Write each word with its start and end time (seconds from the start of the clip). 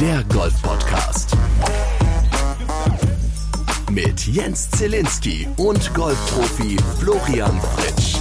der 0.00 0.24
Golf-Podcast. 0.32 1.36
Mit 3.90 4.26
Jens 4.26 4.70
Zielinski 4.70 5.46
und 5.58 5.92
Golfprofi 5.92 6.78
Florian 6.98 7.60
Fritsch. 7.60 8.16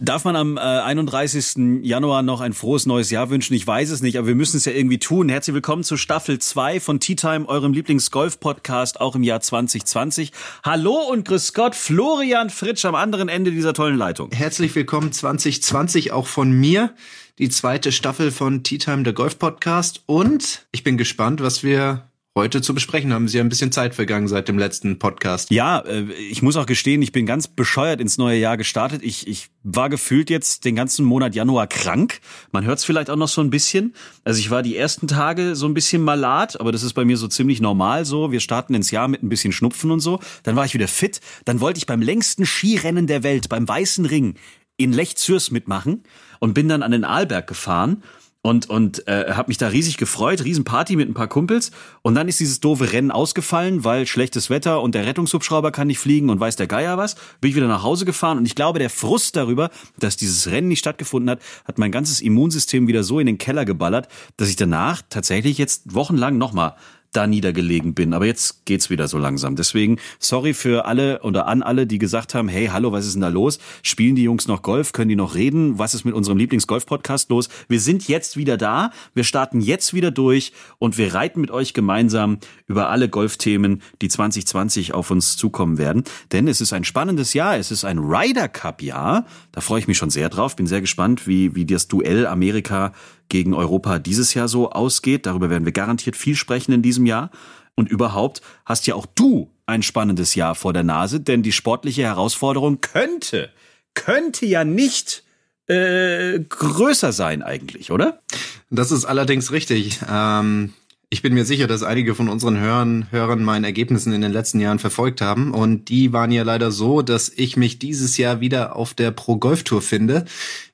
Darf 0.00 0.24
man 0.24 0.34
am 0.34 0.56
äh, 0.56 0.60
31. 0.60 1.82
Januar 1.82 2.22
noch 2.22 2.40
ein 2.40 2.54
frohes 2.54 2.86
neues 2.86 3.10
Jahr 3.10 3.28
wünschen? 3.28 3.52
Ich 3.54 3.66
weiß 3.66 3.90
es 3.90 4.00
nicht, 4.00 4.16
aber 4.16 4.28
wir 4.28 4.34
müssen 4.34 4.56
es 4.56 4.64
ja 4.64 4.72
irgendwie 4.72 4.98
tun. 4.98 5.28
Herzlich 5.28 5.54
willkommen 5.54 5.84
zu 5.84 5.98
Staffel 5.98 6.38
2 6.38 6.80
von 6.80 6.98
Tea 6.98 7.14
Time, 7.14 7.46
eurem 7.46 7.74
Lieblings-Golf-Podcast, 7.74 8.98
auch 8.98 9.14
im 9.14 9.22
Jahr 9.22 9.42
2020. 9.42 10.32
Hallo 10.64 10.94
und 10.94 11.28
grüß 11.28 11.52
Gott, 11.52 11.74
Florian 11.74 12.48
Fritsch 12.48 12.86
am 12.86 12.94
anderen 12.94 13.28
Ende 13.28 13.50
dieser 13.50 13.74
tollen 13.74 13.98
Leitung. 13.98 14.30
Herzlich 14.32 14.74
willkommen 14.74 15.12
2020 15.12 16.12
auch 16.12 16.26
von 16.26 16.50
mir. 16.50 16.94
Die 17.38 17.48
zweite 17.48 17.92
Staffel 17.92 18.30
von 18.30 18.62
Tea 18.62 18.76
Time, 18.76 19.04
der 19.04 19.14
Golf-Podcast. 19.14 20.02
Und 20.04 20.66
ich 20.70 20.84
bin 20.84 20.98
gespannt, 20.98 21.40
was 21.40 21.62
wir 21.62 22.10
heute 22.36 22.60
zu 22.60 22.74
besprechen 22.74 23.10
haben. 23.10 23.26
Sie 23.26 23.38
haben 23.38 23.46
ein 23.46 23.48
bisschen 23.48 23.72
Zeit 23.72 23.94
vergangen 23.94 24.28
seit 24.28 24.48
dem 24.48 24.58
letzten 24.58 24.98
Podcast. 24.98 25.50
Ja, 25.50 25.78
äh, 25.78 26.12
ich 26.12 26.42
muss 26.42 26.56
auch 26.56 26.66
gestehen, 26.66 27.00
ich 27.00 27.10
bin 27.10 27.24
ganz 27.24 27.48
bescheuert 27.48 28.02
ins 28.02 28.18
neue 28.18 28.38
Jahr 28.38 28.58
gestartet. 28.58 29.02
Ich, 29.02 29.26
ich 29.26 29.48
war 29.62 29.88
gefühlt 29.88 30.28
jetzt 30.28 30.66
den 30.66 30.76
ganzen 30.76 31.06
Monat 31.06 31.34
Januar 31.34 31.68
krank. 31.68 32.20
Man 32.52 32.66
hört 32.66 32.80
es 32.80 32.84
vielleicht 32.84 33.08
auch 33.08 33.16
noch 33.16 33.28
so 33.28 33.40
ein 33.40 33.48
bisschen. 33.48 33.94
Also 34.24 34.38
ich 34.38 34.50
war 34.50 34.62
die 34.62 34.76
ersten 34.76 35.08
Tage 35.08 35.56
so 35.56 35.64
ein 35.64 35.74
bisschen 35.74 36.02
malat, 36.02 36.60
aber 36.60 36.70
das 36.70 36.82
ist 36.82 36.92
bei 36.92 37.06
mir 37.06 37.16
so 37.16 37.28
ziemlich 37.28 37.62
normal 37.62 38.04
so. 38.04 38.30
Wir 38.30 38.40
starten 38.40 38.74
ins 38.74 38.90
Jahr 38.90 39.08
mit 39.08 39.22
ein 39.22 39.30
bisschen 39.30 39.52
Schnupfen 39.52 39.90
und 39.90 40.00
so. 40.00 40.20
Dann 40.42 40.54
war 40.54 40.66
ich 40.66 40.74
wieder 40.74 40.88
fit. 40.88 41.22
Dann 41.46 41.60
wollte 41.60 41.78
ich 41.78 41.86
beim 41.86 42.02
längsten 42.02 42.44
Skirennen 42.44 43.06
der 43.06 43.22
Welt, 43.22 43.48
beim 43.48 43.66
Weißen 43.66 44.04
Ring, 44.04 44.34
in 44.76 44.92
Lech 44.92 45.16
Zürs 45.16 45.50
mitmachen 45.50 46.02
und 46.42 46.54
bin 46.54 46.68
dann 46.68 46.82
an 46.82 46.90
den 46.90 47.04
Arlberg 47.04 47.46
gefahren 47.46 48.02
und 48.42 48.68
und 48.68 49.06
äh, 49.06 49.32
habe 49.34 49.46
mich 49.46 49.58
da 49.58 49.68
riesig 49.68 49.96
gefreut, 49.96 50.42
Riesenparty 50.42 50.96
mit 50.96 51.08
ein 51.08 51.14
paar 51.14 51.28
Kumpels 51.28 51.70
und 52.02 52.16
dann 52.16 52.26
ist 52.26 52.40
dieses 52.40 52.58
doofe 52.58 52.92
Rennen 52.92 53.12
ausgefallen, 53.12 53.84
weil 53.84 54.08
schlechtes 54.08 54.50
Wetter 54.50 54.82
und 54.82 54.96
der 54.96 55.06
Rettungshubschrauber 55.06 55.70
kann 55.70 55.86
nicht 55.86 56.00
fliegen 56.00 56.30
und 56.30 56.40
weiß 56.40 56.56
der 56.56 56.66
Geier 56.66 56.98
was. 56.98 57.14
Bin 57.40 57.50
ich 57.50 57.54
wieder 57.54 57.68
nach 57.68 57.84
Hause 57.84 58.04
gefahren 58.04 58.38
und 58.38 58.46
ich 58.46 58.56
glaube, 58.56 58.80
der 58.80 58.90
Frust 58.90 59.36
darüber, 59.36 59.70
dass 60.00 60.16
dieses 60.16 60.50
Rennen 60.50 60.66
nicht 60.66 60.80
stattgefunden 60.80 61.30
hat, 61.30 61.38
hat 61.64 61.78
mein 61.78 61.92
ganzes 61.92 62.20
Immunsystem 62.20 62.88
wieder 62.88 63.04
so 63.04 63.20
in 63.20 63.26
den 63.26 63.38
Keller 63.38 63.64
geballert, 63.64 64.08
dass 64.36 64.48
ich 64.48 64.56
danach 64.56 65.00
tatsächlich 65.08 65.58
jetzt 65.58 65.94
wochenlang 65.94 66.38
nochmal 66.38 66.74
da 67.12 67.26
niedergelegen 67.26 67.94
bin. 67.94 68.14
Aber 68.14 68.26
jetzt 68.26 68.64
geht's 68.64 68.90
wieder 68.90 69.06
so 69.06 69.18
langsam. 69.18 69.54
Deswegen 69.54 69.98
sorry 70.18 70.54
für 70.54 70.86
alle 70.86 71.22
oder 71.22 71.46
an 71.46 71.62
alle, 71.62 71.86
die 71.86 71.98
gesagt 71.98 72.34
haben, 72.34 72.48
hey, 72.48 72.66
hallo, 72.66 72.90
was 72.92 73.06
ist 73.06 73.14
denn 73.14 73.22
da 73.22 73.28
los? 73.28 73.58
Spielen 73.82 74.16
die 74.16 74.24
Jungs 74.24 74.48
noch 74.48 74.62
Golf? 74.62 74.92
Können 74.92 75.10
die 75.10 75.16
noch 75.16 75.34
reden? 75.34 75.78
Was 75.78 75.94
ist 75.94 76.04
mit 76.04 76.14
unserem 76.14 76.38
Lieblings-Golf-Podcast 76.38 77.30
los? 77.30 77.48
Wir 77.68 77.80
sind 77.80 78.08
jetzt 78.08 78.36
wieder 78.36 78.56
da. 78.56 78.90
Wir 79.14 79.24
starten 79.24 79.60
jetzt 79.60 79.92
wieder 79.94 80.10
durch 80.10 80.52
und 80.78 80.98
wir 80.98 81.14
reiten 81.14 81.40
mit 81.40 81.50
euch 81.50 81.74
gemeinsam 81.74 82.38
über 82.66 82.88
alle 82.88 83.08
Golfthemen, 83.08 83.82
die 84.00 84.08
2020 84.08 84.94
auf 84.94 85.10
uns 85.10 85.36
zukommen 85.36 85.76
werden. 85.76 86.04
Denn 86.32 86.48
es 86.48 86.60
ist 86.60 86.72
ein 86.72 86.84
spannendes 86.84 87.34
Jahr. 87.34 87.56
Es 87.56 87.70
ist 87.70 87.84
ein 87.84 87.98
Ryder 87.98 88.48
Cup 88.48 88.82
Jahr. 88.82 89.26
Da 89.52 89.60
freue 89.60 89.80
ich 89.80 89.88
mich 89.88 89.98
schon 89.98 90.10
sehr 90.10 90.30
drauf. 90.30 90.56
Bin 90.56 90.66
sehr 90.66 90.80
gespannt, 90.80 91.26
wie, 91.26 91.54
wie 91.54 91.66
das 91.66 91.88
Duell 91.88 92.26
Amerika 92.26 92.92
gegen 93.32 93.54
Europa 93.54 93.98
dieses 93.98 94.34
Jahr 94.34 94.46
so 94.46 94.70
ausgeht. 94.70 95.24
Darüber 95.24 95.48
werden 95.48 95.64
wir 95.64 95.72
garantiert 95.72 96.16
viel 96.16 96.36
sprechen 96.36 96.70
in 96.72 96.82
diesem 96.82 97.06
Jahr. 97.06 97.30
Und 97.74 97.88
überhaupt 97.88 98.42
hast 98.66 98.86
ja 98.86 98.94
auch 98.94 99.06
du 99.06 99.50
ein 99.64 99.82
spannendes 99.82 100.34
Jahr 100.34 100.54
vor 100.54 100.74
der 100.74 100.84
Nase, 100.84 101.18
denn 101.18 101.42
die 101.42 101.52
sportliche 101.52 102.02
Herausforderung 102.02 102.82
könnte, 102.82 103.48
könnte 103.94 104.44
ja 104.44 104.64
nicht 104.64 105.24
äh, 105.66 106.40
größer 106.40 107.12
sein 107.12 107.42
eigentlich, 107.42 107.90
oder? 107.90 108.20
Das 108.68 108.92
ist 108.92 109.06
allerdings 109.06 109.50
richtig. 109.50 110.00
Ähm, 110.10 110.74
ich 111.08 111.22
bin 111.22 111.32
mir 111.32 111.46
sicher, 111.46 111.66
dass 111.66 111.82
einige 111.82 112.14
von 112.14 112.28
unseren 112.28 112.58
Hörern, 112.58 113.06
Hörern 113.10 113.42
meinen 113.42 113.64
Ergebnissen 113.64 114.12
in 114.12 114.20
den 114.20 114.32
letzten 114.32 114.60
Jahren 114.60 114.78
verfolgt 114.78 115.22
haben. 115.22 115.54
Und 115.54 115.88
die 115.88 116.12
waren 116.12 116.32
ja 116.32 116.42
leider 116.42 116.70
so, 116.70 117.00
dass 117.00 117.30
ich 117.30 117.56
mich 117.56 117.78
dieses 117.78 118.18
Jahr 118.18 118.40
wieder 118.40 118.76
auf 118.76 118.92
der 118.92 119.10
Pro 119.10 119.36
Golf 119.36 119.62
Tour 119.62 119.80
finde. 119.80 120.26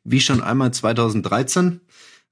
Wie 0.02 0.20
schon 0.20 0.42
einmal 0.42 0.72
2013 0.72 1.80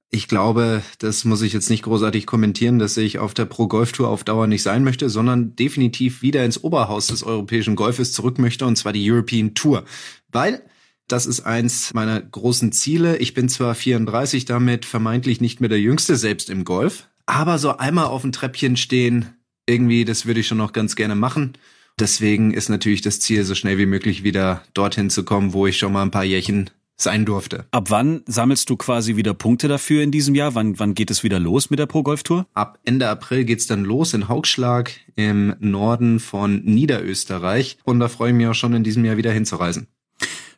ich 0.09 0.27
glaube, 0.27 0.81
das 0.99 1.25
muss 1.25 1.41
ich 1.41 1.51
jetzt 1.53 1.69
nicht 1.69 1.83
großartig 1.83 2.25
kommentieren, 2.25 2.79
dass 2.79 2.95
ich 2.95 3.19
auf 3.19 3.33
der 3.33 3.45
Pro 3.45 3.67
Golf 3.67 3.91
Tour 3.91 4.07
auf 4.07 4.23
Dauer 4.23 4.47
nicht 4.47 4.63
sein 4.63 4.83
möchte, 4.83 5.09
sondern 5.09 5.55
definitiv 5.55 6.21
wieder 6.21 6.45
ins 6.45 6.63
Oberhaus 6.63 7.07
des 7.07 7.23
europäischen 7.23 7.75
Golfes 7.75 8.13
zurück 8.13 8.39
möchte, 8.39 8.65
und 8.65 8.77
zwar 8.77 8.93
die 8.93 9.11
European 9.11 9.53
Tour. 9.53 9.83
Weil 10.31 10.61
das 11.07 11.25
ist 11.25 11.41
eins 11.41 11.93
meiner 11.93 12.21
großen 12.21 12.71
Ziele. 12.71 13.17
Ich 13.17 13.33
bin 13.33 13.49
zwar 13.49 13.75
34, 13.75 14.45
damit 14.45 14.85
vermeintlich 14.85 15.41
nicht 15.41 15.59
mehr 15.59 15.69
der 15.69 15.79
Jüngste 15.79 16.15
selbst 16.15 16.49
im 16.49 16.63
Golf, 16.63 17.07
aber 17.25 17.57
so 17.57 17.77
einmal 17.77 18.05
auf 18.05 18.21
dem 18.21 18.31
Treppchen 18.31 18.77
stehen, 18.77 19.33
irgendwie, 19.65 20.05
das 20.05 20.25
würde 20.25 20.39
ich 20.39 20.47
schon 20.47 20.57
noch 20.57 20.71
ganz 20.71 20.95
gerne 20.95 21.15
machen. 21.15 21.53
Deswegen 21.99 22.53
ist 22.53 22.69
natürlich 22.69 23.01
das 23.01 23.19
Ziel, 23.19 23.43
so 23.43 23.55
schnell 23.55 23.77
wie 23.77 23.85
möglich 23.85 24.23
wieder 24.23 24.63
dorthin 24.73 25.09
zu 25.09 25.23
kommen, 25.23 25.51
wo 25.51 25.67
ich 25.67 25.77
schon 25.77 25.91
mal 25.91 26.03
ein 26.03 26.11
paar 26.11 26.23
Jährchen 26.23 26.69
sein 26.97 27.25
durfte. 27.25 27.65
Ab 27.71 27.89
wann 27.89 28.21
sammelst 28.25 28.69
du 28.69 28.75
quasi 28.75 29.15
wieder 29.15 29.33
Punkte 29.33 29.67
dafür 29.67 30.03
in 30.03 30.11
diesem 30.11 30.35
Jahr? 30.35 30.55
Wann, 30.55 30.79
wann 30.79 30.93
geht 30.93 31.11
es 31.11 31.23
wieder 31.23 31.39
los 31.39 31.69
mit 31.69 31.79
der 31.79 31.85
Pro 31.85 32.03
Golf 32.03 32.23
Tour? 32.23 32.47
Ab 32.53 32.79
Ende 32.83 33.07
April 33.07 33.45
geht's 33.45 33.67
dann 33.67 33.83
los 33.83 34.13
in 34.13 34.27
Haugschlag 34.27 34.91
im 35.15 35.55
Norden 35.59 36.19
von 36.19 36.63
Niederösterreich 36.63 37.77
und 37.83 37.99
da 37.99 38.07
freue 38.07 38.31
ich 38.31 38.35
mich 38.35 38.47
auch 38.47 38.53
schon 38.53 38.73
in 38.73 38.83
diesem 38.83 39.05
Jahr 39.05 39.17
wieder 39.17 39.31
hinzureisen. 39.31 39.87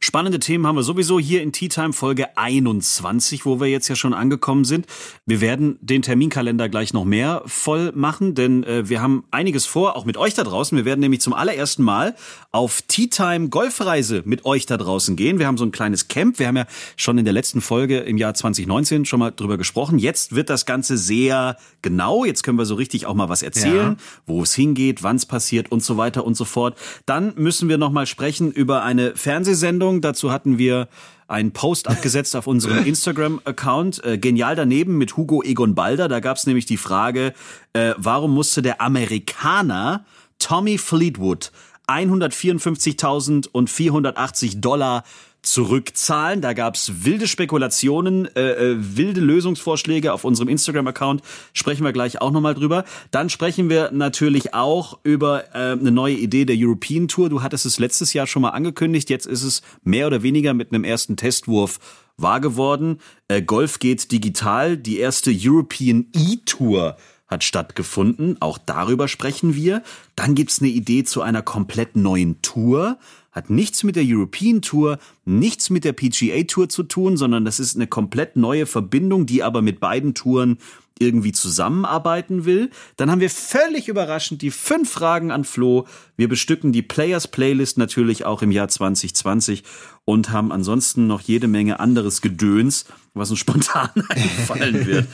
Spannende 0.09 0.40
Themen 0.40 0.66
haben 0.66 0.75
wir 0.75 0.81
sowieso 0.81 1.20
hier 1.20 1.44
in 1.44 1.52
Tea 1.52 1.70
Time 1.70 1.94
Folge 1.94 2.36
21, 2.36 3.46
wo 3.46 3.59
wir 3.59 3.68
jetzt 3.68 3.90
ja 3.90 3.96
schon 3.96 4.16
angekommen 4.16 4.66
sind. 4.66 4.88
Wir 5.28 5.40
werden 5.40 5.78
den 5.81 6.02
Terminkalender 6.02 6.68
gleich 6.68 6.94
noch 6.94 7.06
mehr 7.06 7.44
voll 7.46 7.92
machen, 7.94 8.34
denn 8.34 8.64
äh, 8.64 8.90
wir 8.90 9.03
haben 9.03 9.24
einiges 9.30 9.68
vor, 9.68 9.96
auch 9.96 10.06
mit 10.06 10.18
euch 10.18 10.34
da 10.34 10.44
draußen. 10.44 10.75
Wir 10.75 10.84
werden 10.84 11.02
nämlich 11.02 11.22
zum 11.22 11.34
allerersten 11.34 11.84
Mal 11.84 12.16
auf 12.52 12.81
Tea 12.81 13.06
Time 13.06 13.50
Golfreise 13.50 14.24
mit 14.25 14.46
euch 14.46 14.66
da 14.66 14.78
draußen 14.78 15.16
gehen. 15.16 15.38
Wir 15.38 15.46
haben 15.46 15.59
so 15.59 15.64
ein 15.64 15.72
kleines 15.72 16.08
Camp. 16.08 16.40
Wir 16.40 16.47
haben 16.47 16.58
ja 16.58 16.66
schon 16.97 17.20
in 17.20 17.26
der 17.26 17.34
letzten 17.36 17.62
Folge 17.62 18.00
im 18.00 18.18
Jahr 18.18 18.34
2019 18.34 19.06
schon 19.06 19.20
mal 19.20 19.30
drüber 19.30 19.59
gesprochen. 19.59 20.00
Jetzt 20.00 20.34
wird 20.34 20.50
das 20.50 20.66
Ganze 20.66 20.97
sehr 20.97 21.56
genau. 21.84 22.26
Jetzt 22.26 22.41
können 22.41 22.58
wir 22.58 22.66
so 22.66 22.74
richtig 22.74 23.06
auch 23.06 23.14
mal 23.14 23.30
was 23.30 23.44
erzählen, 23.44 23.91
ja. 23.91 24.03
wo 24.26 24.41
es 24.41 24.56
hingeht, 24.56 25.03
wann 25.03 25.18
es 25.18 25.28
passiert 25.28 25.72
und 25.72 25.84
so 25.84 25.97
weiter 25.97 26.26
und 26.26 26.36
so 26.36 26.46
fort. 26.46 26.76
Dann 27.06 27.34
müssen 27.36 27.70
wir 27.70 27.78
noch 27.78 27.91
mal 27.91 28.08
sprechen 28.08 28.52
über 28.52 28.81
eine 28.81 29.16
Fernsehsendung 29.16 29.98
Sendung. 29.99 30.01
Dazu 30.01 30.31
hatten 30.31 30.57
wir 30.57 30.87
einen 31.27 31.51
Post 31.51 31.87
abgesetzt 31.87 32.35
auf 32.35 32.47
unserem 32.47 32.83
Instagram-Account. 32.85 34.03
Äh, 34.03 34.17
genial 34.17 34.55
daneben 34.55 34.97
mit 34.97 35.15
Hugo 35.15 35.43
Egon 35.43 35.75
Balder. 35.75 36.07
Da 36.07 36.19
gab 36.19 36.37
es 36.37 36.47
nämlich 36.47 36.65
die 36.65 36.77
Frage, 36.77 37.35
äh, 37.73 37.93
warum 37.97 38.33
musste 38.33 38.63
der 38.63 38.81
Amerikaner 38.81 40.05
Tommy 40.39 40.77
Fleetwood 40.77 41.51
154.480 41.87 44.59
Dollar 44.59 45.03
zurückzahlen. 45.41 46.41
Da 46.41 46.53
gab's 46.53 46.91
wilde 47.03 47.27
Spekulationen, 47.27 48.25
äh, 48.35 48.72
äh, 48.72 48.75
wilde 48.77 49.22
Lösungsvorschläge 49.22 50.13
auf 50.13 50.23
unserem 50.23 50.50
Instagram-Account. 50.50 51.22
Sprechen 51.53 51.83
wir 51.83 51.94
gleich 51.94 52.22
auch 52.22 52.31
nochmal 52.31 52.55
drüber. 52.55 52.83
Dann 53.11 53.29
sprechen 53.29 53.69
wir 53.69 53.91
natürlich 53.91 54.53
auch 54.53 54.99
über 55.03 55.55
äh, 55.55 55.72
eine 55.72 55.91
neue 55.91 56.16
Idee 56.16 56.45
der 56.45 56.55
European 56.57 57.07
Tour. 57.07 57.29
Du 57.29 57.41
hattest 57.41 57.66
es 57.66 57.79
letztes 57.79 58.13
Jahr 58.13 58.28
schon 58.28 58.41
mal 58.41 58.49
angekündigt. 58.49 59.09
Jetzt 59.09 59.25
ist 59.25 59.44
es 59.44 59.61
mehr 59.83 60.07
oder 60.07 60.23
weniger 60.23 60.53
mit 60.53 60.73
einem 60.73 60.83
ersten 60.83 61.16
Testwurf 61.16 61.79
wahr 62.17 62.41
geworden. 62.41 62.99
Äh, 63.28 63.41
Golf 63.41 63.79
geht 63.79 64.11
digital. 64.11 64.78
Die 64.78 64.99
erste 64.99 65.31
European 65.33 66.07
E-Tour 66.13 66.97
hat 67.28 67.44
stattgefunden. 67.44 68.38
Auch 68.41 68.57
darüber 68.57 69.07
sprechen 69.07 69.55
wir. 69.55 69.83
Dann 70.16 70.35
gibt's 70.35 70.59
eine 70.59 70.69
Idee 70.69 71.03
zu 71.03 71.22
einer 71.22 71.41
komplett 71.41 71.95
neuen 71.95 72.41
Tour 72.41 72.97
hat 73.31 73.50
nichts 73.50 73.84
mit 73.84 73.95
der 73.95 74.03
European 74.06 74.61
Tour, 74.61 74.97
nichts 75.26 75.70
mit 75.70 75.84
der 75.84 75.93
PGA 75.93 76.43
Tour 76.43 76.70
zu 76.70 76.84
tun, 76.84 77.17
sondern 77.17 77.46
das 77.46 77.59
ist 77.59 77.76
eine 77.76 77.87
komplett 77.87 78.35
neue 78.35 78.66
Verbindung, 78.66 79.26
die 79.26 79.43
aber 79.43 79.61
mit 79.61 79.79
beiden 79.79 80.14
Touren 80.14 80.58
irgendwie 80.99 81.31
zusammenarbeiten 81.31 82.46
will. 82.46 82.70
Dann 82.97 83.09
haben 83.09 83.22
wir 83.22 83.29
völlig 83.29 83.87
überraschend 83.87 84.41
die 84.41 84.52
fünf 84.52 84.90
Fragen 84.91 85.31
an 85.31 85.46
Flo. 85.46 85.87
Wir 86.17 86.28
bestücken 86.28 86.72
die 86.72 86.81
Players 86.81 87.28
Playlist 87.28 87.78
natürlich 87.78 88.26
auch 88.26 88.41
im 88.41 88.52
Jahr 88.52 88.67
2020 88.67 89.64
und 90.05 90.29
haben 90.29 90.52
ansonsten 90.52 91.08
noch 91.08 91.22
jede 91.22 91.47
Menge 91.47 91.79
anderes 91.79 92.22
Gedöns, 92.22 92.85
was 93.14 93.31
uns 93.31 93.40
spontan 93.40 93.90
einfallen 94.09 94.85
wird, 94.85 95.08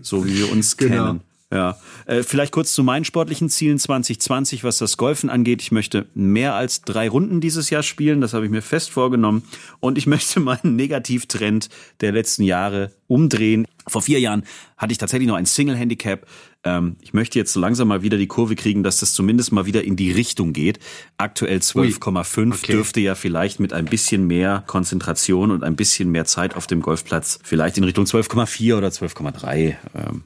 so 0.00 0.26
wie 0.26 0.38
wir 0.38 0.50
uns 0.50 0.76
genau. 0.76 1.06
kennen. 1.06 1.20
Ja, 1.56 1.78
äh, 2.04 2.22
vielleicht 2.22 2.52
kurz 2.52 2.74
zu 2.74 2.84
meinen 2.84 3.06
sportlichen 3.06 3.48
Zielen 3.48 3.78
2020, 3.78 4.62
was 4.62 4.76
das 4.76 4.98
Golfen 4.98 5.30
angeht. 5.30 5.62
Ich 5.62 5.72
möchte 5.72 6.04
mehr 6.12 6.52
als 6.52 6.82
drei 6.82 7.08
Runden 7.08 7.40
dieses 7.40 7.70
Jahr 7.70 7.82
spielen, 7.82 8.20
das 8.20 8.34
habe 8.34 8.44
ich 8.44 8.50
mir 8.50 8.60
fest 8.60 8.90
vorgenommen. 8.90 9.42
Und 9.80 9.96
ich 9.96 10.06
möchte 10.06 10.38
meinen 10.38 10.76
Negativtrend 10.76 11.70
der 12.02 12.12
letzten 12.12 12.42
Jahre 12.42 12.92
umdrehen. 13.06 13.66
Vor 13.88 14.02
vier 14.02 14.20
Jahren 14.20 14.44
hatte 14.76 14.92
ich 14.92 14.98
tatsächlich 14.98 15.28
noch 15.28 15.36
ein 15.36 15.46
Single-Handicap. 15.46 16.26
Ähm, 16.64 16.96
ich 17.00 17.14
möchte 17.14 17.38
jetzt 17.38 17.54
so 17.54 17.60
langsam 17.60 17.88
mal 17.88 18.02
wieder 18.02 18.18
die 18.18 18.26
Kurve 18.26 18.54
kriegen, 18.54 18.82
dass 18.82 19.00
das 19.00 19.14
zumindest 19.14 19.50
mal 19.50 19.64
wieder 19.64 19.82
in 19.82 19.96
die 19.96 20.12
Richtung 20.12 20.52
geht. 20.52 20.78
Aktuell 21.16 21.60
12,5 21.60 22.52
Okay. 22.52 22.72
dürfte 22.72 23.00
ja 23.00 23.14
vielleicht 23.14 23.60
mit 23.60 23.72
ein 23.72 23.86
bisschen 23.86 24.26
mehr 24.26 24.62
Konzentration 24.66 25.50
und 25.52 25.64
ein 25.64 25.74
bisschen 25.74 26.10
mehr 26.10 26.26
Zeit 26.26 26.54
auf 26.54 26.66
dem 26.66 26.82
Golfplatz 26.82 27.38
vielleicht 27.42 27.78
in 27.78 27.84
Richtung 27.84 28.04
12,4 28.04 28.76
oder 28.76 28.88
12,3 28.88 29.76
ähm, 29.94 30.24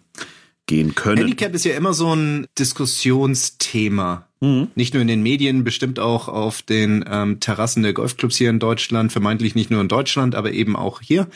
gehen 0.70 0.94
können. 0.94 1.18
Handicap 1.18 1.52
ist 1.54 1.64
ja 1.64 1.74
immer 1.74 1.92
so 1.92 2.14
ein 2.14 2.46
Diskussionsthema. 2.58 4.26
Nicht 4.74 4.94
nur 4.94 5.02
in 5.02 5.08
den 5.08 5.22
Medien, 5.22 5.64
bestimmt 5.64 5.98
auch 5.98 6.26
auf 6.28 6.62
den 6.62 7.04
ähm, 7.06 7.40
Terrassen 7.40 7.82
der 7.82 7.92
Golfclubs 7.92 8.38
hier 8.38 8.48
in 8.48 8.58
Deutschland, 8.58 9.12
vermeintlich 9.12 9.54
nicht 9.54 9.70
nur 9.70 9.82
in 9.82 9.88
Deutschland, 9.88 10.34
aber 10.34 10.52
eben 10.52 10.76
auch 10.76 11.02
hier. 11.02 11.28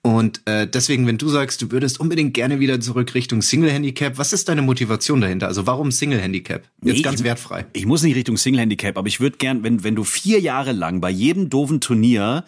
Und 0.00 0.40
äh, 0.46 0.66
deswegen, 0.66 1.06
wenn 1.06 1.18
du 1.18 1.28
sagst, 1.28 1.60
du 1.60 1.70
würdest 1.72 2.00
unbedingt 2.00 2.32
gerne 2.32 2.58
wieder 2.58 2.80
zurück 2.80 3.14
Richtung 3.14 3.42
Single 3.42 3.70
Handicap, 3.70 4.16
was 4.16 4.32
ist 4.32 4.48
deine 4.48 4.62
Motivation 4.62 5.20
dahinter? 5.20 5.46
Also 5.46 5.66
warum 5.66 5.90
Single 5.92 6.20
Handicap? 6.20 6.62
Jetzt 6.82 6.96
Nee, 6.96 7.02
ganz 7.02 7.20
ich- 7.20 7.24
wertfrei. 7.26 7.66
Ich 7.74 7.84
muss 7.84 8.02
nicht 8.02 8.14
Richtung 8.16 8.38
Single 8.38 8.60
Handicap, 8.62 8.96
aber 8.96 9.08
ich 9.08 9.20
würde 9.20 9.36
gern, 9.36 9.62
wenn, 9.62 9.84
wenn 9.84 9.94
du 9.96 10.04
vier 10.04 10.40
Jahre 10.40 10.72
lang 10.72 11.02
bei 11.02 11.10
jedem 11.10 11.50
doofen 11.50 11.80
Turnier 11.82 12.44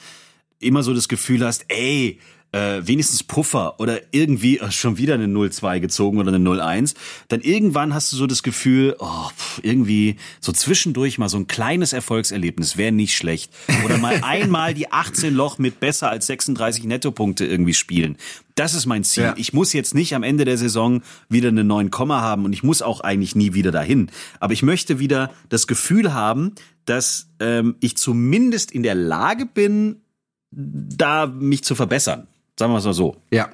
immer 0.61 0.83
so 0.83 0.95
das 0.95 1.09
Gefühl 1.09 1.45
hast, 1.45 1.67
ey, 1.69 2.19
äh, 2.53 2.81
wenigstens 2.83 3.23
Puffer 3.23 3.79
oder 3.79 4.01
irgendwie 4.11 4.59
äh, 4.59 4.71
schon 4.71 4.99
wieder 4.99 5.15
eine 5.15 5.27
0-2 5.27 5.81
gezogen 5.81 6.19
oder 6.19 6.33
eine 6.33 6.45
0-1, 6.45 6.95
dann 7.29 7.41
irgendwann 7.41 7.95
hast 7.95 8.13
du 8.13 8.17
so 8.17 8.27
das 8.27 8.43
Gefühl, 8.43 8.97
oh, 8.99 9.29
pff, 9.29 9.61
irgendwie 9.63 10.17
so 10.41 10.53
zwischendurch 10.53 11.19
mal 11.19 11.29
so 11.29 11.37
ein 11.37 11.47
kleines 11.47 11.93
Erfolgserlebnis 11.93 12.77
wäre 12.77 12.93
nicht 12.93 13.17
schlecht. 13.17 13.53
Oder 13.85 13.99
mal 13.99 14.21
einmal 14.25 14.75
die 14.75 14.91
18 14.91 15.35
Loch 15.35 15.59
mit 15.59 15.81
besser 15.81 16.11
als 16.11 16.27
36 16.27 16.85
Nettopunkte 16.85 17.47
irgendwie 17.47 17.75
spielen. 17.75 18.17
Das 18.57 18.75
ist 18.75 18.87
mein 18.87 19.05
Ziel. 19.05 19.23
Ja. 19.23 19.35
Ich 19.37 19.53
muss 19.53 19.73
jetzt 19.73 19.95
nicht 19.95 20.15
am 20.15 20.23
Ende 20.23 20.45
der 20.45 20.59
Saison 20.59 21.03
wieder 21.29 21.49
eine 21.49 21.65
9 21.65 21.91
Komma 21.91 22.21
haben 22.21 22.45
und 22.45 22.53
ich 22.53 22.63
muss 22.63 22.83
auch 22.83 23.01
eigentlich 23.01 23.35
nie 23.35 23.55
wieder 23.55 23.71
dahin. 23.71 24.11
Aber 24.41 24.53
ich 24.53 24.63
möchte 24.63 24.99
wieder 24.99 25.31
das 25.49 25.67
Gefühl 25.67 26.13
haben, 26.13 26.55
dass 26.85 27.29
ähm, 27.39 27.77
ich 27.81 27.97
zumindest 27.97 28.73
in 28.73 28.83
der 28.83 28.97
Lage 28.97 29.47
bin, 29.47 30.03
da 30.51 31.27
mich 31.27 31.63
zu 31.63 31.75
verbessern. 31.75 32.27
Sagen 32.61 32.73
wir 32.75 32.79
es 32.79 32.85
mal 32.85 32.93
so. 32.93 33.17
Ja. 33.31 33.49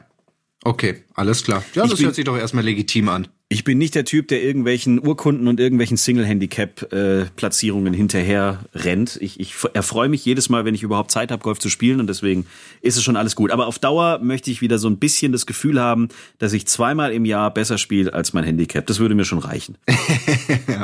Okay, 0.65 1.05
alles 1.15 1.45
klar. 1.45 1.63
Ja, 1.75 1.85
Ich 1.85 1.91
das 1.91 1.99
bin- 2.01 2.07
hört 2.07 2.17
sich 2.17 2.25
doch 2.25 2.37
erstmal 2.37 2.65
legitim 2.65 3.09
an. 3.09 3.29
Ich 3.49 3.63
bin 3.63 3.79
nicht 3.79 3.95
der 3.95 4.05
Typ, 4.05 4.27
der 4.27 4.43
irgendwelchen 4.43 4.99
Urkunden 4.99 5.47
und 5.47 5.61
irgendwelchen 5.61 5.97
Single-Handicap-Platzierungen 5.97 7.95
hinterher 7.95 8.65
rennt. 8.75 9.17
Ich, 9.21 9.39
ich 9.39 9.55
erfreue 9.73 10.09
mich 10.09 10.25
jedes 10.25 10.49
Mal, 10.49 10.65
wenn 10.65 10.75
ich 10.75 10.83
überhaupt 10.83 11.13
Zeit 11.13 11.31
habe, 11.31 11.45
Golf 11.45 11.61
zu 11.61 11.69
spielen 11.69 12.01
und 12.01 12.09
deswegen 12.09 12.47
ist 12.83 12.97
es 12.97 13.05
schon 13.05 13.15
alles 13.17 13.37
gut. 13.37 13.53
Aber 13.53 13.69
auf 13.69 13.79
Dauer 13.79 14.19
möchte 14.21 14.51
ich 14.51 14.63
wieder 14.63 14.79
so 14.79 14.89
ein 14.89 14.97
bisschen 14.99 15.31
das 15.31 15.47
Gefühl 15.47 15.81
haben, 15.81 16.09
dass 16.41 16.53
ich 16.55 16.67
zweimal 16.67 17.13
im 17.13 17.25
Jahr 17.25 17.55
besser 17.55 17.79
spiele 17.79 18.13
als 18.15 18.33
mein 18.33 18.43
Handicap. 18.43 18.85
Das 18.87 18.99
würde 18.99 19.15
mir 19.15 19.25
schon 19.25 19.39
reichen. 19.39 19.79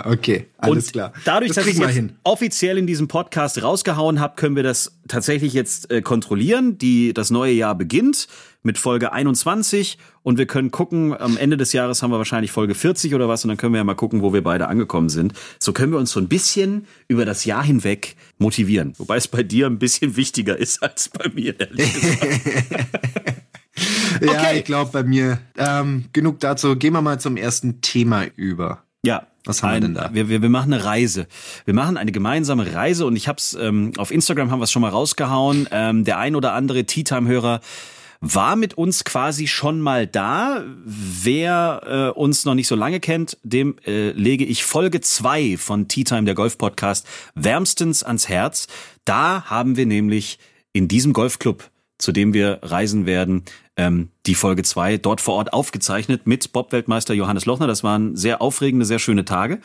Okay, 0.05 0.47
alles 0.59 0.87
und 0.87 0.93
klar. 0.93 1.13
dadurch, 1.25 1.49
das 1.53 1.65
dass 1.65 1.67
ich 1.67 1.79
jetzt 1.79 1.91
hin. 1.95 2.13
offiziell 2.25 2.79
in 2.79 2.87
diesem 2.87 3.09
Podcast 3.09 3.63
rausgehauen 3.63 4.21
habe, 4.21 4.35
können 4.37 4.57
wir 4.57 4.63
das 4.63 4.99
tatsächlich 5.12 5.53
jetzt 5.53 5.91
äh, 5.91 6.03
kontrollieren. 6.03 6.79
Die, 6.79 7.12
das 7.14 7.31
neue 7.31 7.53
Jahr 7.53 7.75
beginnt 7.75 8.26
mit 8.62 8.79
Folge 8.79 9.12
21 9.12 9.99
und 10.23 10.38
wir 10.38 10.47
können 10.47 10.70
gucken, 10.70 11.14
am 11.19 11.37
Ende 11.37 11.56
des 11.56 11.73
Jahres 11.73 12.03
haben 12.03 12.11
wir 12.11 12.19
wahrscheinlich 12.19 12.53
Folge 12.53 12.75
40 12.75 13.14
oder 13.14 13.29
was 13.29 13.44
und 13.44 13.49
dann 13.49 13.56
können 13.56 13.73
wir 13.75 13.79
ja 13.79 13.85
mal 13.85 13.94
gucken, 13.94 14.23
wo 14.23 14.32
wir 14.32 14.43
beide 14.43 14.69
angekommen 14.69 15.09
sind. 15.09 15.32
So 15.59 15.73
können 15.73 15.93
wir 15.93 15.99
uns 15.99 16.12
so 16.12 16.20
ein 16.20 16.29
bisschen 16.29 16.87
über 17.09 17.25
das 17.25 17.44
Jahr 17.44 17.64
hinweg 17.64 18.17
motivieren. 18.38 18.94
Wobei 18.99 19.17
es 19.17 19.29
bei 19.29 19.43
dir 19.43 19.67
ein 19.67 19.79
bisschen 19.79 20.17
wichtiger 20.17 20.56
ist 20.56 20.82
als 20.82 21.09
bei 21.09 21.29
mir, 21.35 21.59
ehrlich 21.61 21.93
gesagt. 21.94 22.37
Ja, 24.20 24.31
Okay. 24.31 24.59
ich 24.59 24.64
glaube 24.64 24.91
bei 24.93 25.03
mir. 25.03 25.41
Ähm, 25.56 26.05
genug 26.12 26.38
dazu. 26.41 26.76
Gehen 26.76 26.93
wir 26.93 27.03
mal 27.03 27.19
zum 27.19 27.37
ersten 27.37 27.81
Thema 27.81 28.26
über. 28.37 28.85
Ja. 29.05 29.26
Was 29.44 29.62
haben 29.62 29.75
wir 29.75 29.81
denn 29.81 29.94
da? 29.94 30.11
Wir, 30.12 30.29
wir, 30.29 30.43
wir 30.43 30.49
machen 30.49 30.73
eine 30.73 30.85
Reise. 30.85 31.27
Wir 31.65 31.75
machen 31.75 31.97
eine 31.97 32.12
gemeinsame 32.12 32.75
Reise 32.75 33.06
und 33.06 33.17
ich 33.17 33.29
hab's 33.29 33.55
ähm, 33.55 33.93
auf 33.97 34.11
Instagram 34.11 34.50
haben 34.50 34.61
wir 34.61 34.65
es 34.65 34.73
schon 34.73 34.83
mal 34.83 34.91
rausgehauen. 34.91 35.69
Ähm, 35.73 36.05
der 36.05 36.19
ein 36.19 36.37
oder 36.37 36.53
andere 36.53 36.85
Tea 36.85 37.05
Time 37.05 37.29
Hörer 37.29 37.61
war 38.21 38.55
mit 38.55 38.75
uns 38.75 39.03
quasi 39.03 39.49
schon 39.49 39.81
mal 39.81 40.06
da. 40.06 40.62
Wer 40.85 42.12
äh, 42.15 42.19
uns 42.19 42.44
noch 42.44 42.55
nicht 42.55 42.69
so 42.69 42.77
lange 42.77 43.00
kennt, 43.00 43.37
dem 43.43 43.77
äh, 43.85 44.12
lege 44.12 44.44
ich 44.44 44.65
Folge 44.65 45.00
zwei 45.00 45.56
von 45.56 45.88
Tea 45.88 46.05
Time, 46.05 46.23
der 46.23 46.37
Golf 46.37 46.56
Podcast, 46.56 47.06
wärmstens 47.35 48.05
ans 48.05 48.29
Herz. 48.29 48.69
Da 49.05 49.45
haben 49.47 49.77
wir 49.77 49.87
nämlich 49.87 50.38
in 50.73 50.87
diesem 50.87 51.12
Golfclub, 51.12 51.69
zu 52.02 52.10
dem 52.10 52.34
wir 52.34 52.58
reisen 52.62 53.06
werden, 53.06 53.44
ähm, 53.76 54.10
die 54.26 54.34
Folge 54.34 54.64
zwei 54.64 54.96
dort 54.96 55.20
vor 55.20 55.34
Ort 55.34 55.52
aufgezeichnet 55.52 56.26
mit 56.26 56.52
Bob-Weltmeister 56.52 57.14
Johannes 57.14 57.46
Lochner. 57.46 57.69
Das 57.69 57.84
waren 57.84 58.16
sehr 58.16 58.43
aufregende, 58.43 58.84
sehr 58.84 58.99
schöne 58.99 59.25
Tage. 59.25 59.60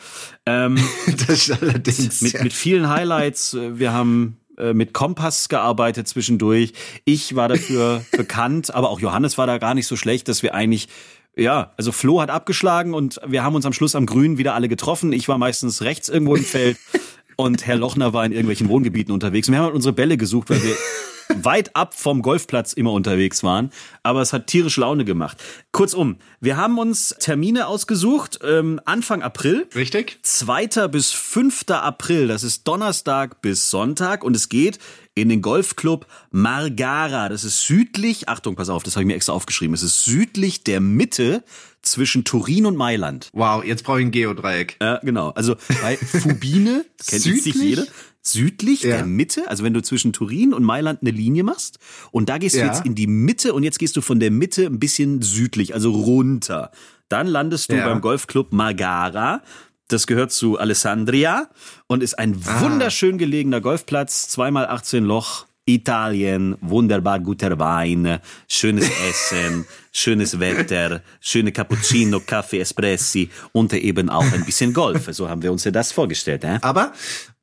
Ähm, 0.46 0.78
Das 1.26 1.50
allerdings. 1.50 2.22
mit, 2.22 2.32
ja. 2.32 2.42
mit 2.42 2.52
vielen 2.52 2.88
Highlights. 2.88 3.54
Wir 3.54 3.92
haben 3.92 4.38
äh, 4.56 4.72
mit 4.72 4.94
Kompass 4.94 5.48
gearbeitet 5.48 6.06
zwischendurch. 6.06 6.72
Ich 7.04 7.34
war 7.34 7.48
dafür 7.48 8.04
bekannt, 8.12 8.72
aber 8.72 8.90
auch 8.90 9.00
Johannes 9.00 9.36
war 9.36 9.48
da 9.48 9.58
gar 9.58 9.74
nicht 9.74 9.88
so 9.88 9.96
schlecht, 9.96 10.28
dass 10.28 10.42
wir 10.42 10.54
eigentlich 10.54 10.88
ja, 11.36 11.72
also 11.76 11.92
Flo 11.92 12.20
hat 12.20 12.30
abgeschlagen 12.30 12.94
und 12.94 13.20
wir 13.24 13.44
haben 13.44 13.54
uns 13.54 13.64
am 13.64 13.72
Schluss 13.72 13.94
am 13.94 14.06
Grün 14.06 14.38
wieder 14.38 14.54
alle 14.54 14.68
getroffen. 14.68 15.12
Ich 15.12 15.28
war 15.28 15.38
meistens 15.38 15.82
rechts 15.82 16.08
irgendwo 16.08 16.34
im 16.34 16.44
Feld 16.44 16.78
und 17.40 17.66
Herr 17.66 17.76
Lochner 17.76 18.12
war 18.12 18.26
in 18.26 18.32
irgendwelchen 18.32 18.68
Wohngebieten 18.68 19.14
unterwegs. 19.14 19.48
Und 19.48 19.52
wir 19.52 19.60
haben 19.60 19.66
halt 19.66 19.74
unsere 19.74 19.92
Bälle 19.92 20.16
gesucht, 20.16 20.50
weil 20.50 20.60
wir 20.60 20.74
weit 21.44 21.76
ab 21.76 21.94
vom 21.94 22.20
Golfplatz 22.20 22.72
immer 22.72 22.92
unterwegs 22.92 23.44
waren. 23.44 23.70
Aber 24.02 24.22
es 24.22 24.32
hat 24.32 24.48
tierisch 24.48 24.76
Laune 24.76 25.04
gemacht. 25.04 25.38
Kurzum, 25.70 26.16
wir 26.40 26.56
haben 26.56 26.78
uns 26.78 27.14
Termine 27.20 27.68
ausgesucht, 27.68 28.40
ähm, 28.42 28.80
Anfang 28.86 29.22
April. 29.22 29.68
Richtig? 29.76 30.18
2. 30.22 30.88
bis 30.88 31.12
5. 31.12 31.66
April, 31.68 32.26
das 32.26 32.42
ist 32.42 32.66
Donnerstag 32.66 33.40
bis 33.40 33.70
Sonntag 33.70 34.24
und 34.24 34.34
es 34.34 34.48
geht 34.48 34.80
in 35.14 35.28
den 35.28 35.40
Golfclub 35.40 36.06
Margara. 36.30 37.28
Das 37.28 37.44
ist 37.44 37.62
südlich, 37.62 38.28
Achtung, 38.28 38.56
pass 38.56 38.68
auf, 38.68 38.82
das 38.82 38.96
habe 38.96 39.04
ich 39.04 39.08
mir 39.08 39.14
extra 39.14 39.32
aufgeschrieben, 39.32 39.74
es 39.74 39.84
ist 39.84 40.04
südlich 40.04 40.64
der 40.64 40.80
Mitte 40.80 41.44
zwischen 41.82 42.24
Turin 42.24 42.66
und 42.66 42.76
Mailand. 42.76 43.30
Wow, 43.32 43.64
jetzt 43.64 43.84
brauche 43.84 44.00
ich 44.00 44.06
ein 44.06 44.10
Geodreieck. 44.10 44.76
Ja, 44.80 44.98
genau. 45.02 45.30
Also 45.30 45.56
bei 45.82 45.96
Fubine, 45.96 46.84
kennt 47.06 47.24
jetzt 47.24 47.26
nicht 47.26 47.42
Südlich? 47.44 47.62
jeder, 47.62 47.86
südlich 48.22 48.82
Ja. 48.82 48.96
der 48.96 49.06
Mitte, 49.06 49.48
also 49.48 49.64
wenn 49.64 49.72
du 49.74 49.82
zwischen 49.82 50.12
Turin 50.12 50.52
und 50.52 50.64
Mailand 50.64 51.00
eine 51.02 51.10
Linie 51.10 51.44
machst 51.44 51.78
und 52.10 52.28
da 52.28 52.38
gehst 52.38 52.56
du 52.56 52.60
Ja. 52.60 52.66
jetzt 52.66 52.84
in 52.84 52.94
die 52.94 53.06
Mitte 53.06 53.54
und 53.54 53.62
jetzt 53.62 53.78
gehst 53.78 53.96
du 53.96 54.00
von 54.00 54.20
der 54.20 54.30
Mitte 54.30 54.66
ein 54.66 54.78
bisschen 54.78 55.22
südlich, 55.22 55.74
also 55.74 55.90
runter. 55.92 56.70
Dann 57.08 57.26
landest 57.26 57.70
du 57.72 57.76
Ja. 57.76 57.86
beim 57.88 58.00
Golfclub 58.00 58.52
Margara. 58.52 59.42
Das 59.90 60.06
gehört 60.06 60.30
zu 60.32 60.58
Alessandria 60.58 61.48
und 61.86 62.02
ist 62.02 62.18
ein 62.18 62.38
Ah. 62.46 62.60
wunderschön 62.60 63.16
gelegener 63.16 63.62
Golfplatz, 63.62 64.28
zweimal 64.28 64.66
18 64.66 65.04
Loch. 65.04 65.46
Italien, 65.68 66.56
wunderbar 66.60 67.20
guter 67.20 67.58
Wein, 67.58 68.20
schönes 68.48 68.88
Essen, 69.08 69.66
schönes 69.92 70.40
Wetter, 70.40 71.02
schöne 71.20 71.52
Cappuccino, 71.52 72.20
Kaffee, 72.20 72.60
Espressi 72.60 73.28
und 73.52 73.72
eben 73.74 74.08
auch 74.08 74.32
ein 74.32 74.44
bisschen 74.46 74.72
Golf. 74.72 75.08
So 75.12 75.28
haben 75.28 75.42
wir 75.42 75.52
uns 75.52 75.64
ja 75.64 75.70
das 75.70 75.92
vorgestellt. 75.92 76.44
Äh? 76.44 76.58
Aber 76.62 76.92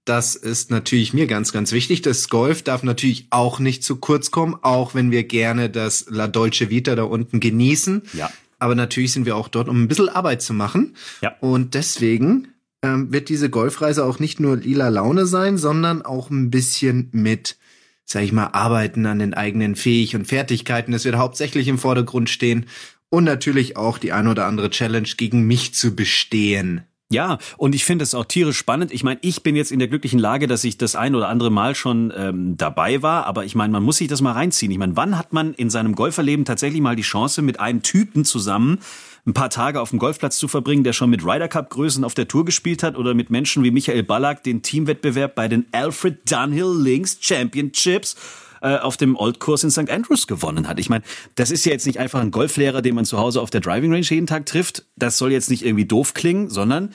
das 0.05 0.35
ist 0.35 0.71
natürlich 0.71 1.13
mir 1.13 1.27
ganz, 1.27 1.51
ganz 1.51 1.71
wichtig. 1.71 2.01
Das 2.01 2.29
Golf 2.29 2.63
darf 2.63 2.81
natürlich 2.81 3.27
auch 3.29 3.59
nicht 3.59 3.83
zu 3.83 3.97
kurz 3.97 4.31
kommen, 4.31 4.55
auch 4.61 4.95
wenn 4.95 5.11
wir 5.11 5.23
gerne 5.23 5.69
das 5.69 6.05
La 6.09 6.27
Dolce 6.27 6.69
Vita 6.69 6.95
da 6.95 7.03
unten 7.03 7.39
genießen. 7.39 8.03
Ja. 8.13 8.31
Aber 8.57 8.73
natürlich 8.73 9.13
sind 9.13 9.25
wir 9.25 9.35
auch 9.35 9.49
dort, 9.49 9.67
um 9.67 9.83
ein 9.83 9.87
bisschen 9.87 10.09
Arbeit 10.09 10.41
zu 10.41 10.53
machen. 10.53 10.95
Ja. 11.21 11.35
Und 11.41 11.75
deswegen 11.75 12.47
ähm, 12.81 13.11
wird 13.11 13.29
diese 13.29 13.49
Golfreise 13.49 14.05
auch 14.05 14.19
nicht 14.19 14.39
nur 14.39 14.57
lila 14.57 14.89
Laune 14.89 15.25
sein, 15.25 15.57
sondern 15.57 16.03
auch 16.03 16.29
ein 16.29 16.49
bisschen 16.51 17.09
mit, 17.11 17.57
sag 18.05 18.23
ich 18.23 18.31
mal, 18.31 18.47
Arbeiten 18.47 19.05
an 19.05 19.19
den 19.19 19.33
eigenen 19.33 19.75
Fähig 19.75 20.15
und 20.15 20.25
Fertigkeiten. 20.25 20.91
Das 20.91 21.05
wird 21.05 21.15
hauptsächlich 21.15 21.67
im 21.67 21.77
Vordergrund 21.77 22.29
stehen. 22.29 22.67
Und 23.09 23.23
natürlich 23.23 23.77
auch 23.77 23.97
die 23.97 24.11
ein 24.11 24.27
oder 24.27 24.45
andere 24.45 24.69
Challenge 24.69 25.09
gegen 25.17 25.43
mich 25.43 25.73
zu 25.73 25.95
bestehen. 25.95 26.83
Ja, 27.11 27.37
und 27.57 27.75
ich 27.75 27.85
finde 27.85 28.03
es 28.03 28.15
auch 28.15 28.25
tierisch 28.25 28.57
spannend. 28.57 28.91
Ich 28.91 29.03
meine, 29.03 29.19
ich 29.21 29.43
bin 29.43 29.55
jetzt 29.55 29.71
in 29.71 29.77
der 29.77 29.87
glücklichen 29.87 30.19
Lage, 30.19 30.47
dass 30.47 30.63
ich 30.63 30.77
das 30.77 30.95
ein 30.95 31.13
oder 31.13 31.29
andere 31.29 31.51
Mal 31.51 31.75
schon 31.75 32.11
ähm, 32.15 32.57
dabei 32.57 33.03
war, 33.03 33.27
aber 33.27 33.45
ich 33.45 33.53
meine, 33.53 33.71
man 33.71 33.83
muss 33.83 33.97
sich 33.97 34.07
das 34.07 34.21
mal 34.21 34.31
reinziehen. 34.31 34.71
Ich 34.71 34.79
meine, 34.79 34.97
wann 34.97 35.15
hat 35.17 35.31
man 35.31 35.53
in 35.53 35.69
seinem 35.69 35.93
Golferleben 35.93 36.45
tatsächlich 36.45 36.81
mal 36.81 36.95
die 36.95 37.03
Chance, 37.03 37.43
mit 37.43 37.59
einem 37.59 37.83
Typen 37.83 38.25
zusammen 38.25 38.79
ein 39.25 39.33
paar 39.33 39.49
Tage 39.49 39.81
auf 39.81 39.89
dem 39.89 39.99
Golfplatz 39.99 40.37
zu 40.37 40.47
verbringen, 40.47 40.83
der 40.83 40.93
schon 40.93 41.09
mit 41.09 41.23
Ryder 41.23 41.47
Cup 41.47 41.69
Größen 41.71 42.03
auf 42.03 42.13
der 42.13 42.27
Tour 42.27 42.45
gespielt 42.45 42.83
hat 42.83 42.95
oder 42.95 43.13
mit 43.13 43.29
Menschen 43.29 43.63
wie 43.63 43.71
Michael 43.71 44.03
Ballack 44.03 44.43
den 44.43 44.61
Teamwettbewerb 44.61 45.33
bei 45.33 45.47
den 45.47 45.65
Alfred 45.71 46.31
Dunhill 46.31 46.79
Links 46.79 47.17
Championships 47.19 48.15
äh, 48.61 48.77
auf 48.77 48.97
dem 48.97 49.15
Old-Kurs 49.15 49.63
in 49.63 49.71
St. 49.71 49.89
Andrews 49.89 50.27
gewonnen 50.27 50.67
hat. 50.67 50.79
Ich 50.79 50.89
meine, 50.89 51.03
das 51.33 51.49
ist 51.49 51.65
ja 51.65 51.71
jetzt 51.71 51.87
nicht 51.87 51.99
einfach 51.99 52.19
ein 52.21 52.31
Golflehrer, 52.31 52.83
den 52.83 52.93
man 52.93 53.05
zu 53.05 53.17
Hause 53.17 53.41
auf 53.41 53.49
der 53.49 53.61
Driving 53.61 53.91
Range 53.91 54.05
jeden 54.05 54.27
Tag 54.27 54.45
trifft. 54.45 54.85
Das 54.95 55.17
soll 55.17 55.31
jetzt 55.31 55.49
nicht 55.49 55.65
irgendwie 55.65 55.85
doof 55.85 56.13
klingen, 56.13 56.49
sondern 56.49 56.93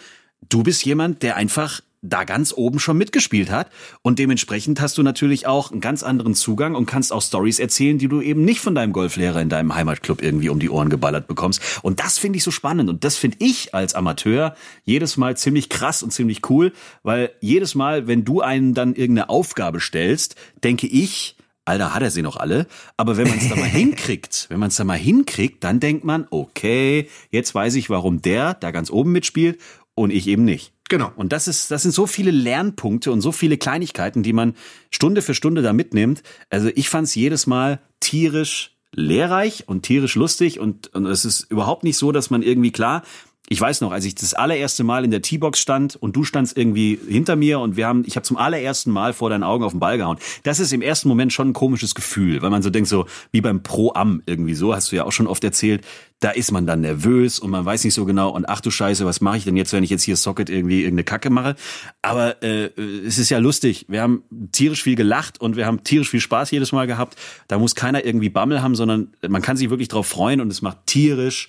du 0.48 0.62
bist 0.62 0.84
jemand, 0.84 1.22
der 1.22 1.36
einfach 1.36 1.80
da 2.02 2.24
ganz 2.24 2.52
oben 2.56 2.78
schon 2.78 2.96
mitgespielt 2.96 3.50
hat 3.50 3.70
und 4.02 4.18
dementsprechend 4.18 4.80
hast 4.80 4.96
du 4.98 5.02
natürlich 5.02 5.46
auch 5.46 5.70
einen 5.70 5.80
ganz 5.80 6.02
anderen 6.02 6.34
Zugang 6.34 6.74
und 6.74 6.86
kannst 6.86 7.12
auch 7.12 7.22
Stories 7.22 7.58
erzählen, 7.58 7.98
die 7.98 8.08
du 8.08 8.20
eben 8.20 8.44
nicht 8.44 8.60
von 8.60 8.74
deinem 8.74 8.92
Golflehrer 8.92 9.40
in 9.40 9.48
deinem 9.48 9.74
Heimatclub 9.74 10.22
irgendwie 10.22 10.48
um 10.48 10.58
die 10.58 10.70
Ohren 10.70 10.88
geballert 10.88 11.26
bekommst 11.26 11.60
und 11.82 12.00
das 12.00 12.18
finde 12.18 12.38
ich 12.38 12.44
so 12.44 12.50
spannend 12.50 12.88
und 12.88 13.04
das 13.04 13.16
finde 13.16 13.36
ich 13.40 13.74
als 13.74 13.94
Amateur 13.94 14.54
jedes 14.84 15.16
Mal 15.16 15.36
ziemlich 15.36 15.68
krass 15.68 16.02
und 16.02 16.12
ziemlich 16.12 16.48
cool, 16.48 16.72
weil 17.02 17.30
jedes 17.40 17.74
Mal, 17.74 18.06
wenn 18.06 18.24
du 18.24 18.40
einen 18.40 18.74
dann 18.74 18.94
irgendeine 18.94 19.28
Aufgabe 19.28 19.80
stellst, 19.80 20.36
denke 20.62 20.86
ich, 20.86 21.36
Alter, 21.64 21.94
hat 21.94 22.02
er 22.02 22.10
sie 22.10 22.22
noch 22.22 22.36
alle. 22.36 22.66
Aber 22.96 23.16
wenn 23.16 23.28
man 23.28 23.38
es 23.38 23.48
da 23.48 23.54
mal 23.54 23.64
hinkriegt, 23.68 24.46
wenn 24.48 24.58
man 24.58 24.68
es 24.68 24.76
da 24.76 24.84
mal 24.84 24.98
hinkriegt, 24.98 25.62
dann 25.62 25.78
denkt 25.78 26.04
man, 26.04 26.26
okay, 26.30 27.08
jetzt 27.30 27.54
weiß 27.54 27.74
ich, 27.76 27.90
warum 27.90 28.22
der 28.22 28.54
da 28.54 28.70
ganz 28.70 28.90
oben 28.90 29.12
mitspielt 29.12 29.60
und 29.94 30.10
ich 30.10 30.26
eben 30.26 30.44
nicht. 30.44 30.72
Genau. 30.90 31.12
Und 31.14 31.32
das 31.32 31.46
ist, 31.46 31.70
das 31.70 31.82
sind 31.82 31.92
so 31.92 32.08
viele 32.08 32.32
Lernpunkte 32.32 33.12
und 33.12 33.20
so 33.20 33.30
viele 33.30 33.56
Kleinigkeiten, 33.56 34.24
die 34.24 34.32
man 34.32 34.54
Stunde 34.90 35.22
für 35.22 35.34
Stunde 35.34 35.62
da 35.62 35.72
mitnimmt. 35.72 36.24
Also 36.50 36.68
ich 36.74 36.88
fand 36.88 37.06
es 37.06 37.14
jedes 37.14 37.46
Mal 37.46 37.80
tierisch 38.00 38.76
lehrreich 38.92 39.68
und 39.68 39.82
tierisch 39.82 40.16
lustig 40.16 40.58
und, 40.58 40.92
und 40.92 41.06
es 41.06 41.24
ist 41.24 41.42
überhaupt 41.48 41.84
nicht 41.84 41.96
so, 41.96 42.10
dass 42.10 42.30
man 42.30 42.42
irgendwie 42.42 42.72
klar, 42.72 43.04
ich 43.52 43.60
weiß 43.60 43.80
noch, 43.80 43.90
als 43.90 44.04
ich 44.04 44.14
das 44.14 44.32
allererste 44.32 44.84
Mal 44.84 45.04
in 45.04 45.10
der 45.10 45.22
T-Box 45.22 45.58
stand 45.58 45.96
und 45.96 46.14
du 46.14 46.22
standst 46.22 46.56
irgendwie 46.56 47.00
hinter 47.08 47.34
mir 47.34 47.58
und 47.58 47.76
wir 47.76 47.88
haben, 47.88 48.04
ich 48.06 48.14
habe 48.14 48.22
zum 48.22 48.36
allerersten 48.36 48.92
Mal 48.92 49.12
vor 49.12 49.28
deinen 49.28 49.42
Augen 49.42 49.64
auf 49.64 49.72
den 49.72 49.80
Ball 49.80 49.98
gehauen. 49.98 50.18
Das 50.44 50.60
ist 50.60 50.72
im 50.72 50.82
ersten 50.82 51.08
Moment 51.08 51.32
schon 51.32 51.48
ein 51.48 51.52
komisches 51.52 51.96
Gefühl, 51.96 52.42
weil 52.42 52.50
man 52.50 52.62
so 52.62 52.70
denkt, 52.70 52.88
so 52.88 53.06
wie 53.32 53.40
beim 53.40 53.64
Pro-Am 53.64 54.22
irgendwie 54.24 54.54
so, 54.54 54.72
hast 54.72 54.92
du 54.92 54.96
ja 54.96 55.04
auch 55.04 55.10
schon 55.10 55.26
oft 55.26 55.42
erzählt, 55.42 55.84
da 56.20 56.30
ist 56.30 56.52
man 56.52 56.64
dann 56.64 56.82
nervös 56.82 57.40
und 57.40 57.50
man 57.50 57.64
weiß 57.64 57.82
nicht 57.82 57.94
so 57.94 58.04
genau 58.04 58.30
und 58.30 58.48
ach 58.48 58.60
du 58.60 58.70
Scheiße, 58.70 59.04
was 59.04 59.20
mache 59.20 59.38
ich 59.38 59.44
denn 59.44 59.56
jetzt, 59.56 59.72
wenn 59.72 59.82
ich 59.82 59.90
jetzt 59.90 60.04
hier 60.04 60.16
Socket 60.16 60.48
irgendwie 60.48 60.82
irgendeine 60.82 61.02
Kacke 61.02 61.30
mache? 61.30 61.56
Aber 62.02 62.44
äh, 62.44 62.70
es 63.04 63.18
ist 63.18 63.30
ja 63.30 63.38
lustig. 63.38 63.86
Wir 63.88 64.02
haben 64.02 64.22
tierisch 64.52 64.84
viel 64.84 64.94
gelacht 64.94 65.40
und 65.40 65.56
wir 65.56 65.66
haben 65.66 65.82
tierisch 65.82 66.10
viel 66.10 66.20
Spaß 66.20 66.52
jedes 66.52 66.70
Mal 66.70 66.86
gehabt. 66.86 67.16
Da 67.48 67.58
muss 67.58 67.74
keiner 67.74 68.04
irgendwie 68.04 68.28
Bammel 68.28 68.62
haben, 68.62 68.76
sondern 68.76 69.08
man 69.26 69.42
kann 69.42 69.56
sich 69.56 69.70
wirklich 69.70 69.88
drauf 69.88 70.06
freuen 70.06 70.40
und 70.40 70.52
es 70.52 70.62
macht 70.62 70.86
tierisch 70.86 71.48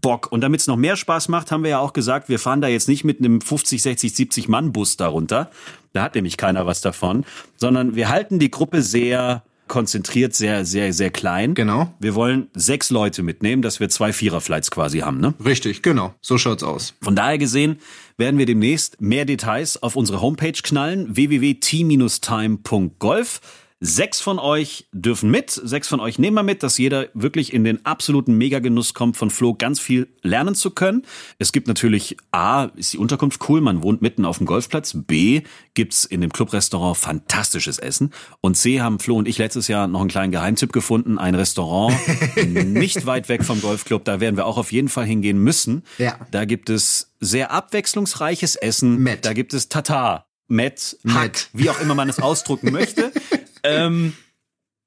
Bock. 0.00 0.30
Und 0.30 0.40
damit 0.40 0.60
es 0.60 0.66
noch 0.66 0.76
mehr 0.76 0.96
Spaß 0.96 1.28
macht, 1.28 1.50
haben 1.50 1.62
wir 1.62 1.70
ja 1.70 1.78
auch 1.78 1.92
gesagt, 1.92 2.28
wir 2.28 2.38
fahren 2.38 2.60
da 2.60 2.68
jetzt 2.68 2.88
nicht 2.88 3.04
mit 3.04 3.18
einem 3.18 3.40
50, 3.40 3.82
60, 3.82 4.14
70 4.14 4.48
Mann 4.48 4.72
Bus 4.72 4.96
darunter. 4.96 5.50
Da 5.92 6.02
hat 6.02 6.14
nämlich 6.14 6.36
keiner 6.36 6.66
was 6.66 6.80
davon, 6.80 7.24
sondern 7.56 7.94
wir 7.94 8.08
halten 8.08 8.38
die 8.38 8.50
Gruppe 8.50 8.82
sehr 8.82 9.42
konzentriert, 9.68 10.34
sehr, 10.34 10.64
sehr, 10.64 10.92
sehr 10.92 11.10
klein. 11.10 11.54
Genau. 11.54 11.94
Wir 11.98 12.14
wollen 12.14 12.48
sechs 12.54 12.90
Leute 12.90 13.22
mitnehmen, 13.22 13.62
dass 13.62 13.80
wir 13.80 13.88
zwei 13.88 14.12
Viererflights 14.12 14.70
quasi 14.70 14.98
haben, 14.98 15.20
ne? 15.20 15.32
Richtig, 15.44 15.82
genau. 15.82 16.14
So 16.20 16.38
schaut's 16.38 16.62
aus. 16.62 16.94
Von 17.00 17.16
daher 17.16 17.38
gesehen 17.38 17.78
werden 18.18 18.38
wir 18.38 18.46
demnächst 18.46 19.00
mehr 19.00 19.24
Details 19.24 19.82
auf 19.82 19.96
unsere 19.96 20.20
Homepage 20.20 20.52
knallen, 20.52 21.16
www.t-time.golf. 21.16 23.40
Sechs 23.86 24.18
von 24.18 24.38
euch 24.38 24.88
dürfen 24.92 25.30
mit, 25.30 25.50
sechs 25.50 25.88
von 25.88 26.00
euch 26.00 26.18
nehmen 26.18 26.36
wir 26.36 26.42
mit, 26.42 26.62
dass 26.62 26.78
jeder 26.78 27.08
wirklich 27.12 27.52
in 27.52 27.64
den 27.64 27.84
absoluten 27.84 28.32
Megagenuss 28.32 28.94
kommt, 28.94 29.18
von 29.18 29.28
Flo 29.28 29.52
ganz 29.52 29.78
viel 29.78 30.08
lernen 30.22 30.54
zu 30.54 30.70
können. 30.70 31.02
Es 31.38 31.52
gibt 31.52 31.68
natürlich 31.68 32.16
A, 32.32 32.70
ist 32.76 32.94
die 32.94 32.96
Unterkunft 32.96 33.46
cool, 33.50 33.60
man 33.60 33.82
wohnt 33.82 34.00
mitten 34.00 34.24
auf 34.24 34.38
dem 34.38 34.46
Golfplatz. 34.46 34.96
B, 35.06 35.42
gibt's 35.74 36.06
in 36.06 36.22
dem 36.22 36.32
Clubrestaurant 36.32 36.96
fantastisches 36.96 37.78
Essen. 37.78 38.14
Und 38.40 38.56
C, 38.56 38.80
haben 38.80 39.00
Flo 39.00 39.16
und 39.16 39.28
ich 39.28 39.36
letztes 39.36 39.68
Jahr 39.68 39.86
noch 39.86 40.00
einen 40.00 40.08
kleinen 40.08 40.32
Geheimtipp 40.32 40.72
gefunden, 40.72 41.18
ein 41.18 41.34
Restaurant 41.34 41.94
nicht 42.46 43.04
weit 43.04 43.28
weg 43.28 43.44
vom 43.44 43.60
Golfclub. 43.60 44.02
Da 44.02 44.18
werden 44.18 44.38
wir 44.38 44.46
auch 44.46 44.56
auf 44.56 44.72
jeden 44.72 44.88
Fall 44.88 45.04
hingehen 45.04 45.36
müssen. 45.36 45.82
Ja. 45.98 46.18
Da 46.30 46.46
gibt 46.46 46.70
es 46.70 47.12
sehr 47.20 47.50
abwechslungsreiches 47.50 48.56
Essen. 48.56 49.02
Met. 49.02 49.26
Da 49.26 49.34
gibt 49.34 49.52
es 49.52 49.68
Tatar. 49.68 50.24
Met, 50.46 50.98
Hack, 51.08 51.22
Met. 51.22 51.48
wie 51.54 51.70
auch 51.70 51.80
immer 51.80 51.94
man 51.94 52.08
es 52.08 52.18
ausdrücken 52.18 52.70
möchte. 52.70 53.12
ähm, 53.64 54.12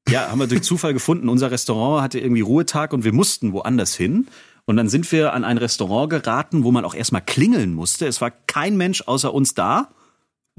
ja, 0.09 0.29
haben 0.29 0.39
wir 0.39 0.47
durch 0.47 0.63
Zufall 0.63 0.93
gefunden. 0.93 1.29
Unser 1.29 1.51
Restaurant 1.51 2.01
hatte 2.01 2.19
irgendwie 2.19 2.41
Ruhetag 2.41 2.93
und 2.93 3.03
wir 3.03 3.13
mussten 3.13 3.53
woanders 3.53 3.95
hin. 3.95 4.27
Und 4.65 4.77
dann 4.77 4.89
sind 4.89 5.11
wir 5.11 5.33
an 5.33 5.43
ein 5.43 5.57
Restaurant 5.57 6.09
geraten, 6.09 6.63
wo 6.63 6.71
man 6.71 6.85
auch 6.85 6.93
erstmal 6.93 7.21
klingeln 7.21 7.73
musste. 7.73 8.05
Es 8.05 8.21
war 8.21 8.31
kein 8.31 8.77
Mensch 8.77 9.03
außer 9.05 9.33
uns 9.33 9.53
da. 9.53 9.89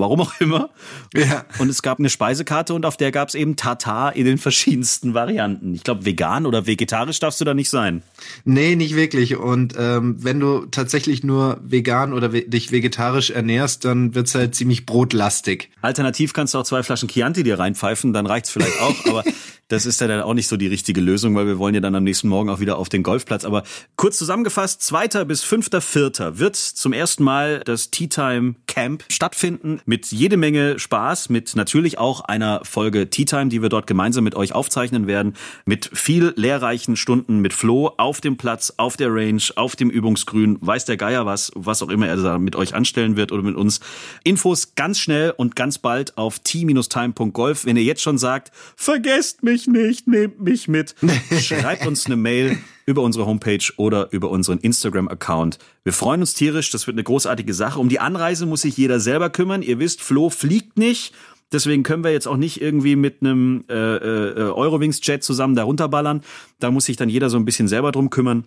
Warum 0.00 0.20
auch 0.20 0.40
immer. 0.40 0.70
Ja. 1.12 1.44
Und 1.58 1.68
es 1.68 1.82
gab 1.82 1.98
eine 1.98 2.08
Speisekarte 2.08 2.72
und 2.72 2.86
auf 2.86 2.96
der 2.96 3.10
gab 3.10 3.30
es 3.30 3.34
eben 3.34 3.56
Tatar 3.56 4.14
in 4.14 4.26
den 4.26 4.38
verschiedensten 4.38 5.12
Varianten. 5.12 5.74
Ich 5.74 5.82
glaube, 5.82 6.04
vegan 6.04 6.46
oder 6.46 6.66
vegetarisch 6.66 7.18
darfst 7.18 7.40
du 7.40 7.44
da 7.44 7.52
nicht 7.52 7.68
sein. 7.68 8.04
Nee, 8.44 8.76
nicht 8.76 8.94
wirklich. 8.94 9.36
Und 9.36 9.74
ähm, 9.76 10.14
wenn 10.20 10.38
du 10.38 10.66
tatsächlich 10.66 11.24
nur 11.24 11.58
vegan 11.64 12.12
oder 12.12 12.32
ve 12.32 12.42
dich 12.42 12.70
vegetarisch 12.70 13.30
ernährst, 13.30 13.84
dann 13.84 14.14
wird's 14.14 14.36
halt 14.36 14.54
ziemlich 14.54 14.86
brotlastig. 14.86 15.70
Alternativ 15.82 16.32
kannst 16.32 16.54
du 16.54 16.58
auch 16.58 16.64
zwei 16.64 16.84
Flaschen 16.84 17.08
Chianti 17.08 17.42
dir 17.42 17.58
reinpfeifen, 17.58 18.12
dann 18.12 18.26
reicht's 18.26 18.50
vielleicht 18.50 18.80
auch. 18.80 18.94
aber 19.06 19.24
das 19.68 19.84
ist 19.84 20.00
ja 20.00 20.06
dann 20.06 20.22
auch 20.22 20.34
nicht 20.34 20.48
so 20.48 20.56
die 20.56 20.66
richtige 20.66 21.00
Lösung, 21.00 21.34
weil 21.34 21.46
wir 21.46 21.58
wollen 21.58 21.74
ja 21.74 21.80
dann 21.80 21.94
am 21.94 22.04
nächsten 22.04 22.28
Morgen 22.28 22.48
auch 22.48 22.60
wieder 22.60 22.78
auf 22.78 22.88
den 22.88 23.02
Golfplatz. 23.02 23.44
Aber 23.44 23.62
kurz 23.96 24.16
zusammengefasst, 24.16 24.82
2. 24.82 25.24
bis 25.24 25.44
5.4. 25.44 26.38
wird 26.38 26.56
zum 26.56 26.92
ersten 26.92 27.22
Mal 27.22 27.60
das 27.64 27.90
Tea 27.90 28.08
Time 28.08 28.54
Camp 28.66 29.04
stattfinden 29.08 29.80
mit 29.88 30.12
jede 30.12 30.36
Menge 30.36 30.78
Spaß, 30.78 31.30
mit 31.30 31.56
natürlich 31.56 31.98
auch 31.98 32.20
einer 32.20 32.60
Folge 32.62 33.08
Tea 33.08 33.24
Time, 33.24 33.48
die 33.48 33.62
wir 33.62 33.70
dort 33.70 33.86
gemeinsam 33.86 34.22
mit 34.22 34.34
euch 34.34 34.52
aufzeichnen 34.52 35.06
werden, 35.06 35.32
mit 35.64 35.90
viel 35.94 36.34
lehrreichen 36.36 36.94
Stunden 36.94 37.38
mit 37.38 37.54
Flo 37.54 37.94
auf 37.96 38.20
dem 38.20 38.36
Platz, 38.36 38.74
auf 38.76 38.98
der 38.98 39.08
Range, 39.10 39.42
auf 39.56 39.76
dem 39.76 39.88
Übungsgrün, 39.88 40.58
weiß 40.60 40.84
der 40.84 40.98
Geier 40.98 41.24
was, 41.24 41.50
was 41.54 41.82
auch 41.82 41.88
immer 41.88 42.06
er 42.06 42.18
da 42.18 42.38
mit 42.38 42.54
euch 42.54 42.74
anstellen 42.74 43.16
wird 43.16 43.32
oder 43.32 43.42
mit 43.42 43.56
uns. 43.56 43.80
Infos 44.24 44.74
ganz 44.74 44.98
schnell 44.98 45.32
und 45.34 45.56
ganz 45.56 45.78
bald 45.78 46.18
auf 46.18 46.38
t-time.golf. 46.38 47.64
Wenn 47.64 47.78
ihr 47.78 47.82
jetzt 47.82 48.02
schon 48.02 48.18
sagt, 48.18 48.52
vergesst 48.76 49.42
mich 49.42 49.68
nicht, 49.68 50.06
nehmt 50.06 50.38
mich 50.38 50.68
mit, 50.68 50.96
schreibt 51.40 51.86
uns 51.86 52.04
eine 52.04 52.16
Mail 52.16 52.58
über 52.88 53.02
unsere 53.02 53.26
Homepage 53.26 53.70
oder 53.76 54.10
über 54.12 54.30
unseren 54.30 54.56
Instagram-Account. 54.60 55.58
Wir 55.84 55.92
freuen 55.92 56.22
uns 56.22 56.32
tierisch, 56.32 56.70
das 56.70 56.86
wird 56.86 56.94
eine 56.94 57.04
großartige 57.04 57.52
Sache. 57.52 57.78
Um 57.78 57.90
die 57.90 58.00
Anreise 58.00 58.46
muss 58.46 58.62
sich 58.62 58.78
jeder 58.78 58.98
selber 58.98 59.28
kümmern. 59.28 59.60
Ihr 59.60 59.78
wisst, 59.78 60.00
Flo 60.00 60.30
fliegt 60.30 60.78
nicht. 60.78 61.12
Deswegen 61.52 61.82
können 61.82 62.02
wir 62.02 62.12
jetzt 62.12 62.26
auch 62.26 62.38
nicht 62.38 62.62
irgendwie 62.62 62.96
mit 62.96 63.16
einem 63.20 63.66
äh, 63.68 63.74
äh, 63.74 64.50
Eurowings-Jet 64.50 65.22
zusammen 65.22 65.54
da 65.54 65.64
runterballern. 65.64 66.22
Da 66.60 66.70
muss 66.70 66.86
sich 66.86 66.96
dann 66.96 67.10
jeder 67.10 67.28
so 67.28 67.36
ein 67.36 67.44
bisschen 67.44 67.68
selber 67.68 67.92
drum 67.92 68.08
kümmern. 68.08 68.44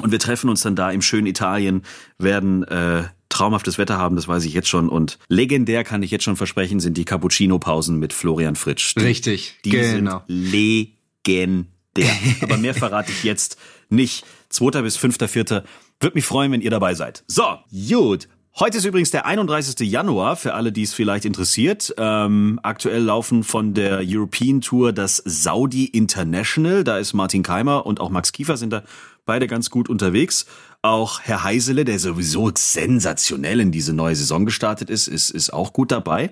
Und 0.00 0.12
wir 0.12 0.20
treffen 0.20 0.50
uns 0.50 0.60
dann 0.60 0.76
da 0.76 0.92
im 0.92 1.02
schönen 1.02 1.26
Italien, 1.26 1.82
werden 2.16 2.62
äh, 2.62 3.04
traumhaftes 3.28 3.76
Wetter 3.78 3.98
haben, 3.98 4.14
das 4.14 4.28
weiß 4.28 4.44
ich 4.44 4.54
jetzt 4.54 4.68
schon. 4.68 4.88
Und 4.88 5.18
legendär 5.28 5.82
kann 5.82 6.04
ich 6.04 6.12
jetzt 6.12 6.22
schon 6.22 6.36
versprechen, 6.36 6.78
sind 6.78 6.96
die 6.96 7.04
Cappuccino-Pausen 7.04 7.98
mit 7.98 8.12
Florian 8.12 8.54
Fritsch. 8.54 8.96
Richtig, 8.96 9.56
die 9.64 9.70
genau. 9.70 10.22
sind 10.28 10.52
legendär. 11.24 11.73
Aber 12.42 12.56
mehr 12.56 12.74
verrate 12.74 13.12
ich 13.12 13.24
jetzt 13.24 13.58
nicht. 13.88 14.24
2. 14.50 14.82
bis 14.82 14.98
5.4. 14.98 15.62
Würde 16.00 16.14
mich 16.14 16.24
freuen, 16.24 16.52
wenn 16.52 16.60
ihr 16.60 16.70
dabei 16.70 16.94
seid. 16.94 17.24
So, 17.26 17.58
gut. 17.70 18.28
Heute 18.56 18.78
ist 18.78 18.84
übrigens 18.84 19.10
der 19.10 19.26
31. 19.26 19.80
Januar, 19.80 20.36
für 20.36 20.54
alle, 20.54 20.70
die 20.70 20.84
es 20.84 20.94
vielleicht 20.94 21.24
interessiert. 21.24 21.92
Ähm, 21.98 22.60
aktuell 22.62 23.02
laufen 23.02 23.42
von 23.42 23.74
der 23.74 24.00
European 24.04 24.60
Tour 24.60 24.92
das 24.92 25.16
Saudi 25.24 25.86
International. 25.86 26.84
Da 26.84 26.98
ist 26.98 27.14
Martin 27.14 27.42
Keimer 27.42 27.84
und 27.84 27.98
auch 27.98 28.10
Max 28.10 28.30
Kiefer 28.30 28.56
sind 28.56 28.72
da 28.72 28.84
beide 29.26 29.48
ganz 29.48 29.70
gut 29.70 29.88
unterwegs. 29.88 30.46
Auch 30.84 31.20
Herr 31.22 31.42
Heisele, 31.42 31.86
der 31.86 31.98
sowieso 31.98 32.52
sensationell 32.54 33.58
in 33.60 33.72
diese 33.72 33.94
neue 33.94 34.14
Saison 34.14 34.44
gestartet 34.44 34.90
ist, 34.90 35.08
ist, 35.08 35.30
ist 35.30 35.50
auch 35.50 35.72
gut 35.72 35.90
dabei. 35.90 36.30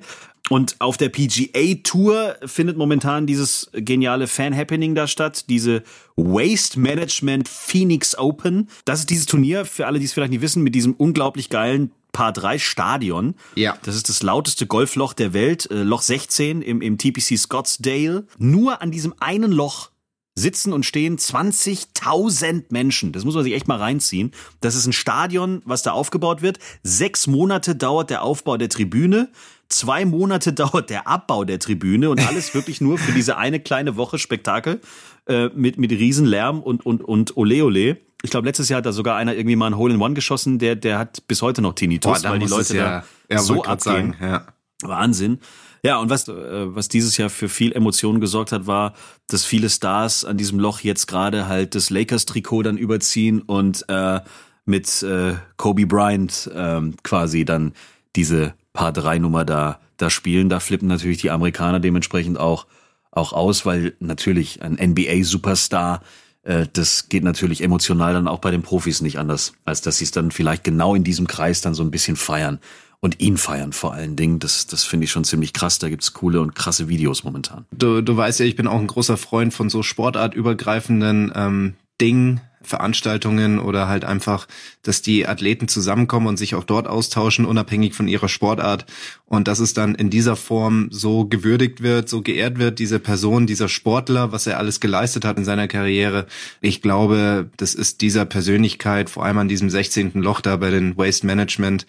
Und 0.50 0.76
auf 0.78 0.98
der 0.98 1.08
PGA 1.08 1.76
Tour 1.82 2.36
findet 2.44 2.76
momentan 2.76 3.26
dieses 3.26 3.70
geniale 3.72 4.26
Fan-Happening 4.26 4.94
da 4.94 5.06
statt, 5.06 5.46
diese 5.48 5.82
Waste 6.16 6.78
Management 6.78 7.48
Phoenix 7.48 8.14
Open. 8.18 8.68
Das 8.84 9.00
ist 9.00 9.08
dieses 9.08 9.24
Turnier, 9.24 9.64
für 9.64 9.86
alle, 9.86 9.98
die 9.98 10.04
es 10.04 10.12
vielleicht 10.12 10.32
nicht 10.32 10.42
wissen, 10.42 10.62
mit 10.62 10.74
diesem 10.74 10.92
unglaublich 10.92 11.48
geilen 11.48 11.90
Paar 12.12 12.34
3 12.34 12.58
Stadion. 12.58 13.34
Ja. 13.54 13.78
Das 13.84 13.96
ist 13.96 14.10
das 14.10 14.22
lauteste 14.22 14.66
Golfloch 14.66 15.14
der 15.14 15.32
Welt, 15.32 15.70
äh, 15.70 15.82
Loch 15.82 16.02
16 16.02 16.60
im, 16.60 16.82
im 16.82 16.98
TPC 16.98 17.38
Scottsdale. 17.38 18.26
Nur 18.36 18.82
an 18.82 18.90
diesem 18.90 19.14
einen 19.18 19.50
Loch 19.50 19.91
sitzen 20.34 20.72
und 20.72 20.86
stehen 20.86 21.18
20.000 21.18 22.64
Menschen. 22.70 23.12
Das 23.12 23.24
muss 23.24 23.34
man 23.34 23.44
sich 23.44 23.52
echt 23.52 23.68
mal 23.68 23.78
reinziehen. 23.78 24.32
Das 24.60 24.74
ist 24.74 24.86
ein 24.86 24.92
Stadion, 24.92 25.62
was 25.64 25.82
da 25.82 25.92
aufgebaut 25.92 26.42
wird. 26.42 26.58
Sechs 26.82 27.26
Monate 27.26 27.76
dauert 27.76 28.10
der 28.10 28.22
Aufbau 28.22 28.56
der 28.56 28.68
Tribüne. 28.68 29.30
Zwei 29.68 30.04
Monate 30.04 30.52
dauert 30.52 30.90
der 30.90 31.06
Abbau 31.06 31.44
der 31.44 31.58
Tribüne 31.58 32.10
und 32.10 32.26
alles 32.26 32.54
wirklich 32.54 32.80
nur 32.80 32.98
für 32.98 33.12
diese 33.12 33.36
eine 33.36 33.60
kleine 33.60 33.96
Woche 33.96 34.18
Spektakel 34.18 34.80
äh, 35.26 35.48
mit, 35.54 35.78
mit 35.78 35.90
Riesenlärm 35.90 36.62
und, 36.62 36.86
und, 36.86 37.02
und 37.02 37.36
Ole 37.36 37.64
Ole. 37.64 37.98
Ich 38.22 38.30
glaube, 38.30 38.46
letztes 38.46 38.68
Jahr 38.68 38.78
hat 38.78 38.86
da 38.86 38.92
sogar 38.92 39.16
einer 39.16 39.34
irgendwie 39.34 39.56
mal 39.56 39.66
ein 39.66 39.76
Hole 39.76 39.94
in 39.94 40.00
One 40.00 40.14
geschossen, 40.14 40.58
der, 40.58 40.76
der 40.76 40.98
hat 40.98 41.26
bis 41.26 41.42
heute 41.42 41.60
noch 41.60 41.74
Tinnitus, 41.74 42.22
Boah, 42.22 42.30
weil 42.30 42.38
die 42.38 42.46
Leute 42.46 42.76
ja, 42.76 43.04
da 43.28 43.34
ja, 43.34 43.38
so 43.42 43.64
abgehen. 43.64 43.78
sagen, 43.80 44.16
ja. 44.20 44.46
Wahnsinn. 44.82 45.40
Ja, 45.84 45.98
und 45.98 46.10
was, 46.10 46.28
äh, 46.28 46.32
was 46.74 46.88
dieses 46.88 47.16
Jahr 47.16 47.28
für 47.28 47.48
viel 47.48 47.72
Emotionen 47.72 48.20
gesorgt 48.20 48.52
hat, 48.52 48.68
war, 48.68 48.94
dass 49.26 49.44
viele 49.44 49.68
Stars 49.68 50.24
an 50.24 50.36
diesem 50.36 50.60
Loch 50.60 50.80
jetzt 50.80 51.06
gerade 51.08 51.48
halt 51.48 51.74
das 51.74 51.90
Lakers-Trikot 51.90 52.62
dann 52.62 52.76
überziehen 52.78 53.42
und 53.42 53.84
äh, 53.88 54.20
mit 54.64 55.02
äh, 55.02 55.34
Kobe 55.56 55.86
Bryant 55.86 56.48
ähm, 56.54 56.94
quasi 57.02 57.44
dann 57.44 57.72
diese 58.14 58.54
Paar 58.72 58.92
3 58.92 59.18
Nummer 59.18 59.44
da, 59.44 59.80
da 59.96 60.08
spielen. 60.08 60.48
Da 60.48 60.60
flippen 60.60 60.86
natürlich 60.86 61.18
die 61.18 61.32
Amerikaner 61.32 61.80
dementsprechend 61.80 62.38
auch, 62.38 62.66
auch 63.10 63.32
aus, 63.32 63.66
weil 63.66 63.96
natürlich 63.98 64.62
ein 64.62 64.74
NBA-Superstar, 64.74 66.02
äh, 66.44 66.68
das 66.72 67.08
geht 67.08 67.24
natürlich 67.24 67.60
emotional 67.60 68.12
dann 68.12 68.28
auch 68.28 68.38
bei 68.38 68.52
den 68.52 68.62
Profis 68.62 69.00
nicht 69.00 69.18
anders, 69.18 69.54
als 69.64 69.80
dass 69.80 69.98
sie 69.98 70.04
es 70.04 70.12
dann 70.12 70.30
vielleicht 70.30 70.62
genau 70.62 70.94
in 70.94 71.02
diesem 71.02 71.26
Kreis 71.26 71.60
dann 71.60 71.74
so 71.74 71.82
ein 71.82 71.90
bisschen 71.90 72.14
feiern 72.14 72.60
und 73.02 73.20
ihn 73.20 73.36
feiern 73.36 73.72
vor 73.72 73.92
allen 73.92 74.16
Dingen. 74.16 74.38
Das, 74.38 74.66
das 74.68 74.84
finde 74.84 75.04
ich 75.04 75.10
schon 75.10 75.24
ziemlich 75.24 75.52
krass. 75.52 75.78
Da 75.78 75.88
gibt's 75.88 76.14
coole 76.14 76.40
und 76.40 76.54
krasse 76.54 76.88
Videos 76.88 77.24
momentan. 77.24 77.66
Du, 77.72 78.00
du 78.00 78.16
weißt 78.16 78.40
ja, 78.40 78.46
ich 78.46 78.56
bin 78.56 78.68
auch 78.68 78.78
ein 78.78 78.86
großer 78.86 79.16
Freund 79.16 79.52
von 79.52 79.68
so 79.68 79.82
sportartübergreifenden 79.82 81.32
ähm, 81.34 81.74
Dingen, 82.00 82.40
Veranstaltungen 82.62 83.58
oder 83.58 83.88
halt 83.88 84.04
einfach, 84.04 84.46
dass 84.82 85.02
die 85.02 85.26
Athleten 85.26 85.66
zusammenkommen 85.66 86.28
und 86.28 86.36
sich 86.36 86.54
auch 86.54 86.62
dort 86.62 86.86
austauschen, 86.86 87.44
unabhängig 87.44 87.94
von 87.94 88.06
ihrer 88.06 88.28
Sportart. 88.28 88.86
Und 89.26 89.48
dass 89.48 89.58
es 89.58 89.74
dann 89.74 89.96
in 89.96 90.08
dieser 90.08 90.36
Form 90.36 90.86
so 90.92 91.24
gewürdigt 91.24 91.82
wird, 91.82 92.08
so 92.08 92.22
geehrt 92.22 92.60
wird, 92.60 92.78
diese 92.78 93.00
Person, 93.00 93.48
dieser 93.48 93.68
Sportler, 93.68 94.30
was 94.30 94.46
er 94.46 94.58
alles 94.58 94.78
geleistet 94.78 95.24
hat 95.24 95.38
in 95.38 95.44
seiner 95.44 95.66
Karriere. 95.66 96.26
Ich 96.60 96.82
glaube, 96.82 97.50
das 97.56 97.74
ist 97.74 98.00
dieser 98.00 98.26
Persönlichkeit, 98.26 99.10
vor 99.10 99.24
allem 99.24 99.38
an 99.38 99.48
diesem 99.48 99.70
16. 99.70 100.12
Loch 100.14 100.40
da 100.40 100.56
bei 100.56 100.70
den 100.70 100.96
Waste 100.96 101.26
Management, 101.26 101.86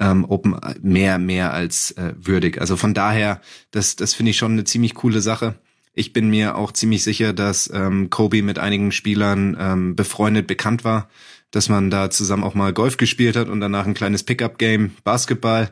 ähm, 0.00 0.24
Open 0.24 0.56
mehr, 0.82 1.18
mehr 1.18 1.52
als 1.52 1.92
äh, 1.92 2.14
würdig. 2.16 2.60
Also 2.60 2.76
von 2.76 2.94
daher, 2.94 3.40
das, 3.70 3.96
das 3.96 4.14
finde 4.14 4.30
ich 4.30 4.38
schon 4.38 4.52
eine 4.52 4.64
ziemlich 4.64 4.94
coole 4.94 5.20
Sache. 5.20 5.54
Ich 5.92 6.12
bin 6.12 6.30
mir 6.30 6.56
auch 6.56 6.72
ziemlich 6.72 7.02
sicher, 7.02 7.32
dass 7.32 7.70
ähm, 7.72 8.10
Kobe 8.10 8.42
mit 8.42 8.58
einigen 8.58 8.90
Spielern 8.90 9.56
ähm, 9.60 9.96
befreundet 9.96 10.46
bekannt 10.46 10.84
war, 10.84 11.08
dass 11.50 11.68
man 11.68 11.90
da 11.90 12.10
zusammen 12.10 12.44
auch 12.44 12.54
mal 12.54 12.72
Golf 12.72 12.96
gespielt 12.96 13.36
hat 13.36 13.48
und 13.48 13.60
danach 13.60 13.86
ein 13.86 13.94
kleines 13.94 14.22
Pickup-Game, 14.22 14.92
Basketball. 15.04 15.70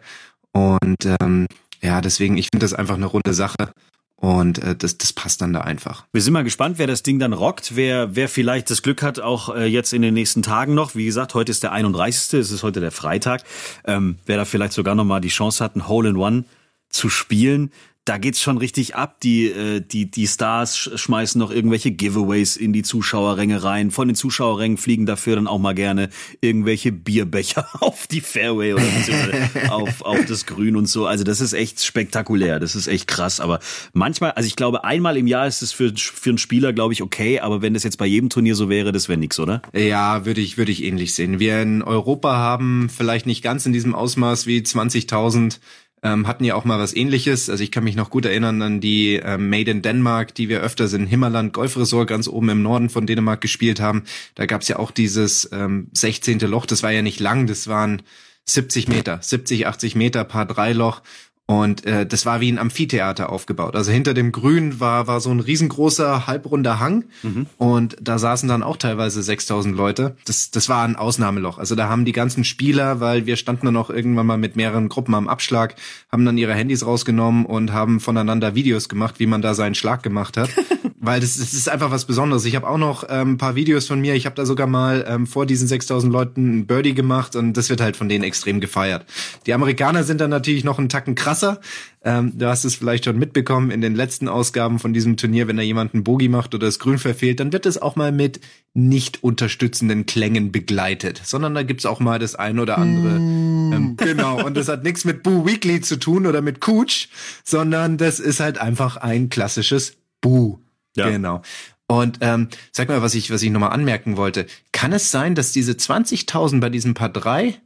Und 0.52 1.06
ähm, 1.20 1.46
ja, 1.80 2.00
deswegen, 2.00 2.36
ich 2.36 2.48
finde 2.52 2.64
das 2.64 2.74
einfach 2.74 2.96
eine 2.96 3.06
runde 3.06 3.32
Sache. 3.32 3.72
Und 4.20 4.58
äh, 4.58 4.74
das, 4.74 4.98
das 4.98 5.12
passt 5.12 5.40
dann 5.42 5.52
da 5.52 5.60
einfach. 5.60 6.04
Wir 6.12 6.20
sind 6.22 6.32
mal 6.32 6.42
gespannt, 6.42 6.78
wer 6.78 6.88
das 6.88 7.04
Ding 7.04 7.20
dann 7.20 7.32
rockt, 7.32 7.76
wer, 7.76 8.16
wer 8.16 8.28
vielleicht 8.28 8.68
das 8.68 8.82
Glück 8.82 9.00
hat, 9.00 9.20
auch 9.20 9.54
äh, 9.54 9.66
jetzt 9.66 9.92
in 9.92 10.02
den 10.02 10.14
nächsten 10.14 10.42
Tagen 10.42 10.74
noch. 10.74 10.96
Wie 10.96 11.04
gesagt, 11.04 11.34
heute 11.34 11.52
ist 11.52 11.62
der 11.62 11.70
31. 11.70 12.40
Es 12.40 12.50
ist 12.50 12.64
heute 12.64 12.80
der 12.80 12.90
Freitag. 12.90 13.44
Ähm, 13.84 14.18
wer 14.26 14.36
da 14.36 14.44
vielleicht 14.44 14.72
sogar 14.72 14.96
noch 14.96 15.04
mal 15.04 15.20
die 15.20 15.28
Chance 15.28 15.62
hat, 15.62 15.76
ein 15.76 15.86
Hole 15.86 16.08
in 16.10 16.16
One 16.16 16.44
zu 16.88 17.08
spielen 17.08 17.70
da 18.08 18.16
geht's 18.16 18.40
schon 18.40 18.56
richtig 18.56 18.96
ab. 18.96 19.20
Die, 19.20 19.46
äh, 19.46 19.80
die, 19.80 20.10
die 20.10 20.26
Stars 20.26 20.76
schmeißen 20.76 21.38
noch 21.38 21.50
irgendwelche 21.50 21.90
Giveaways 21.90 22.56
in 22.56 22.72
die 22.72 22.82
Zuschauerränge 22.82 23.62
rein. 23.62 23.90
Von 23.90 24.08
den 24.08 24.14
Zuschauerrängen 24.14 24.78
fliegen 24.78 25.04
dafür 25.04 25.36
dann 25.36 25.46
auch 25.46 25.58
mal 25.58 25.74
gerne 25.74 26.08
irgendwelche 26.40 26.90
Bierbecher 26.90 27.68
auf 27.80 28.06
die 28.06 28.22
Fairway 28.22 28.72
oder 28.72 28.84
auf, 29.70 30.02
auf 30.02 30.24
das 30.24 30.46
Grün 30.46 30.76
und 30.76 30.86
so. 30.86 31.06
Also 31.06 31.24
das 31.24 31.40
ist 31.40 31.52
echt 31.52 31.84
spektakulär. 31.84 32.58
Das 32.60 32.74
ist 32.74 32.86
echt 32.86 33.06
krass. 33.08 33.40
Aber 33.40 33.58
manchmal, 33.92 34.30
also 34.32 34.46
ich 34.46 34.56
glaube, 34.56 34.84
einmal 34.84 35.18
im 35.18 35.26
Jahr 35.26 35.46
ist 35.46 35.60
es 35.60 35.72
für, 35.72 35.92
für 35.94 36.30
einen 36.30 36.38
Spieler, 36.38 36.72
glaube 36.72 36.94
ich, 36.94 37.02
okay. 37.02 37.40
Aber 37.40 37.60
wenn 37.60 37.74
das 37.74 37.82
jetzt 37.82 37.98
bei 37.98 38.06
jedem 38.06 38.30
Turnier 38.30 38.54
so 38.54 38.70
wäre, 38.70 38.90
das 38.90 39.08
wäre 39.08 39.18
nix, 39.18 39.38
oder? 39.38 39.60
Ja, 39.74 40.24
würde 40.24 40.40
ich, 40.40 40.56
würde 40.56 40.72
ich 40.72 40.82
ähnlich 40.82 41.14
sehen. 41.14 41.40
Wir 41.40 41.60
in 41.60 41.82
Europa 41.82 42.36
haben 42.36 42.88
vielleicht 42.88 43.26
nicht 43.26 43.42
ganz 43.42 43.66
in 43.66 43.72
diesem 43.74 43.94
Ausmaß 43.94 44.46
wie 44.46 44.60
20.000 44.60 45.58
ähm, 46.02 46.26
hatten 46.26 46.44
ja 46.44 46.54
auch 46.54 46.64
mal 46.64 46.78
was 46.78 46.94
ähnliches. 46.94 47.50
Also 47.50 47.62
ich 47.62 47.70
kann 47.70 47.84
mich 47.84 47.96
noch 47.96 48.10
gut 48.10 48.24
erinnern 48.24 48.62
an 48.62 48.80
die 48.80 49.14
ähm, 49.16 49.50
Made 49.50 49.70
in 49.70 49.82
Denmark, 49.82 50.34
die 50.34 50.48
wir 50.48 50.60
öfters 50.60 50.92
in 50.92 51.06
Himmerland 51.06 51.52
Golfresort 51.52 52.08
ganz 52.08 52.28
oben 52.28 52.48
im 52.50 52.62
Norden 52.62 52.88
von 52.88 53.06
Dänemark 53.06 53.40
gespielt 53.40 53.80
haben. 53.80 54.04
Da 54.34 54.46
gab's 54.46 54.68
ja 54.68 54.78
auch 54.78 54.90
dieses 54.90 55.48
ähm, 55.52 55.88
16. 55.92 56.38
Loch, 56.40 56.66
das 56.66 56.82
war 56.82 56.92
ja 56.92 57.02
nicht 57.02 57.20
lang, 57.20 57.46
das 57.46 57.68
waren 57.68 58.02
70 58.46 58.88
Meter, 58.88 59.18
70, 59.20 59.66
80 59.66 59.94
Meter, 59.94 60.24
Paar 60.24 60.46
drei 60.46 60.72
Loch. 60.72 61.02
Und 61.50 61.86
äh, 61.86 62.04
das 62.04 62.26
war 62.26 62.42
wie 62.42 62.52
ein 62.52 62.58
Amphitheater 62.58 63.32
aufgebaut. 63.32 63.74
Also 63.74 63.90
hinter 63.90 64.12
dem 64.12 64.32
Grün 64.32 64.80
war, 64.80 65.06
war 65.06 65.22
so 65.22 65.30
ein 65.30 65.40
riesengroßer, 65.40 66.26
halbrunder 66.26 66.78
Hang. 66.78 67.04
Mhm. 67.22 67.46
Und 67.56 67.96
da 68.02 68.18
saßen 68.18 68.50
dann 68.50 68.62
auch 68.62 68.76
teilweise 68.76 69.22
6000 69.22 69.74
Leute. 69.74 70.14
Das, 70.26 70.50
das 70.50 70.68
war 70.68 70.84
ein 70.84 70.94
Ausnahmeloch. 70.94 71.56
Also 71.56 71.74
da 71.74 71.88
haben 71.88 72.04
die 72.04 72.12
ganzen 72.12 72.44
Spieler, 72.44 73.00
weil 73.00 73.24
wir 73.24 73.36
standen 73.36 73.64
dann 73.64 73.78
auch 73.78 73.88
irgendwann 73.88 74.26
mal 74.26 74.36
mit 74.36 74.56
mehreren 74.56 74.90
Gruppen 74.90 75.14
am 75.14 75.26
Abschlag, 75.26 75.76
haben 76.12 76.26
dann 76.26 76.36
ihre 76.36 76.52
Handys 76.52 76.84
rausgenommen 76.84 77.46
und 77.46 77.72
haben 77.72 77.98
voneinander 78.00 78.54
Videos 78.54 78.90
gemacht, 78.90 79.14
wie 79.18 79.26
man 79.26 79.40
da 79.40 79.54
seinen 79.54 79.74
Schlag 79.74 80.02
gemacht 80.02 80.36
hat. 80.36 80.50
weil 81.00 81.20
das, 81.20 81.38
das 81.38 81.54
ist 81.54 81.68
einfach 81.68 81.90
was 81.90 82.04
Besonderes. 82.04 82.44
Ich 82.44 82.56
habe 82.56 82.68
auch 82.68 82.76
noch 82.76 83.04
ähm, 83.08 83.32
ein 83.32 83.38
paar 83.38 83.54
Videos 83.54 83.86
von 83.86 84.00
mir. 84.00 84.14
Ich 84.14 84.26
habe 84.26 84.34
da 84.34 84.44
sogar 84.44 84.66
mal 84.66 85.04
ähm, 85.08 85.26
vor 85.26 85.46
diesen 85.46 85.68
6000 85.68 86.12
Leuten 86.12 86.58
ein 86.58 86.66
Birdie 86.66 86.94
gemacht 86.94 87.36
und 87.36 87.54
das 87.54 87.70
wird 87.70 87.80
halt 87.80 87.96
von 87.96 88.08
denen 88.08 88.24
extrem 88.24 88.60
gefeiert. 88.60 89.06
Die 89.46 89.54
Amerikaner 89.54 90.04
sind 90.04 90.20
dann 90.20 90.30
natürlich 90.30 90.64
noch 90.64 90.78
einen 90.78 90.88
Tacken 90.88 91.14
krasser 91.14 91.37
krasser. 91.38 91.60
Ähm, 92.02 92.32
du 92.36 92.46
hast 92.46 92.64
es 92.64 92.74
vielleicht 92.74 93.04
schon 93.04 93.18
mitbekommen 93.18 93.70
in 93.70 93.80
den 93.80 93.94
letzten 93.94 94.28
Ausgaben 94.28 94.78
von 94.78 94.92
diesem 94.92 95.16
Turnier, 95.16 95.48
wenn 95.48 95.56
da 95.56 95.62
jemand 95.62 95.94
einen 95.94 96.04
Bogie 96.04 96.28
macht 96.28 96.54
oder 96.54 96.66
das 96.66 96.78
Grün 96.78 96.98
verfehlt, 96.98 97.40
dann 97.40 97.52
wird 97.52 97.66
es 97.66 97.80
auch 97.80 97.96
mal 97.96 98.12
mit 98.12 98.40
nicht 98.74 99.22
unterstützenden 99.22 100.06
Klängen 100.06 100.52
begleitet, 100.52 101.20
sondern 101.24 101.54
da 101.54 101.62
gibt's 101.62 101.86
auch 101.86 102.00
mal 102.00 102.18
das 102.18 102.34
ein 102.34 102.58
oder 102.58 102.78
andere. 102.78 103.18
Mm. 103.18 103.72
Ähm, 103.72 103.96
genau, 103.96 104.44
und 104.44 104.56
das 104.56 104.68
hat 104.68 104.84
nichts 104.84 105.04
mit 105.04 105.22
Boo 105.22 105.46
Weekly 105.46 105.80
zu 105.80 105.98
tun 105.98 106.26
oder 106.26 106.40
mit 106.40 106.60
Cooch, 106.60 107.08
sondern 107.44 107.98
das 107.98 108.20
ist 108.20 108.40
halt 108.40 108.58
einfach 108.58 108.96
ein 108.96 109.28
klassisches 109.28 109.96
Boo. 110.20 110.58
Ja. 110.96 111.10
Genau. 111.10 111.42
Und 111.86 112.18
ähm, 112.20 112.48
sag 112.70 112.88
mal, 112.88 113.00
was 113.02 113.14
ich, 113.14 113.30
was 113.30 113.42
ich 113.42 113.50
nochmal 113.50 113.70
anmerken 113.72 114.16
wollte. 114.16 114.46
Kann 114.72 114.92
es 114.92 115.10
sein, 115.10 115.34
dass 115.34 115.52
diese 115.52 115.72
20.000 115.72 116.60
bei 116.60 116.68
diesem 116.68 116.92
Paar 116.92 117.08
3 117.08 117.58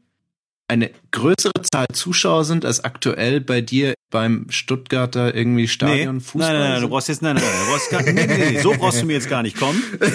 eine 0.68 0.90
größere 1.10 1.52
Zahl 1.70 1.86
Zuschauer 1.92 2.44
sind 2.44 2.64
als 2.64 2.84
aktuell 2.84 3.40
bei 3.40 3.60
dir 3.60 3.94
beim 4.10 4.46
Stuttgarter 4.50 5.34
irgendwie 5.34 5.68
Stadion 5.68 6.16
nee. 6.16 6.22
Fußball? 6.22 6.52
Nein, 6.52 6.60
nein, 6.60 6.72
nein, 6.72 6.82
du 6.82 6.88
brauchst 6.88 7.08
jetzt, 7.08 7.22
nein, 7.22 7.36
nein, 7.36 7.44
nein, 7.44 7.64
du 7.64 7.72
brauchst 7.72 7.90
gar, 7.90 8.02
nee, 8.02 8.12
nee, 8.12 8.50
nee, 8.52 8.60
so 8.60 8.72
brauchst 8.72 9.02
du 9.02 9.06
mir 9.06 9.14
jetzt 9.14 9.28
gar 9.28 9.42
nicht 9.42 9.56
kommen. 9.56 9.82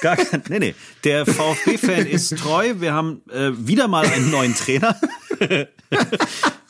Gar 0.00 0.16
nee, 0.48 0.58
nee. 0.58 0.74
Der 1.04 1.26
VfB-Fan 1.26 2.06
ist 2.06 2.38
treu. 2.38 2.72
Wir 2.78 2.94
haben 2.94 3.20
äh, 3.30 3.50
wieder 3.54 3.86
mal 3.86 4.06
einen 4.06 4.30
neuen 4.30 4.54
Trainer. 4.54 4.98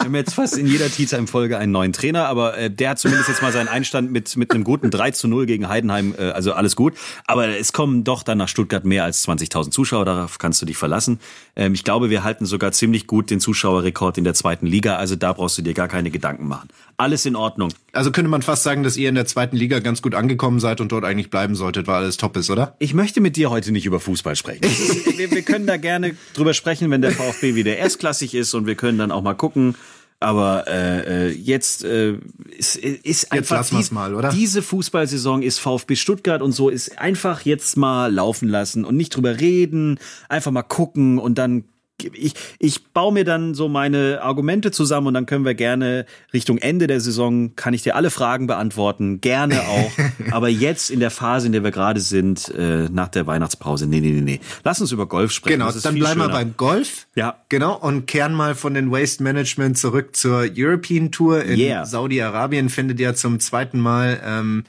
Wir 0.00 0.06
haben 0.06 0.14
jetzt 0.14 0.32
fast 0.32 0.56
in 0.56 0.66
jeder 0.66 0.88
Teaser-Folge 0.88 1.58
einen 1.58 1.72
neuen 1.72 1.92
Trainer, 1.92 2.26
aber 2.26 2.56
äh, 2.56 2.70
der 2.70 2.90
hat 2.90 2.98
zumindest 2.98 3.28
jetzt 3.28 3.42
mal 3.42 3.52
seinen 3.52 3.68
Einstand 3.68 4.10
mit, 4.10 4.34
mit 4.34 4.50
einem 4.50 4.64
guten 4.64 4.90
3 4.90 5.10
zu 5.10 5.28
0 5.28 5.44
gegen 5.44 5.68
Heidenheim, 5.68 6.14
äh, 6.18 6.30
also 6.30 6.54
alles 6.54 6.74
gut. 6.74 6.94
Aber 7.26 7.48
es 7.48 7.74
kommen 7.74 8.02
doch 8.02 8.22
dann 8.22 8.38
nach 8.38 8.48
Stuttgart 8.48 8.86
mehr 8.86 9.04
als 9.04 9.28
20.000 9.28 9.72
Zuschauer, 9.72 10.06
darauf 10.06 10.38
kannst 10.38 10.62
du 10.62 10.66
dich 10.66 10.78
verlassen. 10.78 11.20
Ähm, 11.54 11.74
ich 11.74 11.84
glaube, 11.84 12.08
wir 12.08 12.24
halten 12.24 12.46
sogar 12.46 12.72
ziemlich 12.72 13.06
gut 13.06 13.28
den 13.28 13.40
Zuschauerrekord 13.40 14.16
in 14.16 14.24
der 14.24 14.32
zweiten 14.32 14.64
Liga, 14.64 14.96
also 14.96 15.16
da 15.16 15.34
brauchst 15.34 15.58
du 15.58 15.62
dir 15.62 15.74
gar 15.74 15.86
keine 15.86 16.10
Gedanken 16.10 16.48
machen. 16.48 16.70
Alles 16.96 17.26
in 17.26 17.36
Ordnung. 17.36 17.70
Also 17.92 18.10
könnte 18.10 18.30
man 18.30 18.40
fast 18.40 18.62
sagen, 18.62 18.82
dass 18.82 18.96
ihr 18.96 19.10
in 19.10 19.14
der 19.14 19.26
zweiten 19.26 19.56
Liga 19.56 19.80
ganz 19.80 20.00
gut 20.00 20.14
angekommen 20.14 20.60
seid 20.60 20.80
und 20.80 20.92
dort 20.92 21.04
eigentlich 21.04 21.28
bleiben 21.28 21.54
solltet, 21.54 21.86
weil 21.86 21.96
alles 21.96 22.16
top 22.16 22.38
ist, 22.38 22.48
oder? 22.48 22.74
Ich 22.78 22.94
möchte 22.94 23.20
mit 23.20 23.36
dir 23.36 23.50
heute 23.50 23.70
nicht 23.70 23.84
über 23.84 24.00
Fußball 24.00 24.34
sprechen. 24.34 24.64
Ist, 24.64 25.18
wir, 25.18 25.30
wir 25.30 25.42
können 25.42 25.66
da 25.66 25.76
gerne 25.76 26.14
drüber 26.32 26.54
sprechen, 26.54 26.90
wenn 26.90 27.02
der 27.02 27.12
VfB 27.12 27.54
wieder 27.54 27.76
erstklassig 27.76 28.34
ist 28.34 28.54
und 28.54 28.66
wir 28.66 28.76
können 28.76 28.96
dann 28.96 29.10
auch 29.10 29.22
mal 29.22 29.34
gucken. 29.34 29.74
Aber 30.20 30.68
äh, 30.68 31.28
äh 31.28 31.32
jetzt 31.32 31.82
äh, 31.82 32.18
ist, 32.56 32.76
ist 32.76 33.32
einfach 33.32 33.56
jetzt 33.58 33.72
dies, 33.72 33.90
mal, 33.90 34.14
oder? 34.14 34.28
diese 34.28 34.60
Fußballsaison 34.60 35.42
ist 35.42 35.58
VfB 35.58 35.96
Stuttgart 35.96 36.42
und 36.42 36.52
so 36.52 36.68
ist 36.68 36.98
einfach 36.98 37.40
jetzt 37.42 37.78
mal 37.78 38.12
laufen 38.12 38.48
lassen 38.48 38.84
und 38.84 38.96
nicht 38.96 39.16
drüber 39.16 39.40
reden, 39.40 39.98
einfach 40.28 40.50
mal 40.50 40.62
gucken 40.62 41.18
und 41.18 41.38
dann 41.38 41.64
ich, 42.04 42.34
ich 42.58 42.84
baue 42.92 43.12
mir 43.12 43.24
dann 43.24 43.54
so 43.54 43.68
meine 43.68 44.20
Argumente 44.22 44.70
zusammen 44.70 45.08
und 45.08 45.14
dann 45.14 45.26
können 45.26 45.44
wir 45.44 45.54
gerne 45.54 46.06
Richtung 46.32 46.58
Ende 46.58 46.86
der 46.86 47.00
Saison, 47.00 47.54
kann 47.56 47.74
ich 47.74 47.82
dir 47.82 47.96
alle 47.96 48.10
Fragen 48.10 48.46
beantworten, 48.46 49.20
gerne 49.20 49.60
auch. 49.60 49.92
Aber 50.30 50.48
jetzt 50.48 50.90
in 50.90 51.00
der 51.00 51.10
Phase, 51.10 51.46
in 51.46 51.52
der 51.52 51.64
wir 51.64 51.70
gerade 51.70 52.00
sind, 52.00 52.48
äh, 52.56 52.88
nach 52.90 53.08
der 53.08 53.26
Weihnachtspause, 53.26 53.86
nee, 53.86 54.00
nee, 54.00 54.10
nee, 54.12 54.20
nee. 54.20 54.40
Lass 54.64 54.80
uns 54.80 54.92
über 54.92 55.06
Golf 55.06 55.32
sprechen. 55.32 55.60
Genau, 55.60 55.72
dann 55.72 55.94
bleiben 55.94 56.20
wir 56.20 56.28
beim 56.28 56.56
Golf. 56.56 57.06
Ja. 57.14 57.36
Genau, 57.48 57.76
und 57.76 58.06
kehren 58.06 58.34
mal 58.34 58.54
von 58.54 58.74
den 58.74 58.90
Waste 58.90 59.22
Management 59.22 59.78
zurück 59.78 60.16
zur 60.16 60.46
European 60.56 61.10
Tour. 61.10 61.42
In 61.42 61.58
yeah. 61.58 61.84
Saudi-Arabien 61.84 62.68
findet 62.68 63.00
ja 63.00 63.14
zum 63.14 63.40
zweiten 63.40 63.80
Mal 63.80 64.20
ähm, 64.24 64.64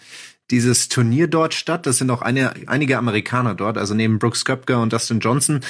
dieses 0.51 0.89
Turnier 0.89 1.27
dort 1.27 1.53
statt. 1.53 1.85
Das 1.85 1.97
sind 1.97 2.09
auch 2.11 2.21
eine, 2.21 2.53
einige 2.67 2.97
Amerikaner 2.97 3.55
dort, 3.55 3.77
also 3.77 3.93
neben 3.93 4.19
Brooks 4.19 4.45
Köpker 4.45 4.81
und 4.81 4.93
Dustin 4.93 5.19
Johnson 5.19 5.61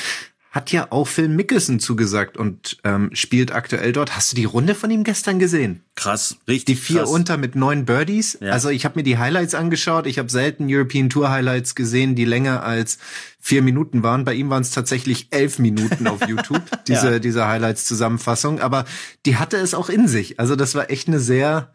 hat 0.51 0.73
ja 0.73 0.87
auch 0.89 1.07
Phil 1.07 1.29
Mickelson 1.29 1.79
zugesagt 1.79 2.35
und 2.35 2.77
ähm, 2.83 3.09
spielt 3.13 3.53
aktuell 3.53 3.93
dort. 3.93 4.17
Hast 4.17 4.33
du 4.33 4.35
die 4.35 4.43
Runde 4.43 4.75
von 4.75 4.91
ihm 4.91 5.05
gestern 5.05 5.39
gesehen? 5.39 5.81
Krass, 5.95 6.37
richtig. 6.45 6.75
Die 6.75 6.81
vier 6.81 6.99
krass. 6.99 7.09
unter 7.09 7.37
mit 7.37 7.55
neun 7.55 7.85
Birdies. 7.85 8.37
Ja. 8.41 8.51
Also 8.51 8.67
ich 8.67 8.83
habe 8.83 8.99
mir 8.99 9.03
die 9.03 9.17
Highlights 9.17 9.55
angeschaut. 9.55 10.05
Ich 10.07 10.19
habe 10.19 10.29
selten 10.29 10.67
European 10.69 11.09
Tour 11.09 11.31
Highlights 11.31 11.73
gesehen, 11.73 12.15
die 12.15 12.25
länger 12.25 12.63
als 12.63 12.97
vier 13.39 13.61
Minuten 13.61 14.03
waren. 14.03 14.25
Bei 14.25 14.33
ihm 14.33 14.49
waren 14.49 14.61
es 14.61 14.71
tatsächlich 14.71 15.29
elf 15.31 15.57
Minuten 15.57 16.05
auf 16.07 16.27
YouTube, 16.27 16.63
diese, 16.87 17.13
ja. 17.13 17.19
diese 17.19 17.47
Highlights-Zusammenfassung. 17.47 18.59
Aber 18.59 18.83
die 19.25 19.37
hatte 19.37 19.55
es 19.55 19.73
auch 19.73 19.87
in 19.87 20.09
sich. 20.09 20.37
Also 20.37 20.57
das 20.57 20.75
war 20.75 20.91
echt 20.91 21.07
eine 21.07 21.21
sehr 21.21 21.71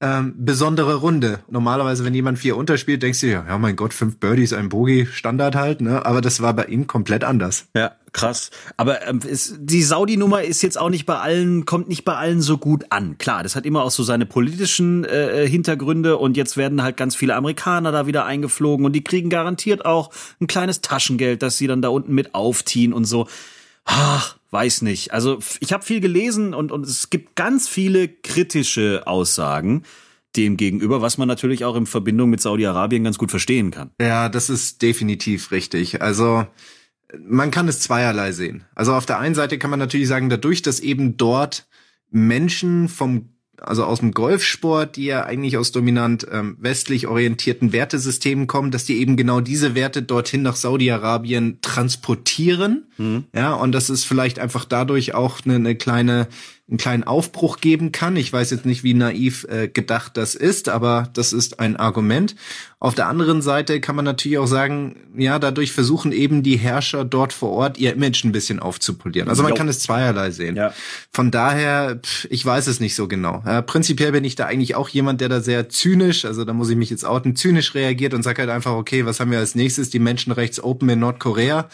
ähm, 0.00 0.34
besondere 0.38 0.96
Runde. 0.96 1.40
Normalerweise, 1.48 2.04
wenn 2.04 2.14
jemand 2.14 2.38
vier 2.38 2.56
unterspielt, 2.56 3.02
denkst 3.02 3.20
du 3.20 3.28
ja, 3.28 3.44
ja 3.46 3.58
mein 3.58 3.76
Gott, 3.76 3.94
fünf 3.94 4.18
Birdies, 4.18 4.52
ein 4.52 4.68
Bogey, 4.68 5.06
Standard 5.06 5.54
halt, 5.54 5.80
ne? 5.80 6.04
Aber 6.04 6.20
das 6.20 6.42
war 6.42 6.52
bei 6.54 6.64
ihm 6.66 6.86
komplett 6.86 7.24
anders. 7.24 7.68
Ja, 7.74 7.92
krass. 8.16 8.50
Aber 8.78 9.06
ähm, 9.06 9.20
ist, 9.20 9.56
die 9.60 9.82
Saudi-Nummer 9.82 10.42
ist 10.42 10.62
jetzt 10.62 10.78
auch 10.78 10.88
nicht 10.88 11.04
bei 11.04 11.18
allen, 11.18 11.66
kommt 11.66 11.88
nicht 11.88 12.04
bei 12.04 12.16
allen 12.16 12.40
so 12.40 12.56
gut 12.56 12.86
an. 12.88 13.18
Klar, 13.18 13.42
das 13.42 13.54
hat 13.54 13.66
immer 13.66 13.84
auch 13.84 13.90
so 13.90 14.02
seine 14.02 14.24
politischen 14.24 15.04
äh, 15.04 15.44
äh, 15.44 15.48
Hintergründe 15.48 16.16
und 16.16 16.36
jetzt 16.36 16.56
werden 16.56 16.82
halt 16.82 16.96
ganz 16.96 17.14
viele 17.14 17.36
Amerikaner 17.36 17.92
da 17.92 18.06
wieder 18.06 18.24
eingeflogen 18.24 18.86
und 18.86 18.94
die 18.94 19.04
kriegen 19.04 19.28
garantiert 19.28 19.84
auch 19.84 20.10
ein 20.40 20.46
kleines 20.46 20.80
Taschengeld, 20.80 21.42
das 21.42 21.58
sie 21.58 21.66
dann 21.66 21.82
da 21.82 21.90
unten 21.90 22.14
mit 22.14 22.34
aufziehen 22.34 22.94
und 22.94 23.04
so. 23.04 23.28
Ach, 23.84 24.36
weiß 24.50 24.80
nicht. 24.80 25.12
Also 25.12 25.38
ich 25.60 25.74
habe 25.74 25.84
viel 25.84 26.00
gelesen 26.00 26.54
und, 26.54 26.72
und 26.72 26.86
es 26.86 27.10
gibt 27.10 27.36
ganz 27.36 27.68
viele 27.68 28.08
kritische 28.08 29.02
Aussagen 29.06 29.82
dem 30.36 30.56
gegenüber, 30.56 31.02
was 31.02 31.18
man 31.18 31.28
natürlich 31.28 31.64
auch 31.64 31.76
in 31.76 31.86
Verbindung 31.86 32.30
mit 32.30 32.40
Saudi-Arabien 32.40 33.04
ganz 33.04 33.18
gut 33.18 33.30
verstehen 33.30 33.70
kann. 33.70 33.90
Ja, 34.00 34.28
das 34.28 34.48
ist 34.50 34.82
definitiv 34.82 35.50
richtig. 35.50 36.02
Also 36.02 36.46
man 37.18 37.50
kann 37.50 37.68
es 37.68 37.80
zweierlei 37.80 38.32
sehen. 38.32 38.64
Also 38.74 38.94
auf 38.94 39.06
der 39.06 39.18
einen 39.18 39.34
Seite 39.34 39.58
kann 39.58 39.70
man 39.70 39.78
natürlich 39.78 40.08
sagen, 40.08 40.28
dadurch, 40.28 40.62
dass 40.62 40.80
eben 40.80 41.16
dort 41.16 41.66
Menschen 42.10 42.88
vom 42.88 43.30
also 43.60 43.84
aus 43.84 44.00
dem 44.00 44.12
Golfsport, 44.12 44.96
die 44.96 45.06
ja 45.06 45.24
eigentlich 45.24 45.56
aus 45.56 45.72
dominant 45.72 46.26
ähm, 46.30 46.56
westlich 46.60 47.06
orientierten 47.06 47.72
Wertesystemen 47.72 48.46
kommen, 48.46 48.70
dass 48.70 48.84
die 48.84 48.98
eben 48.98 49.16
genau 49.16 49.40
diese 49.40 49.74
Werte 49.74 50.02
dorthin 50.02 50.42
nach 50.42 50.56
Saudi-Arabien 50.56 51.58
transportieren. 51.62 52.86
Mhm. 52.98 53.24
Ja, 53.34 53.54
und 53.54 53.72
das 53.72 53.88
ist 53.90 54.04
vielleicht 54.04 54.38
einfach 54.38 54.64
dadurch 54.64 55.14
auch 55.14 55.40
eine, 55.44 55.54
eine 55.54 55.74
kleine 55.74 56.28
einen 56.68 56.78
kleinen 56.78 57.04
Aufbruch 57.04 57.58
geben 57.58 57.92
kann. 57.92 58.16
Ich 58.16 58.32
weiß 58.32 58.50
jetzt 58.50 58.66
nicht, 58.66 58.82
wie 58.82 58.92
naiv 58.92 59.46
äh, 59.48 59.68
gedacht 59.68 60.16
das 60.16 60.34
ist, 60.34 60.68
aber 60.68 61.08
das 61.12 61.32
ist 61.32 61.60
ein 61.60 61.76
Argument. 61.76 62.34
Auf 62.80 62.96
der 62.96 63.06
anderen 63.06 63.40
Seite 63.40 63.80
kann 63.80 63.94
man 63.94 64.04
natürlich 64.04 64.38
auch 64.38 64.48
sagen, 64.48 64.96
ja, 65.16 65.38
dadurch 65.38 65.70
versuchen 65.70 66.10
eben 66.10 66.42
die 66.42 66.56
Herrscher 66.56 67.04
dort 67.04 67.32
vor 67.32 67.50
Ort 67.50 67.78
ihr 67.78 67.92
Image 67.92 68.24
ein 68.24 68.32
bisschen 68.32 68.58
aufzupolieren. 68.58 69.28
Also 69.28 69.44
man 69.44 69.54
kann 69.54 69.68
es 69.68 69.78
zweierlei 69.78 70.32
sehen. 70.32 70.56
Ja. 70.56 70.74
Von 71.12 71.30
daher, 71.30 72.00
pff, 72.02 72.26
ich 72.30 72.44
weiß 72.44 72.66
es 72.66 72.80
nicht 72.80 72.96
so 72.96 73.06
genau. 73.06 73.44
Äh, 73.46 73.62
prinzipiell 73.62 74.10
bin 74.10 74.24
ich 74.24 74.34
da 74.34 74.46
eigentlich 74.46 74.74
auch 74.74 74.88
jemand, 74.88 75.20
der 75.20 75.28
da 75.28 75.40
sehr 75.40 75.68
zynisch, 75.68 76.24
also 76.24 76.44
da 76.44 76.52
muss 76.52 76.68
ich 76.68 76.76
mich 76.76 76.90
jetzt 76.90 77.04
outen, 77.04 77.36
zynisch 77.36 77.76
reagiert 77.76 78.12
und 78.12 78.24
sagt 78.24 78.40
halt 78.40 78.50
einfach, 78.50 78.72
okay, 78.72 79.06
was 79.06 79.20
haben 79.20 79.30
wir 79.30 79.38
als 79.38 79.54
nächstes? 79.54 79.90
Die 79.90 80.00
Menschenrechts 80.00 80.62
Open 80.62 80.88
in 80.88 80.98
Nordkorea 80.98 81.68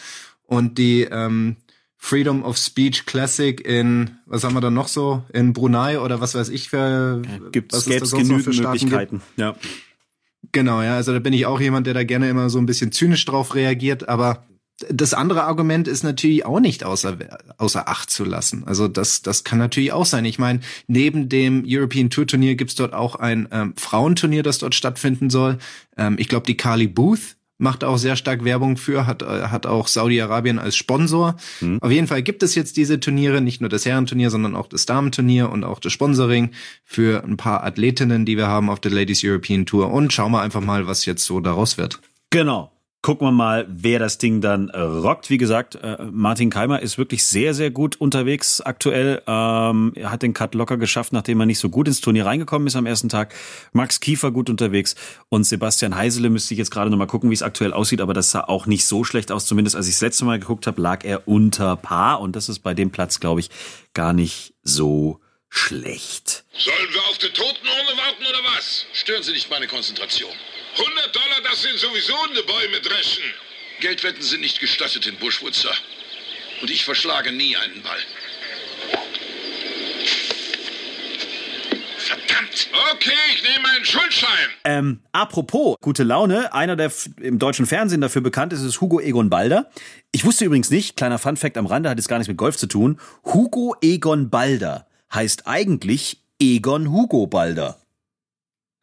und 0.45 0.77
die 0.77 1.07
ähm, 1.09 1.55
Freedom 2.03 2.43
of 2.43 2.57
Speech 2.57 3.05
Classic 3.05 3.65
in, 3.65 4.17
was 4.25 4.43
haben 4.43 4.53
wir 4.55 4.59
da 4.59 4.69
noch 4.69 4.89
so, 4.89 5.23
in 5.31 5.53
Brunei 5.53 6.01
oder 6.01 6.19
was 6.19 6.35
weiß 6.35 6.49
ich 6.49 6.67
für, 6.67 7.21
gibt 7.53 7.73
es 7.73 7.85
genügend 7.85 8.45
Möglichkeiten, 8.45 9.19
gibt. 9.19 9.39
ja. 9.39 9.55
Genau, 10.51 10.81
ja, 10.81 10.97
also 10.97 11.13
da 11.13 11.19
bin 11.19 11.31
ich 11.31 11.45
auch 11.45 11.61
jemand, 11.61 11.87
der 11.87 11.93
da 11.93 12.03
gerne 12.03 12.29
immer 12.29 12.49
so 12.49 12.59
ein 12.59 12.65
bisschen 12.65 12.91
zynisch 12.91 13.23
drauf 13.23 13.55
reagiert, 13.55 14.09
aber 14.09 14.45
das 14.89 15.13
andere 15.13 15.45
Argument 15.45 15.87
ist 15.87 16.03
natürlich 16.03 16.45
auch 16.45 16.59
nicht 16.59 16.83
außer, 16.83 17.17
außer 17.57 17.87
Acht 17.87 18.09
zu 18.09 18.25
lassen. 18.25 18.63
Also 18.65 18.89
das, 18.89 19.21
das 19.21 19.45
kann 19.45 19.57
natürlich 19.57 19.93
auch 19.93 20.05
sein. 20.05 20.25
Ich 20.25 20.37
meine, 20.37 20.59
neben 20.87 21.29
dem 21.29 21.63
European 21.65 22.09
Tour 22.09 22.27
Turnier 22.27 22.55
gibt's 22.55 22.75
dort 22.75 22.93
auch 22.93 23.15
ein 23.15 23.47
ähm, 23.53 23.75
Frauenturnier, 23.77 24.43
das 24.43 24.57
dort 24.57 24.75
stattfinden 24.75 25.29
soll. 25.29 25.57
Ähm, 25.95 26.17
ich 26.19 26.27
glaube, 26.27 26.47
die 26.47 26.57
Carly 26.57 26.87
Booth 26.87 27.37
macht 27.63 27.83
auch 27.83 27.97
sehr 27.97 28.15
stark 28.15 28.43
Werbung 28.43 28.77
für, 28.77 29.07
hat, 29.07 29.23
äh, 29.23 29.47
hat 29.47 29.65
auch 29.65 29.87
Saudi-Arabien 29.87 30.59
als 30.59 30.75
Sponsor. 30.75 31.35
Mhm. 31.61 31.79
Auf 31.81 31.91
jeden 31.91 32.07
Fall 32.07 32.21
gibt 32.21 32.43
es 32.43 32.53
jetzt 32.53 32.77
diese 32.77 32.99
Turniere, 32.99 33.41
nicht 33.41 33.61
nur 33.61 33.69
das 33.69 33.85
Herrenturnier, 33.85 34.29
sondern 34.29 34.55
auch 34.55 34.67
das 34.67 34.85
Damenturnier 34.85 35.49
und 35.49 35.63
auch 35.63 35.79
das 35.79 35.91
Sponsoring 35.93 36.51
für 36.83 37.23
ein 37.23 37.37
paar 37.37 37.63
Athletinnen, 37.63 38.25
die 38.25 38.37
wir 38.37 38.47
haben 38.47 38.69
auf 38.69 38.79
der 38.79 38.91
Ladies 38.91 39.23
European 39.23 39.65
Tour. 39.65 39.91
Und 39.91 40.13
schauen 40.13 40.31
wir 40.31 40.41
einfach 40.41 40.61
mal, 40.61 40.85
was 40.85 41.05
jetzt 41.05 41.25
so 41.25 41.39
daraus 41.39 41.77
wird. 41.77 41.99
Genau 42.29 42.73
gucken 43.03 43.27
wir 43.27 43.31
mal, 43.31 43.67
wer 43.69 43.99
das 43.99 44.17
Ding 44.17 44.39
dann 44.39 44.69
äh, 44.69 44.79
rockt. 44.79 45.29
Wie 45.29 45.37
gesagt, 45.37 45.75
äh, 45.75 45.97
Martin 46.09 46.49
Keimer 46.49 46.81
ist 46.81 46.97
wirklich 46.97 47.25
sehr, 47.25 47.53
sehr 47.53 47.69
gut 47.69 47.97
unterwegs 47.97 48.61
aktuell. 48.61 49.21
Ähm, 49.27 49.91
er 49.95 50.09
hat 50.09 50.23
den 50.23 50.33
Cut 50.33 50.55
locker 50.55 50.77
geschafft, 50.77 51.11
nachdem 51.11 51.39
er 51.41 51.45
nicht 51.45 51.59
so 51.59 51.69
gut 51.69 51.87
ins 51.87 51.99
Turnier 51.99 52.25
reingekommen 52.25 52.65
ist 52.65 52.77
am 52.77 52.85
ersten 52.85 53.09
Tag. 53.09 53.35
Max 53.73 53.99
Kiefer 53.99 54.31
gut 54.31 54.49
unterwegs 54.49 54.95
und 55.27 55.43
Sebastian 55.43 55.95
Heisele 55.95 56.29
müsste 56.29 56.53
ich 56.53 56.57
jetzt 56.57 56.71
gerade 56.71 56.89
nochmal 56.89 57.07
gucken, 57.07 57.29
wie 57.29 57.33
es 57.33 57.43
aktuell 57.43 57.73
aussieht, 57.73 57.99
aber 57.99 58.13
das 58.13 58.31
sah 58.31 58.45
auch 58.45 58.67
nicht 58.67 58.85
so 58.85 59.03
schlecht 59.03 59.33
aus. 59.33 59.45
Zumindest 59.45 59.75
als 59.75 59.87
ich 59.87 59.95
das 59.95 60.01
letzte 60.01 60.23
Mal 60.23 60.39
geguckt 60.39 60.65
habe, 60.65 60.81
lag 60.81 61.03
er 61.03 61.27
unter 61.27 61.75
Paar 61.75 62.21
und 62.21 62.37
das 62.37 62.47
ist 62.47 62.59
bei 62.59 62.73
dem 62.73 62.89
Platz, 62.89 63.19
glaube 63.19 63.41
ich, 63.41 63.49
gar 63.93 64.13
nicht 64.13 64.53
so 64.63 65.19
schlecht. 65.49 66.45
Sollen 66.57 66.93
wir 66.93 67.01
auf 67.09 67.17
die 67.17 67.27
Totenurne 67.27 67.97
warten 67.97 68.23
oder 68.29 68.39
was? 68.55 68.85
Stören 68.93 69.23
Sie 69.23 69.33
nicht 69.33 69.49
meine 69.49 69.67
Konzentration. 69.67 70.31
100 70.77 71.15
Dollar, 71.15 71.41
das 71.43 71.61
sind 71.61 71.77
sowieso 71.77 72.13
eine 72.29 72.41
Bäume 72.43 72.81
dreschen. 72.81 73.23
Geldwetten 73.79 74.21
sind 74.21 74.41
nicht 74.41 74.59
gestattet 74.59 75.05
in 75.05 75.15
Bushwood, 75.17 75.53
Sir. 75.53 75.73
Und 76.61 76.71
ich 76.71 76.83
verschlage 76.83 77.31
nie 77.31 77.55
einen 77.55 77.81
Ball. 77.83 77.99
Verdammt! 81.97 82.69
Okay, 82.93 83.11
ich 83.35 83.43
nehme 83.43 83.69
einen 83.69 83.85
Schuldschein. 83.85 84.49
Ähm, 84.63 84.99
apropos 85.11 85.75
gute 85.81 86.03
Laune, 86.03 86.53
einer, 86.53 86.75
der 86.75 86.91
im 87.21 87.39
deutschen 87.39 87.65
Fernsehen 87.65 88.01
dafür 88.01 88.21
bekannt 88.21 88.53
ist, 88.53 88.61
ist 88.61 88.81
Hugo 88.81 88.99
Egon 88.99 89.29
Balder. 89.29 89.69
Ich 90.11 90.25
wusste 90.25 90.45
übrigens 90.45 90.69
nicht, 90.69 90.97
kleiner 90.97 91.19
Funfact 91.19 91.57
am 91.57 91.65
Rande, 91.65 91.89
hat 91.89 91.97
jetzt 91.97 92.07
gar 92.07 92.17
nichts 92.17 92.29
mit 92.29 92.37
Golf 92.37 92.57
zu 92.57 92.67
tun. 92.67 92.99
Hugo 93.25 93.75
Egon 93.81 94.29
Balder 94.29 94.87
heißt 95.13 95.47
eigentlich 95.47 96.23
Egon 96.39 96.91
Hugo 96.91 97.27
Balder. 97.27 97.79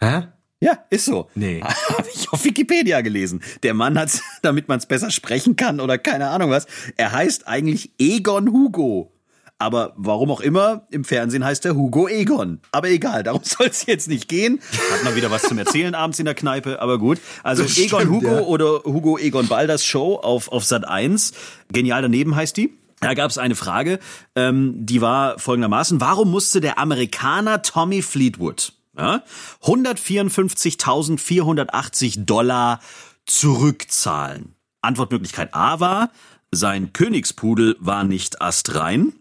Hä? 0.01 0.29
Ja, 0.61 0.79
ist 0.91 1.07
so. 1.07 1.29
Nee. 1.35 1.63
Habe 1.97 2.09
ich 2.15 2.31
auf 2.31 2.45
Wikipedia 2.45 3.01
gelesen. 3.01 3.43
Der 3.63 3.75
Mann 3.75 3.99
hat, 3.99 4.11
damit 4.43 4.69
man 4.69 4.79
es 4.79 4.87
besser 4.87 5.11
sprechen 5.11 5.57
kann 5.57 5.81
oder 5.81 5.99
keine 5.99 6.29
Ahnung 6.29 6.51
was, 6.51 6.67
er 6.97 7.13
heißt 7.13 7.49
eigentlich 7.49 7.93
Egon 7.99 8.53
Hugo. 8.53 9.13
Aber 9.59 9.93
warum 9.97 10.31
auch 10.31 10.41
immer, 10.41 10.87
im 10.91 11.05
Fernsehen 11.05 11.45
heißt 11.45 11.67
er 11.67 11.77
Hugo 11.77 12.09
Egon. 12.09 12.61
Aber 12.73 12.89
egal, 12.89 13.23
darum 13.23 13.43
soll 13.45 13.67
es 13.67 13.87
jetzt 13.87 14.09
nicht 14.09 14.29
gehen. 14.29 14.61
Hat 14.93 15.05
man 15.05 15.17
wieder 15.17 15.31
was 15.31 15.43
zum 15.43 15.59
Erzählen 15.59 15.95
abends 15.95 16.19
in 16.19 16.25
der 16.27 16.35
Kneipe, 16.35 16.81
aber 16.81 16.99
gut. 16.99 17.19
Also 17.43 17.63
das 17.63 17.77
Egon 17.77 18.01
stimmt, 18.01 18.17
Hugo 18.17 18.27
ja. 18.27 18.41
oder 18.41 18.83
Hugo 18.85 19.19
Egon 19.19 19.49
Balders 19.49 19.85
Show 19.85 20.17
auf, 20.17 20.49
auf 20.49 20.65
Sat 20.65 20.87
1. 20.87 21.33
Genial 21.73 22.03
daneben 22.03 22.37
heißt 22.37 22.57
die. 22.57 22.75
Da 23.01 23.15
gab 23.15 23.31
es 23.31 23.39
eine 23.39 23.55
Frage, 23.55 23.99
ähm, 24.35 24.75
die 24.77 25.01
war 25.01 25.39
folgendermaßen. 25.39 26.03
Warum 26.03 26.31
musste 26.31 26.61
der 26.61 26.79
Amerikaner 26.79 27.63
Tommy 27.63 28.03
Fleetwood 28.03 28.75
ja, 28.97 29.23
154.480 29.63 32.25
Dollar 32.25 32.81
zurückzahlen. 33.27 34.55
Antwortmöglichkeit 34.81 35.55
A 35.55 35.81
war, 35.81 36.11
sein 36.51 36.93
Königspudel 36.93 37.77
war 37.81 38.05
nicht 38.05 38.43
astrein. 38.43 39.13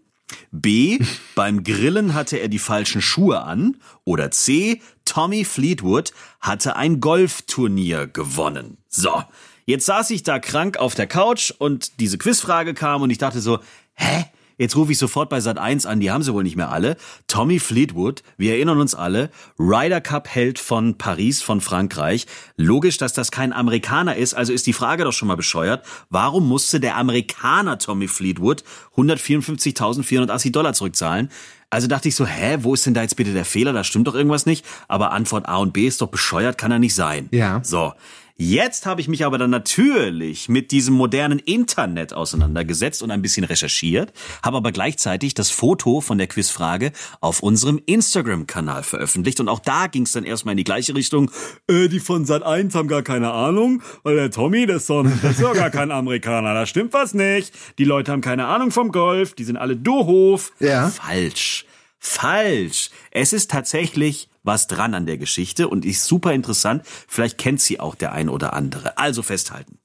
B. 0.50 0.98
Beim 1.34 1.64
Grillen 1.64 2.14
hatte 2.14 2.38
er 2.38 2.48
die 2.48 2.58
falschen 2.58 3.02
Schuhe 3.02 3.42
an. 3.42 3.76
Oder 4.04 4.30
C. 4.30 4.80
Tommy 5.04 5.44
Fleetwood 5.44 6.12
hatte 6.40 6.76
ein 6.76 7.00
Golfturnier 7.00 8.06
gewonnen. 8.06 8.78
So. 8.88 9.22
Jetzt 9.66 9.84
saß 9.86 10.10
ich 10.10 10.24
da 10.24 10.40
krank 10.40 10.78
auf 10.78 10.94
der 10.94 11.06
Couch 11.06 11.52
und 11.56 12.00
diese 12.00 12.18
Quizfrage 12.18 12.74
kam 12.74 13.02
und 13.02 13.10
ich 13.10 13.18
dachte 13.18 13.40
so, 13.40 13.60
hä? 13.94 14.24
Jetzt 14.60 14.76
rufe 14.76 14.92
ich 14.92 14.98
sofort 14.98 15.30
bei 15.30 15.40
Sat 15.40 15.56
1 15.56 15.86
an, 15.86 16.00
die 16.00 16.10
haben 16.10 16.22
sie 16.22 16.34
wohl 16.34 16.42
nicht 16.42 16.54
mehr 16.54 16.70
alle. 16.70 16.98
Tommy 17.28 17.58
Fleetwood, 17.58 18.22
wir 18.36 18.52
erinnern 18.52 18.78
uns 18.78 18.94
alle, 18.94 19.30
Ryder 19.58 20.02
Cup 20.02 20.28
Held 20.28 20.58
von 20.58 20.98
Paris, 20.98 21.40
von 21.40 21.62
Frankreich. 21.62 22.26
Logisch, 22.58 22.98
dass 22.98 23.14
das 23.14 23.30
kein 23.30 23.54
Amerikaner 23.54 24.16
ist, 24.16 24.34
also 24.34 24.52
ist 24.52 24.66
die 24.66 24.74
Frage 24.74 25.04
doch 25.04 25.14
schon 25.14 25.28
mal 25.28 25.36
bescheuert. 25.36 25.86
Warum 26.10 26.46
musste 26.46 26.78
der 26.78 26.98
Amerikaner 26.98 27.78
Tommy 27.78 28.06
Fleetwood 28.06 28.62
154.480 28.96 30.52
Dollar 30.52 30.74
zurückzahlen? 30.74 31.30
Also 31.70 31.86
dachte 31.86 32.08
ich 32.08 32.14
so, 32.14 32.26
hä, 32.26 32.58
wo 32.60 32.74
ist 32.74 32.84
denn 32.84 32.92
da 32.92 33.00
jetzt 33.00 33.16
bitte 33.16 33.32
der 33.32 33.46
Fehler? 33.46 33.72
Da 33.72 33.82
stimmt 33.82 34.08
doch 34.08 34.14
irgendwas 34.14 34.44
nicht. 34.44 34.66
Aber 34.88 35.12
Antwort 35.12 35.48
A 35.48 35.56
und 35.56 35.72
B 35.72 35.86
ist 35.86 36.02
doch 36.02 36.08
bescheuert, 36.08 36.58
kann 36.58 36.70
er 36.70 36.80
nicht 36.80 36.94
sein. 36.94 37.28
Ja. 37.30 37.60
So. 37.64 37.94
Jetzt 38.42 38.86
habe 38.86 39.02
ich 39.02 39.08
mich 39.08 39.26
aber 39.26 39.36
dann 39.36 39.50
natürlich 39.50 40.48
mit 40.48 40.70
diesem 40.70 40.94
modernen 40.94 41.40
Internet 41.40 42.14
auseinandergesetzt 42.14 43.02
und 43.02 43.10
ein 43.10 43.20
bisschen 43.20 43.44
recherchiert, 43.44 44.14
habe 44.42 44.56
aber 44.56 44.72
gleichzeitig 44.72 45.34
das 45.34 45.50
Foto 45.50 46.00
von 46.00 46.16
der 46.16 46.26
Quizfrage 46.26 46.92
auf 47.20 47.42
unserem 47.42 47.82
Instagram-Kanal 47.84 48.82
veröffentlicht 48.82 49.40
und 49.40 49.50
auch 49.50 49.58
da 49.58 49.88
ging 49.88 50.04
es 50.04 50.12
dann 50.12 50.24
erstmal 50.24 50.54
in 50.54 50.56
die 50.56 50.64
gleiche 50.64 50.94
Richtung. 50.94 51.30
Äh, 51.68 51.88
die 51.88 52.00
von 52.00 52.24
Sat 52.24 52.42
1 52.42 52.74
haben 52.74 52.88
gar 52.88 53.02
keine 53.02 53.30
Ahnung, 53.30 53.82
weil 54.04 54.16
der 54.16 54.30
Tommy, 54.30 54.64
das 54.64 54.76
ist, 54.84 54.88
doch, 54.88 55.04
das 55.20 55.32
ist 55.32 55.42
doch 55.42 55.52
gar 55.52 55.68
kein 55.68 55.90
Amerikaner, 55.90 56.54
da 56.54 56.64
stimmt 56.64 56.94
was 56.94 57.12
nicht. 57.12 57.52
Die 57.76 57.84
Leute 57.84 58.10
haben 58.10 58.22
keine 58.22 58.46
Ahnung 58.46 58.70
vom 58.70 58.90
Golf, 58.90 59.34
die 59.34 59.44
sind 59.44 59.58
alle 59.58 59.76
doof. 59.76 60.52
Ja. 60.60 60.88
Falsch. 60.88 61.66
Falsch. 61.98 62.88
Es 63.10 63.34
ist 63.34 63.50
tatsächlich 63.50 64.29
was 64.42 64.66
dran 64.66 64.94
an 64.94 65.06
der 65.06 65.18
Geschichte 65.18 65.68
und 65.68 65.84
ist 65.84 66.04
super 66.04 66.32
interessant. 66.32 66.82
Vielleicht 66.84 67.38
kennt 67.38 67.60
sie 67.60 67.80
auch 67.80 67.94
der 67.94 68.12
ein 68.12 68.28
oder 68.28 68.52
andere. 68.52 68.98
Also 68.98 69.22
festhalten. 69.22 69.78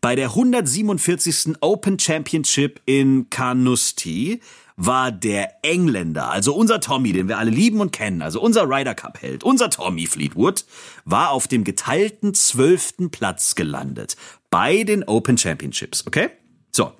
Bei 0.00 0.16
der 0.16 0.28
147. 0.28 1.56
Open 1.60 1.98
Championship 1.98 2.80
in 2.86 3.30
Carnoustie 3.30 4.40
war 4.82 5.12
der 5.12 5.62
Engländer, 5.62 6.30
also 6.30 6.54
unser 6.54 6.80
Tommy, 6.80 7.12
den 7.12 7.28
wir 7.28 7.36
alle 7.36 7.50
lieben 7.50 7.80
und 7.80 7.92
kennen, 7.92 8.22
also 8.22 8.40
unser 8.40 8.64
Ryder 8.66 8.94
Cup 8.94 9.20
Held, 9.20 9.44
unser 9.44 9.68
Tommy 9.68 10.06
Fleetwood, 10.06 10.64
war 11.04 11.32
auf 11.32 11.46
dem 11.46 11.64
geteilten 11.64 12.32
zwölften 12.32 13.10
Platz 13.10 13.54
gelandet 13.54 14.16
bei 14.48 14.82
den 14.84 15.04
Open 15.04 15.36
Championships, 15.36 16.06
okay? 16.06 16.30
So. 16.72 16.92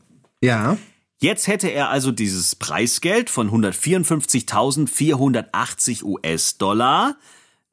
Ja. 0.42 0.76
Jetzt 1.22 1.48
hätte 1.48 1.68
er 1.68 1.90
also 1.90 2.12
dieses 2.12 2.56
Preisgeld 2.56 3.28
von 3.28 3.50
154.480 3.50 6.02
US-Dollar, 6.02 7.18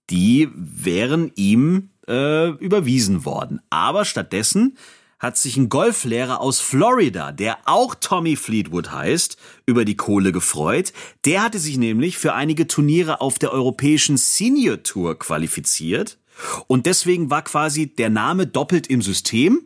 die 0.10 0.50
wären 0.54 1.32
ihm 1.36 1.92
äh, 2.10 2.50
überwiesen 2.50 3.24
worden. 3.24 3.62
Aber 3.70 4.04
stattdessen 4.04 4.78
hat 5.18 5.38
sich 5.38 5.56
ein 5.56 5.70
Golflehrer 5.70 6.42
aus 6.42 6.60
Florida, 6.60 7.32
der 7.32 7.58
auch 7.64 7.96
Tommy 7.96 8.36
Fleetwood 8.36 8.92
heißt, 8.92 9.38
über 9.66 9.86
die 9.86 9.96
Kohle 9.96 10.34
gefreut. 10.34 10.92
Der 11.24 11.42
hatte 11.42 11.60
sich 11.60 11.78
nämlich 11.78 12.18
für 12.18 12.34
einige 12.34 12.68
Turniere 12.68 13.22
auf 13.22 13.40
der 13.40 13.54
europäischen 13.54 14.18
Senior 14.18 14.84
Tour 14.84 15.18
qualifiziert. 15.18 16.18
Und 16.68 16.86
deswegen 16.86 17.30
war 17.30 17.44
quasi 17.44 17.88
der 17.88 18.10
Name 18.10 18.46
doppelt 18.46 18.88
im 18.88 19.02
System. 19.02 19.62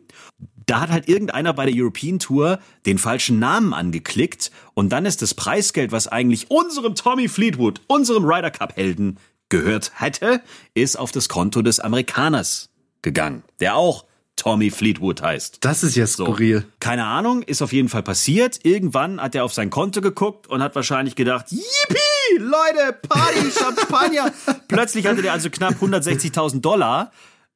Da 0.66 0.80
hat 0.80 0.90
halt 0.90 1.08
irgendeiner 1.08 1.52
bei 1.52 1.66
der 1.66 1.74
European 1.76 2.18
Tour 2.18 2.58
den 2.86 2.98
falschen 2.98 3.38
Namen 3.38 3.74
angeklickt 3.74 4.50
und 4.74 4.90
dann 4.90 5.06
ist 5.06 5.22
das 5.22 5.34
Preisgeld, 5.34 5.92
was 5.92 6.08
eigentlich 6.08 6.50
unserem 6.50 6.94
Tommy 6.94 7.28
Fleetwood, 7.28 7.80
unserem 7.86 8.24
Ryder 8.24 8.50
Cup 8.50 8.76
Helden 8.76 9.18
gehört 9.48 9.92
hätte, 9.96 10.40
ist 10.74 10.98
auf 10.98 11.12
das 11.12 11.28
Konto 11.28 11.62
des 11.62 11.78
Amerikaners 11.78 12.70
gegangen, 13.02 13.42
der 13.60 13.76
auch 13.76 14.06
Tommy 14.36 14.70
Fleetwood 14.70 15.22
heißt. 15.22 15.58
Das 15.60 15.84
ist 15.84 15.94
ja 15.94 16.06
skurril. 16.06 16.60
So, 16.60 16.66
keine 16.80 17.04
Ahnung, 17.04 17.42
ist 17.42 17.62
auf 17.62 17.72
jeden 17.72 17.88
Fall 17.88 18.02
passiert. 18.02 18.60
Irgendwann 18.64 19.20
hat 19.20 19.34
er 19.34 19.44
auf 19.44 19.52
sein 19.52 19.70
Konto 19.70 20.00
geguckt 20.00 20.46
und 20.46 20.62
hat 20.62 20.74
wahrscheinlich 20.74 21.14
gedacht, 21.16 21.52
yippie, 21.52 22.38
Leute, 22.38 22.98
Party, 23.08 23.50
Champagner. 23.56 24.32
Plötzlich 24.68 25.06
hatte 25.06 25.22
der 25.22 25.32
also 25.32 25.50
knapp 25.50 25.74
160.000 25.74 26.60
Dollar 26.60 27.12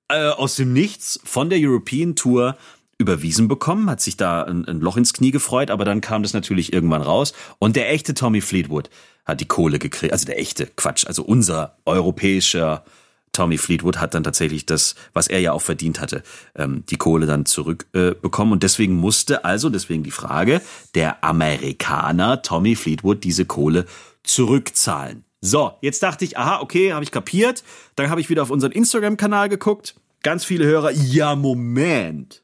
äh, 0.09 0.29
aus 0.29 0.57
dem 0.57 0.73
Nichts 0.73 1.19
von 1.25 1.51
der 1.51 1.59
European 1.61 2.15
Tour 2.15 2.57
überwiesen 2.99 3.49
bekommen, 3.49 3.91
hat 3.91 4.01
sich 4.01 4.17
da 4.17 4.43
ein, 4.43 4.65
ein, 4.67 4.81
Loch 4.81 4.97
ins 4.97 5.13
Knie 5.13 5.31
gefreut, 5.31 5.71
aber 5.71 5.85
dann 5.85 6.01
kam 6.01 6.23
das 6.23 6.33
natürlich 6.33 6.73
irgendwann 6.73 7.03
raus 7.03 7.35
und 7.59 7.77
der 7.77 7.91
echte 7.91 8.15
Tommy 8.15 8.41
Fleetwood 8.41 8.91
hat 9.25 9.41
die 9.41 9.47
Kohle 9.47 9.79
gekriegt, 9.79 10.13
also 10.13 10.25
der 10.25 10.39
echte 10.39 10.67
Quatsch, 10.67 11.07
also 11.07 11.23
unser 11.23 11.77
europäischer 11.85 12.85
Tommy 13.33 13.59
Fleetwood 13.59 13.99
hat 13.99 14.15
dann 14.15 14.25
tatsächlich 14.25 14.65
das, 14.65 14.95
was 15.13 15.27
er 15.27 15.41
ja 15.41 15.53
auch 15.53 15.61
verdient 15.61 16.01
hatte, 16.01 16.23
ähm, 16.55 16.85
die 16.89 16.97
Kohle 16.97 17.27
dann 17.27 17.45
zurückbekommen. 17.45 18.53
Äh, 18.53 18.55
und 18.55 18.63
deswegen 18.63 18.95
musste 18.95 19.45
also, 19.45 19.69
deswegen 19.69 20.03
die 20.05 20.11
Frage, 20.11 20.63
der 20.95 21.23
Amerikaner 21.23 22.41
Tommy 22.41 22.77
Fleetwood 22.77 23.25
diese 23.25 23.45
Kohle 23.45 23.85
zurückzahlen. 24.23 25.25
So, 25.43 25.73
jetzt 25.83 26.03
dachte 26.03 26.25
ich, 26.25 26.39
aha, 26.39 26.61
okay, 26.63 26.95
habe 26.95 27.05
ich 27.05 27.11
kapiert. 27.11 27.63
Dann 27.95 28.09
habe 28.09 28.23
ich 28.23 28.31
wieder 28.31 28.43
auf 28.43 28.51
unseren 28.51 28.73
Instagram-Kanal 28.73 29.51
geguckt. 29.51 29.97
Ganz 30.23 30.47
viele 30.47 30.65
Hörer, 30.65 30.91
ja, 30.93 31.37
Moment 31.37 32.43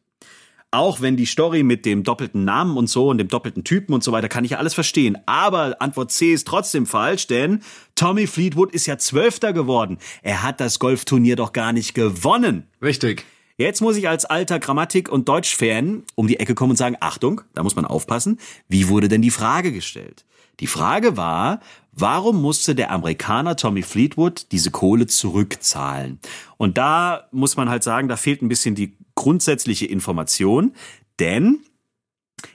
auch 0.72 1.02
wenn 1.02 1.16
die 1.16 1.26
Story 1.26 1.62
mit 1.62 1.84
dem 1.84 2.02
doppelten 2.02 2.44
Namen 2.44 2.76
und 2.76 2.88
so 2.88 3.08
und 3.08 3.18
dem 3.18 3.28
doppelten 3.28 3.62
Typen 3.62 3.92
und 3.92 4.02
so 4.02 4.10
weiter, 4.10 4.28
kann 4.28 4.44
ich 4.44 4.52
ja 4.52 4.58
alles 4.58 4.74
verstehen. 4.74 5.18
Aber 5.26 5.76
Antwort 5.80 6.10
C 6.10 6.32
ist 6.32 6.48
trotzdem 6.48 6.86
falsch, 6.86 7.26
denn 7.26 7.60
Tommy 7.94 8.26
Fleetwood 8.26 8.72
ist 8.72 8.86
ja 8.86 8.96
Zwölfter 8.96 9.52
geworden. 9.52 9.98
Er 10.22 10.42
hat 10.42 10.60
das 10.60 10.78
Golfturnier 10.78 11.36
doch 11.36 11.52
gar 11.52 11.72
nicht 11.72 11.94
gewonnen. 11.94 12.66
Richtig. 12.82 13.24
Jetzt 13.58 13.82
muss 13.82 13.96
ich 13.96 14.08
als 14.08 14.24
alter 14.24 14.58
Grammatik- 14.58 15.10
und 15.10 15.28
Deutschfan 15.28 16.04
um 16.14 16.26
die 16.26 16.40
Ecke 16.40 16.54
kommen 16.54 16.70
und 16.70 16.76
sagen, 16.76 16.96
Achtung, 17.00 17.42
da 17.54 17.62
muss 17.62 17.76
man 17.76 17.84
aufpassen. 17.84 18.38
Wie 18.66 18.88
wurde 18.88 19.08
denn 19.08 19.22
die 19.22 19.30
Frage 19.30 19.72
gestellt? 19.72 20.24
Die 20.60 20.66
Frage 20.66 21.16
war, 21.18 21.60
warum 21.92 22.40
musste 22.40 22.74
der 22.74 22.90
Amerikaner 22.90 23.56
Tommy 23.56 23.82
Fleetwood 23.82 24.46
diese 24.52 24.70
Kohle 24.70 25.06
zurückzahlen? 25.06 26.18
Und 26.56 26.78
da 26.78 27.28
muss 27.30 27.56
man 27.56 27.68
halt 27.68 27.82
sagen, 27.82 28.08
da 28.08 28.16
fehlt 28.16 28.42
ein 28.42 28.48
bisschen 28.48 28.74
die 28.74 28.94
grundsätzliche 29.22 29.86
Information, 29.86 30.72
denn 31.20 31.60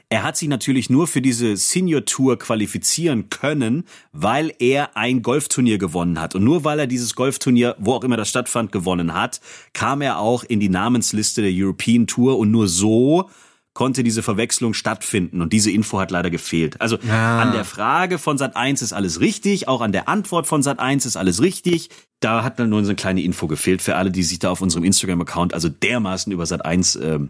er 0.10 0.24
hat 0.24 0.36
sich 0.36 0.50
natürlich 0.50 0.90
nur 0.90 1.08
für 1.08 1.22
diese 1.22 1.56
Senior 1.56 2.04
Tour 2.04 2.38
qualifizieren 2.38 3.30
können, 3.30 3.86
weil 4.12 4.54
er 4.60 4.98
ein 4.98 5.22
Golfturnier 5.22 5.78
gewonnen 5.78 6.20
hat. 6.20 6.36
Und 6.36 6.44
nur 6.44 6.66
weil 6.66 6.80
er 6.80 6.88
dieses 6.88 7.16
Golfturnier, 7.16 7.78
wo 7.80 7.94
auch 7.94 8.04
immer 8.04 8.18
das 8.18 8.28
stattfand, 8.28 8.74
gewonnen 8.74 9.14
hat, 9.14 9.40
kam 9.72 10.02
er 10.02 10.20
auch 10.20 10.44
in 10.44 10.60
die 10.60 10.68
Namensliste 10.68 11.42
der 11.42 11.52
European 11.54 12.06
Tour 12.06 12.38
und 12.38 12.52
nur 12.52 12.68
so 12.68 13.30
konnte 13.78 14.02
diese 14.02 14.24
Verwechslung 14.24 14.74
stattfinden 14.74 15.40
und 15.40 15.54
diese 15.54 15.70
Info 15.70 16.00
hat 16.00 16.10
leider 16.10 16.32
gefehlt. 16.32 16.82
Also 16.82 16.98
ja. 17.08 17.40
an 17.40 17.52
der 17.52 17.64
Frage 17.64 18.18
von 18.18 18.40
Sat 18.40 18.56
1 18.56 18.82
ist 18.82 18.92
alles 18.92 19.20
richtig, 19.20 19.68
auch 19.68 19.82
an 19.82 19.92
der 19.92 20.10
Antwort 20.10 20.48
von 20.48 20.64
Sat 20.64 20.80
1 20.80 21.06
ist 21.06 21.16
alles 21.16 21.44
richtig. 21.44 21.90
Da 22.20 22.44
hat 22.44 22.58
dann 22.58 22.70
nur 22.72 22.82
so 22.84 22.90
eine 22.90 22.96
kleine 22.96 23.22
Info 23.22 23.46
gefehlt 23.46 23.84
für 23.84 23.96
alle, 23.96 24.10
die 24.10 24.24
sich 24.24 24.40
da 24.40 24.50
auf 24.50 24.62
unserem 24.62 24.84
Instagram-Account 24.84 25.54
also 25.54 25.70
dermaßen 25.70 26.34
über 26.34 26.48
Sat 26.48 26.66
1 26.66 26.96
ähm, 26.96 27.30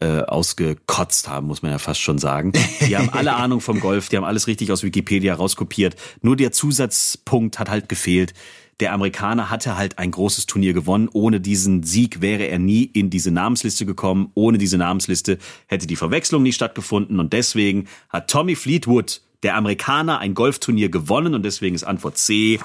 äh, 0.00 0.22
ausgekotzt 0.22 1.28
haben, 1.28 1.48
muss 1.48 1.60
man 1.60 1.70
ja 1.70 1.78
fast 1.78 2.00
schon 2.00 2.16
sagen. 2.16 2.52
Die 2.88 2.96
haben 2.96 3.10
alle 3.10 3.34
Ahnung 3.36 3.60
vom 3.60 3.78
Golf, 3.78 4.08
die 4.08 4.16
haben 4.16 4.24
alles 4.24 4.46
richtig 4.46 4.72
aus 4.72 4.84
Wikipedia 4.84 5.34
rauskopiert. 5.34 5.96
Nur 6.22 6.36
der 6.36 6.50
Zusatzpunkt 6.50 7.58
hat 7.58 7.68
halt 7.68 7.90
gefehlt 7.90 8.32
der 8.80 8.92
Amerikaner 8.92 9.50
hatte 9.50 9.76
halt 9.76 9.98
ein 9.98 10.10
großes 10.10 10.46
Turnier 10.46 10.72
gewonnen. 10.72 11.08
Ohne 11.12 11.40
diesen 11.40 11.82
Sieg 11.82 12.20
wäre 12.20 12.44
er 12.44 12.58
nie 12.58 12.84
in 12.84 13.10
diese 13.10 13.30
Namensliste 13.30 13.86
gekommen. 13.86 14.30
Ohne 14.34 14.58
diese 14.58 14.78
Namensliste 14.78 15.38
hätte 15.66 15.86
die 15.86 15.96
Verwechslung 15.96 16.42
nie 16.42 16.52
stattgefunden. 16.52 17.20
Und 17.20 17.32
deswegen 17.32 17.86
hat 18.08 18.28
Tommy 18.28 18.56
Fleetwood, 18.56 19.22
der 19.42 19.56
Amerikaner, 19.56 20.18
ein 20.18 20.34
Golfturnier 20.34 20.88
gewonnen. 20.88 21.34
Und 21.34 21.44
deswegen 21.44 21.74
ist 21.74 21.84
Antwort 21.84 22.18
C 22.18 22.58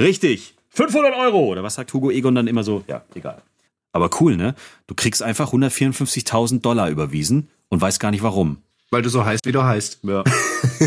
richtig. 0.00 0.54
500 0.70 1.14
Euro. 1.16 1.46
Oder 1.46 1.62
was 1.62 1.74
sagt 1.74 1.92
Hugo 1.92 2.10
Egon 2.10 2.34
dann 2.34 2.46
immer 2.46 2.62
so? 2.64 2.84
Ja, 2.86 3.02
egal. 3.14 3.42
Aber 3.92 4.10
cool, 4.20 4.36
ne? 4.36 4.54
Du 4.86 4.94
kriegst 4.94 5.22
einfach 5.22 5.52
154.000 5.52 6.60
Dollar 6.60 6.88
überwiesen 6.88 7.48
und 7.68 7.80
weißt 7.80 8.00
gar 8.00 8.10
nicht 8.10 8.22
warum. 8.22 8.58
Weil 8.92 9.00
du 9.00 9.08
so 9.08 9.24
heißt, 9.24 9.46
wie 9.46 9.52
du 9.52 9.64
heißt. 9.64 10.00
Ja. 10.02 10.22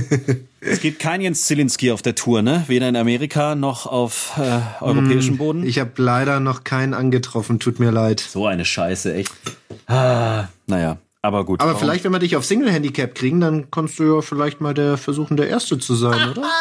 es 0.61 0.79
gibt 0.79 0.99
kein 0.99 1.21
Jens 1.21 1.45
Zielinski 1.45 1.91
auf 1.91 2.03
der 2.03 2.13
Tour, 2.13 2.43
ne? 2.43 2.63
Weder 2.67 2.87
in 2.87 2.95
Amerika 2.95 3.55
noch 3.55 3.87
auf 3.87 4.33
äh, 4.37 4.59
europäischem 4.79 5.31
hm, 5.31 5.37
Boden. 5.37 5.65
Ich 5.65 5.79
habe 5.79 5.89
leider 5.97 6.39
noch 6.39 6.63
keinen 6.63 6.93
angetroffen, 6.93 7.59
tut 7.59 7.79
mir 7.79 7.89
leid. 7.89 8.19
So 8.19 8.45
eine 8.45 8.63
Scheiße, 8.63 9.11
echt. 9.15 9.33
Ah, 9.87 10.49
naja, 10.67 10.97
aber 11.23 11.45
gut. 11.45 11.61
Aber 11.61 11.71
warum? 11.71 11.81
vielleicht, 11.81 12.03
wenn 12.03 12.11
wir 12.11 12.19
dich 12.19 12.35
auf 12.35 12.45
Single-Handicap 12.45 13.15
kriegen, 13.15 13.39
dann 13.39 13.71
kannst 13.71 13.97
du 13.97 14.03
ja 14.03 14.21
vielleicht 14.21 14.61
mal 14.61 14.75
der 14.75 14.97
versuchen, 14.97 15.35
der 15.35 15.47
Erste 15.49 15.79
zu 15.79 15.95
sein, 15.95 16.29
oder? 16.29 16.43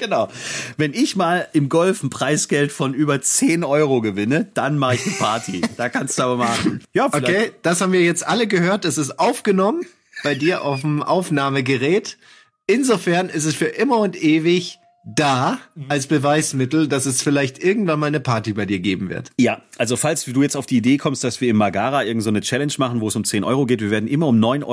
Genau. 0.00 0.28
Wenn 0.76 0.94
ich 0.94 1.16
mal 1.16 1.48
im 1.52 1.68
Golf 1.68 2.04
ein 2.04 2.10
Preisgeld 2.10 2.70
von 2.70 2.94
über 2.94 3.20
10 3.20 3.64
Euro 3.64 4.00
gewinne, 4.00 4.46
dann 4.54 4.78
mache 4.78 4.94
ich 4.94 5.04
eine 5.04 5.16
Party. 5.16 5.60
da 5.76 5.88
kannst 5.88 6.20
du 6.20 6.22
aber 6.22 6.36
machen. 6.36 6.84
Ja, 6.94 7.08
vielleicht. 7.10 7.28
Okay, 7.28 7.50
das 7.62 7.80
haben 7.80 7.90
wir 7.90 8.02
jetzt 8.02 8.24
alle 8.24 8.46
gehört. 8.46 8.84
Es 8.84 8.96
ist 8.96 9.18
aufgenommen 9.18 9.84
bei 10.22 10.34
dir 10.34 10.62
auf 10.62 10.82
dem 10.82 11.02
Aufnahmegerät. 11.02 12.18
Insofern 12.66 13.28
ist 13.28 13.44
es 13.44 13.54
für 13.54 13.66
immer 13.66 13.98
und 13.98 14.22
ewig 14.22 14.78
da 15.04 15.58
als 15.88 16.06
Beweismittel, 16.06 16.86
dass 16.86 17.06
es 17.06 17.22
vielleicht 17.22 17.62
irgendwann 17.62 17.98
mal 17.98 18.06
eine 18.06 18.20
Party 18.20 18.52
bei 18.52 18.66
dir 18.66 18.78
geben 18.78 19.08
wird. 19.08 19.30
Ja, 19.38 19.62
also 19.78 19.96
falls 19.96 20.24
du 20.24 20.42
jetzt 20.42 20.56
auf 20.56 20.66
die 20.66 20.76
Idee 20.76 20.98
kommst, 20.98 21.24
dass 21.24 21.40
wir 21.40 21.48
im 21.48 21.56
Magara 21.56 22.04
irgendeine 22.04 22.40
so 22.40 22.44
Challenge 22.44 22.72
machen, 22.76 23.00
wo 23.00 23.08
es 23.08 23.16
um 23.16 23.24
10 23.24 23.42
Euro 23.42 23.64
geht, 23.64 23.80
wir 23.80 23.90
werden 23.90 24.08
immer 24.08 24.26
um 24.26 24.38
9,99 24.38 24.66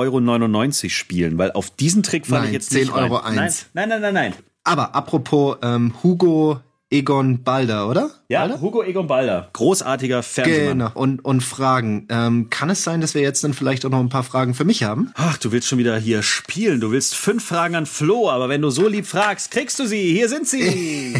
Euro 0.84 0.90
spielen, 0.90 1.38
weil 1.38 1.52
auf 1.52 1.70
diesen 1.70 2.02
Trick 2.02 2.26
fand 2.26 2.42
nein, 2.42 2.48
ich 2.48 2.54
jetzt 2.54 2.70
10 2.70 2.80
nicht 2.80 2.92
Euro 2.92 3.16
rein. 3.16 3.38
eins. 3.38 3.66
Nein, 3.72 3.88
nein, 3.88 4.02
nein, 4.02 4.14
nein, 4.14 4.32
nein. 4.32 4.42
Aber 4.64 4.94
apropos 4.94 5.56
ähm, 5.62 5.94
Hugo 6.02 6.60
Egon 6.88 7.42
Balder, 7.42 7.88
oder? 7.88 8.10
Ja, 8.28 8.40
Balder? 8.40 8.60
Hugo 8.60 8.82
Egon 8.84 9.08
Balder. 9.08 9.48
Großartiger 9.52 10.22
Fernsehmann. 10.22 10.78
Genau. 10.78 10.90
Und, 10.94 11.24
und 11.24 11.40
Fragen. 11.40 12.06
Ähm, 12.10 12.48
kann 12.48 12.70
es 12.70 12.84
sein, 12.84 13.00
dass 13.00 13.14
wir 13.14 13.22
jetzt 13.22 13.42
dann 13.42 13.54
vielleicht 13.54 13.84
auch 13.84 13.90
noch 13.90 13.98
ein 13.98 14.08
paar 14.08 14.22
Fragen 14.22 14.54
für 14.54 14.64
mich 14.64 14.84
haben? 14.84 15.10
Ach, 15.16 15.36
du 15.36 15.50
willst 15.50 15.66
schon 15.66 15.78
wieder 15.78 15.96
hier 15.98 16.22
spielen. 16.22 16.80
Du 16.80 16.92
willst 16.92 17.16
fünf 17.16 17.44
Fragen 17.44 17.74
an 17.74 17.86
Flo, 17.86 18.30
aber 18.30 18.48
wenn 18.48 18.62
du 18.62 18.70
so 18.70 18.86
lieb 18.86 19.06
fragst, 19.06 19.50
kriegst 19.50 19.80
du 19.80 19.86
sie. 19.86 20.12
Hier 20.12 20.28
sind 20.28 20.46
sie. 20.46 21.14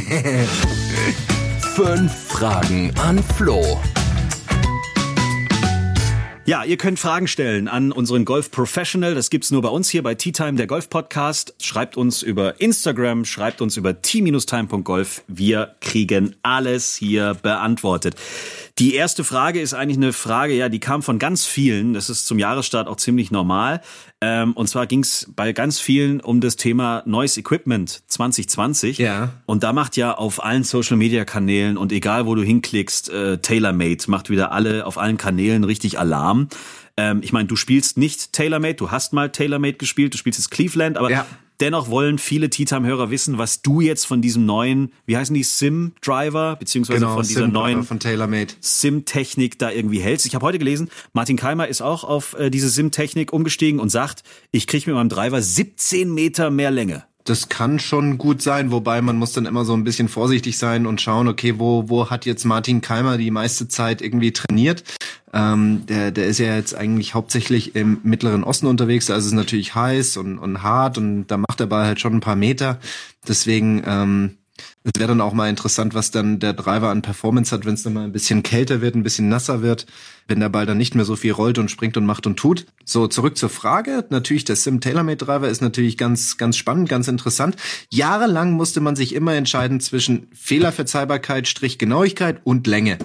fünf 1.74 2.12
Fragen 2.12 2.92
an 3.00 3.20
Flo. 3.37 3.81
Ja, 6.46 6.62
ihr 6.62 6.76
könnt 6.76 7.00
Fragen 7.00 7.26
stellen 7.26 7.66
an 7.66 7.90
unseren 7.90 8.24
Golf 8.24 8.52
Professional. 8.52 9.16
Das 9.16 9.30
gibt's 9.30 9.50
nur 9.50 9.62
bei 9.62 9.68
uns 9.68 9.90
hier 9.90 10.04
bei 10.04 10.14
Tea 10.14 10.30
Time, 10.30 10.52
der 10.52 10.68
Golf 10.68 10.88
Podcast. 10.88 11.56
Schreibt 11.61 11.96
uns 11.96 12.22
über 12.22 12.61
Instagram, 12.61 13.24
schreibt 13.24 13.61
uns 13.61 13.76
über 13.76 14.00
t-time.golf. 14.00 15.24
Wir 15.26 15.74
kriegen 15.80 16.37
alles 16.44 16.94
hier 16.94 17.35
beantwortet. 17.35 18.14
Die 18.78 18.94
erste 18.94 19.24
Frage 19.24 19.61
ist 19.61 19.74
eigentlich 19.74 19.96
eine 19.96 20.12
Frage, 20.12 20.54
ja, 20.54 20.68
die 20.68 20.78
kam 20.78 21.02
von 21.02 21.18
ganz 21.18 21.46
vielen. 21.46 21.94
Das 21.94 22.09
ist 22.09 22.26
zum 22.26 22.38
Jahresstart 22.38 22.87
auch 22.87 22.96
ziemlich 22.96 23.32
normal. 23.32 23.80
Ähm, 24.22 24.55
und 24.55 24.66
zwar 24.68 24.87
ging 24.87 25.00
es 25.00 25.31
bei 25.37 25.52
ganz 25.52 25.79
vielen 25.79 26.20
um 26.20 26.40
das 26.40 26.57
Thema 26.57 27.02
Noise 27.05 27.40
Equipment 27.40 28.02
2020. 28.07 28.98
Ja. 28.98 29.35
Und 29.44 29.62
da 29.62 29.74
macht 29.74 29.96
ja 29.96 30.16
auf 30.16 30.42
allen 30.42 30.64
Social 30.64 30.96
Media 30.96 31.24
Kanälen 31.26 31.76
und 31.76 31.92
egal 31.92 32.26
wo 32.26 32.35
du 32.35 32.42
hinklickst, 32.42 33.11
äh, 33.11 33.38
TaylorMade 33.38 34.05
macht 34.09 34.31
wieder 34.31 34.52
alle 34.52 34.87
auf 34.87 34.96
allen 34.96 35.18
Kanälen 35.18 35.64
richtig 35.64 35.98
Alarm. 35.98 36.48
Ähm, 36.96 37.20
ich 37.22 37.33
meine, 37.33 37.46
du 37.46 37.57
spielst 37.57 37.98
nicht 37.98 38.33
TaylorMade, 38.33 38.76
du 38.76 38.90
hast 38.90 39.12
mal 39.12 39.31
TaylorMade 39.31 39.74
gespielt, 39.74 40.14
du 40.14 40.18
spielst 40.18 40.38
jetzt 40.38 40.50
Cleveland, 40.50 40.96
aber 40.96 41.11
ja. 41.11 41.26
Dennoch 41.61 41.88
wollen 41.88 42.19
viele 42.19 42.51
Titam-Hörer 42.51 43.11
wissen, 43.11 43.38
was 43.38 43.62
du 43.62 43.81
jetzt 43.81 44.07
von 44.07 44.21
diesem 44.21 44.45
neuen, 44.45 44.92
wie 45.07 45.16
heißen 45.16 45.35
die, 45.35 45.42
Sim-Driver, 45.42 46.57
beziehungsweise 46.57 47.01
Genau, 47.01 47.14
von 47.14 47.27
dieser 47.27 47.45
Sim 47.45 47.53
neuen 47.53 47.79
von. 47.79 47.85
Sim-Technik 48.61 49.59
da 49.59 49.71
irgendwie 49.71 50.01
hältst. 50.01 50.27
Ich 50.27 50.35
habe 50.35 50.45
heute 50.45 50.59
gelesen, 50.59 50.90
Martin 51.12 51.37
Keimer 51.37 51.69
ist 51.69 51.81
auch 51.81 52.05
auf 52.05 52.35
äh, 52.38 52.51
diese 52.51 52.69
Sim-Technik 52.69 53.33
umgestiegen 53.33 53.81
und 53.81 53.88
sagt, 53.88 54.23
ich 54.51 54.66
kriege 54.66 54.90
mit 54.90 54.97
meinem 54.97 55.09
Driver 55.09 55.40
17 55.40 56.12
Meter 56.12 56.51
mehr 56.51 56.71
Länge. 56.71 57.05
Das 57.26 57.48
kann 57.48 57.80
schon 57.80 58.18
gut 58.18 58.40
sein, 58.40 58.70
wobei 58.70 59.02
man 59.02 59.16
muss 59.16 59.32
dann 59.32 59.46
immer 59.46 59.64
so 59.64 59.74
ein 59.74 59.82
bisschen 59.82 60.08
vorsichtig 60.08 60.58
sein 60.58 60.86
und 60.86 61.00
schauen, 61.00 61.26
okay, 61.26 61.58
wo, 61.58 61.88
wo 61.88 62.08
hat 62.08 62.24
jetzt 62.24 62.44
Martin 62.44 62.80
Keimer 62.80 63.18
die 63.18 63.32
meiste 63.32 63.66
Zeit 63.66 64.00
irgendwie 64.00 64.32
trainiert? 64.32 64.84
Ähm, 65.34 65.84
der, 65.86 66.12
der 66.12 66.26
ist 66.26 66.38
ja 66.38 66.54
jetzt 66.54 66.76
eigentlich 66.76 67.14
hauptsächlich 67.14 67.74
im 67.74 67.98
Mittleren 68.04 68.44
Osten 68.44 68.68
unterwegs, 68.68 69.06
da 69.06 69.16
ist 69.16 69.32
natürlich 69.32 69.74
heiß 69.74 70.16
und, 70.18 70.38
und 70.38 70.62
hart 70.62 70.98
und 70.98 71.26
da 71.26 71.36
macht 71.36 71.58
der 71.58 71.66
Ball 71.66 71.84
halt 71.84 72.00
schon 72.00 72.14
ein 72.14 72.20
paar 72.20 72.36
Meter. 72.36 72.78
Deswegen, 73.26 73.82
ähm, 73.84 74.36
es 74.87 75.01
wäre 75.01 75.09
dann 75.09 75.20
auch 75.20 75.33
mal 75.33 75.51
interessant, 75.51 75.94
was 75.94 76.12
dann 76.12 76.38
der 76.38 76.53
Driver 76.53 76.90
an 76.90 77.03
Performance 77.03 77.53
hat, 77.53 77.64
wenn 77.64 77.75
es 77.75 77.83
dann 77.83 77.94
mal 77.94 78.05
ein 78.05 78.12
bisschen 78.12 78.44
kälter 78.44 78.81
wird, 78.81 78.94
ein 78.94 79.03
bisschen 79.03 79.29
nasser 79.29 79.61
wird, 79.61 79.85
wenn 80.29 80.38
der 80.38 80.49
Ball 80.49 80.64
dann 80.64 80.79
nicht 80.79 80.94
mehr 80.94 81.05
so 81.05 81.16
viel 81.16 81.33
rollt 81.33 81.59
und 81.59 81.72
springt 81.72 81.96
und 81.96 82.07
macht 82.07 82.25
und 82.25 82.37
tut. 82.37 82.66
So, 82.85 83.09
zurück 83.09 83.37
zur 83.37 83.49
Frage. 83.49 84.05
Natürlich, 84.11 84.44
der 84.44 84.55
Sim 84.55 84.81
TaylorMade 84.81 85.16
Driver 85.16 85.49
ist 85.49 85.61
natürlich 85.61 85.99
ganz, 85.99 86.37
ganz 86.37 86.57
spannend, 86.57 86.88
ganz 86.88 87.09
interessant. 87.09 87.57
Jahrelang 87.90 88.53
musste 88.53 88.81
man 88.81 88.94
sich 88.94 89.12
immer 89.12 89.35
entscheiden 89.35 89.81
zwischen 89.81 90.29
Fehlerverzeihbarkeit, 90.33 91.49
Strichgenauigkeit 91.49 92.40
und 92.44 92.68
Länge. 92.68 92.99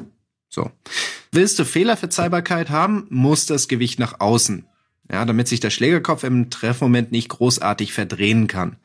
So. 0.50 0.70
Willst 1.32 1.58
du 1.58 1.66
Fehlerverzeihbarkeit 1.66 2.70
haben, 2.70 3.08
muss 3.10 3.48
das 3.48 3.68
Gewicht 3.68 3.98
nach 3.98 4.20
außen. 4.20 4.68
Ja, 5.12 5.26
damit 5.26 5.48
sich 5.50 5.60
der 5.60 5.72
Schlägerkopf 5.72 6.24
im 6.24 6.50
Treffmoment 6.50 7.12
nicht 7.12 7.28
großartig 7.28 7.92
verdrehen 7.92 8.48
kann. 8.48 8.78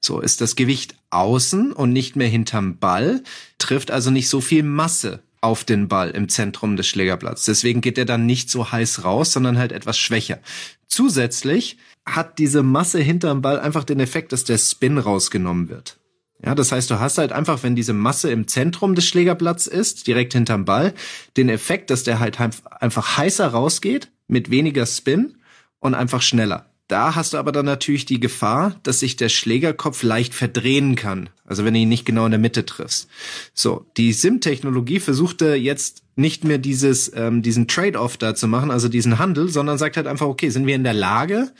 So 0.00 0.20
ist 0.20 0.42
das 0.42 0.54
Gewicht 0.54 0.94
außen 1.08 1.72
und 1.72 1.92
nicht 1.92 2.16
mehr 2.16 2.28
hinterm 2.28 2.76
Ball, 2.78 3.22
trifft 3.56 3.90
also 3.90 4.10
nicht 4.10 4.28
so 4.28 4.42
viel 4.42 4.62
Masse 4.62 5.22
auf 5.40 5.64
den 5.64 5.88
Ball 5.88 6.10
im 6.10 6.28
Zentrum 6.28 6.76
des 6.76 6.86
Schlägerplatz. 6.86 7.46
Deswegen 7.46 7.80
geht 7.80 7.96
er 7.96 8.04
dann 8.04 8.26
nicht 8.26 8.50
so 8.50 8.70
heiß 8.70 9.04
raus, 9.04 9.32
sondern 9.32 9.56
halt 9.56 9.72
etwas 9.72 9.98
schwächer. 9.98 10.40
Zusätzlich 10.86 11.78
hat 12.04 12.38
diese 12.38 12.62
Masse 12.62 13.00
hinterm 13.00 13.40
Ball 13.40 13.58
einfach 13.58 13.84
den 13.84 14.00
Effekt, 14.00 14.32
dass 14.32 14.44
der 14.44 14.58
Spin 14.58 14.98
rausgenommen 14.98 15.70
wird. 15.70 15.98
Ja, 16.44 16.54
das 16.54 16.72
heißt, 16.72 16.90
du 16.90 17.00
hast 17.00 17.16
halt 17.16 17.32
einfach, 17.32 17.62
wenn 17.62 17.76
diese 17.76 17.92
Masse 17.92 18.30
im 18.30 18.48
Zentrum 18.48 18.94
des 18.94 19.06
Schlägerplatz 19.06 19.66
ist, 19.66 20.06
direkt 20.06 20.34
hinterm 20.34 20.66
Ball, 20.66 20.94
den 21.36 21.48
Effekt, 21.48 21.90
dass 21.90 22.02
der 22.02 22.18
halt 22.18 22.38
einfach 22.38 23.16
heißer 23.16 23.48
rausgeht, 23.48 24.10
mit 24.26 24.50
weniger 24.50 24.86
Spin 24.86 25.36
und 25.80 25.94
einfach 25.94 26.22
schneller. 26.22 26.66
Da 26.90 27.14
hast 27.14 27.34
du 27.34 27.38
aber 27.38 27.52
dann 27.52 27.66
natürlich 27.66 28.04
die 28.04 28.18
Gefahr, 28.18 28.74
dass 28.82 28.98
sich 28.98 29.14
der 29.14 29.28
Schlägerkopf 29.28 30.02
leicht 30.02 30.34
verdrehen 30.34 30.96
kann. 30.96 31.28
Also 31.44 31.64
wenn 31.64 31.72
du 31.72 31.78
ihn 31.78 31.88
nicht 31.88 32.04
genau 32.04 32.24
in 32.24 32.32
der 32.32 32.40
Mitte 32.40 32.66
triffst. 32.66 33.08
So, 33.54 33.86
die 33.96 34.12
SIM-Technologie 34.12 34.98
versuchte 34.98 35.54
jetzt 35.54 36.02
nicht 36.16 36.42
mehr 36.42 36.58
dieses, 36.58 37.12
ähm, 37.14 37.42
diesen 37.42 37.68
Trade-off 37.68 38.16
da 38.16 38.34
zu 38.34 38.48
machen, 38.48 38.72
also 38.72 38.88
diesen 38.88 39.20
Handel, 39.20 39.48
sondern 39.48 39.78
sagt 39.78 39.96
halt 39.96 40.08
einfach, 40.08 40.26
okay, 40.26 40.50
sind 40.50 40.66
wir 40.66 40.74
in 40.74 40.82
der 40.82 40.92
Lage, 40.92 41.52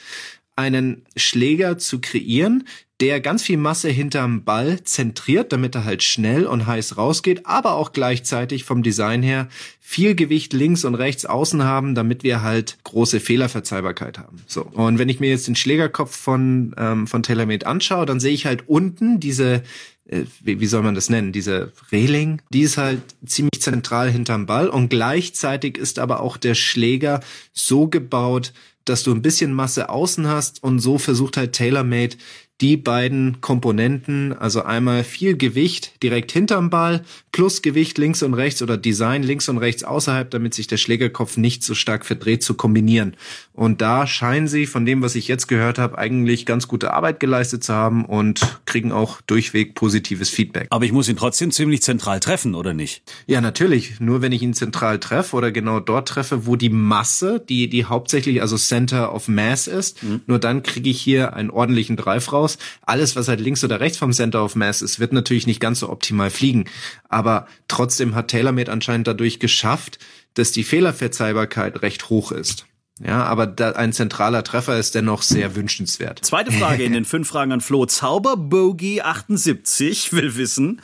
einen 0.60 1.02
Schläger 1.16 1.78
zu 1.78 2.00
kreieren, 2.00 2.64
der 3.00 3.20
ganz 3.20 3.42
viel 3.42 3.56
Masse 3.56 3.88
hinterm 3.88 4.44
Ball 4.44 4.84
zentriert, 4.84 5.52
damit 5.52 5.74
er 5.74 5.84
halt 5.84 6.02
schnell 6.02 6.44
und 6.44 6.66
heiß 6.66 6.98
rausgeht, 6.98 7.46
aber 7.46 7.74
auch 7.74 7.92
gleichzeitig 7.92 8.64
vom 8.64 8.82
Design 8.82 9.22
her 9.22 9.48
viel 9.80 10.14
Gewicht 10.14 10.52
links 10.52 10.84
und 10.84 10.94
rechts 10.94 11.24
außen 11.24 11.64
haben, 11.64 11.94
damit 11.94 12.22
wir 12.22 12.42
halt 12.42 12.76
große 12.84 13.20
Fehlerverzeihbarkeit 13.20 14.18
haben. 14.18 14.42
So. 14.46 14.62
Und 14.62 14.98
wenn 14.98 15.08
ich 15.08 15.18
mir 15.18 15.30
jetzt 15.30 15.48
den 15.48 15.56
Schlägerkopf 15.56 16.14
von, 16.14 16.74
ähm, 16.76 17.06
von 17.06 17.22
TaylorMade 17.22 17.66
anschaue, 17.66 18.04
dann 18.04 18.20
sehe 18.20 18.34
ich 18.34 18.44
halt 18.44 18.68
unten 18.68 19.18
diese 19.18 19.62
äh, 20.10 20.24
wie, 20.40 20.66
soll 20.66 20.82
man 20.82 20.94
das 20.94 21.08
nennen, 21.08 21.32
diese 21.32 21.72
Reling, 21.92 22.42
die 22.52 22.62
ist 22.62 22.76
halt 22.76 23.00
ziemlich 23.24 23.60
zentral 23.60 24.10
hinterm 24.10 24.46
Ball 24.46 24.68
und 24.68 24.88
gleichzeitig 24.88 25.78
ist 25.78 25.98
aber 25.98 26.20
auch 26.20 26.36
der 26.36 26.54
Schläger 26.54 27.20
so 27.52 27.86
gebaut, 27.86 28.52
dass 28.90 29.02
du 29.02 29.12
ein 29.12 29.22
bisschen 29.22 29.52
Masse 29.52 29.88
außen 29.88 30.26
hast 30.26 30.62
und 30.62 30.80
so 30.80 30.98
versucht 30.98 31.36
halt 31.36 31.52
TaylorMade 31.52 32.16
die 32.60 32.76
beiden 32.76 33.40
Komponenten, 33.40 34.32
also 34.32 34.62
einmal 34.62 35.04
viel 35.04 35.36
Gewicht 35.36 36.02
direkt 36.02 36.32
hinterm 36.32 36.70
Ball 36.70 37.02
plus 37.32 37.62
Gewicht 37.62 37.96
links 37.96 38.22
und 38.22 38.34
rechts 38.34 38.60
oder 38.60 38.76
Design 38.76 39.22
links 39.22 39.48
und 39.48 39.58
rechts 39.58 39.84
außerhalb, 39.84 40.30
damit 40.30 40.52
sich 40.52 40.66
der 40.66 40.76
Schlägerkopf 40.76 41.36
nicht 41.36 41.62
so 41.62 41.74
stark 41.74 42.04
verdreht, 42.04 42.42
zu 42.42 42.54
kombinieren. 42.54 43.16
Und 43.52 43.80
da 43.80 44.06
scheinen 44.06 44.48
sie, 44.48 44.66
von 44.66 44.84
dem, 44.84 45.02
was 45.02 45.14
ich 45.14 45.28
jetzt 45.28 45.46
gehört 45.46 45.78
habe, 45.78 45.96
eigentlich 45.96 46.46
ganz 46.46 46.68
gute 46.68 46.92
Arbeit 46.92 47.20
geleistet 47.20 47.64
zu 47.64 47.72
haben 47.72 48.04
und 48.04 48.40
kriegen 48.64 48.92
auch 48.92 49.20
durchweg 49.22 49.74
positives 49.74 50.30
Feedback. 50.30 50.66
Aber 50.70 50.84
ich 50.84 50.92
muss 50.92 51.08
ihn 51.08 51.16
trotzdem 51.16 51.50
ziemlich 51.50 51.82
zentral 51.82 52.20
treffen, 52.20 52.54
oder 52.54 52.74
nicht? 52.74 53.02
Ja, 53.26 53.40
natürlich. 53.40 54.00
Nur 54.00 54.22
wenn 54.22 54.32
ich 54.32 54.42
ihn 54.42 54.54
zentral 54.54 54.98
treffe 54.98 55.36
oder 55.36 55.52
genau 55.52 55.80
dort 55.80 56.08
treffe, 56.08 56.46
wo 56.46 56.56
die 56.56 56.70
Masse, 56.70 57.42
die, 57.48 57.68
die 57.68 57.84
hauptsächlich 57.84 58.42
also 58.42 58.56
Center 58.56 59.14
of 59.14 59.28
Mass 59.28 59.66
ist, 59.66 60.02
mhm. 60.02 60.22
nur 60.26 60.38
dann 60.38 60.62
kriege 60.62 60.90
ich 60.90 61.00
hier 61.00 61.34
einen 61.34 61.50
ordentlichen 61.50 61.96
Drive 61.96 62.32
raus. 62.32 62.49
Alles, 62.82 63.16
was 63.16 63.28
halt 63.28 63.40
links 63.40 63.64
oder 63.64 63.80
rechts 63.80 63.98
vom 63.98 64.12
Center 64.12 64.44
of 64.44 64.56
Mass 64.56 64.82
ist, 64.82 65.00
wird 65.00 65.12
natürlich 65.12 65.46
nicht 65.46 65.60
ganz 65.60 65.80
so 65.80 65.88
optimal 65.88 66.30
fliegen. 66.30 66.64
Aber 67.08 67.46
trotzdem 67.68 68.14
hat 68.14 68.28
TaylorMade 68.28 68.70
anscheinend 68.70 69.06
dadurch 69.06 69.40
geschafft, 69.40 69.98
dass 70.34 70.52
die 70.52 70.64
Fehlerverzeihbarkeit 70.64 71.82
recht 71.82 72.08
hoch 72.08 72.32
ist. 72.32 72.66
Ja, 73.02 73.24
aber 73.24 73.46
da 73.46 73.72
ein 73.72 73.94
zentraler 73.94 74.44
Treffer 74.44 74.78
ist 74.78 74.94
dennoch 74.94 75.22
sehr 75.22 75.56
wünschenswert. 75.56 76.22
Zweite 76.22 76.52
Frage 76.52 76.84
in 76.84 76.92
den 76.92 77.04
fünf 77.06 77.28
Fragen 77.28 77.50
an 77.52 77.62
Flo. 77.62 77.86
Zauberbogie 77.86 79.00
78 79.00 80.12
will 80.12 80.36
wissen, 80.36 80.82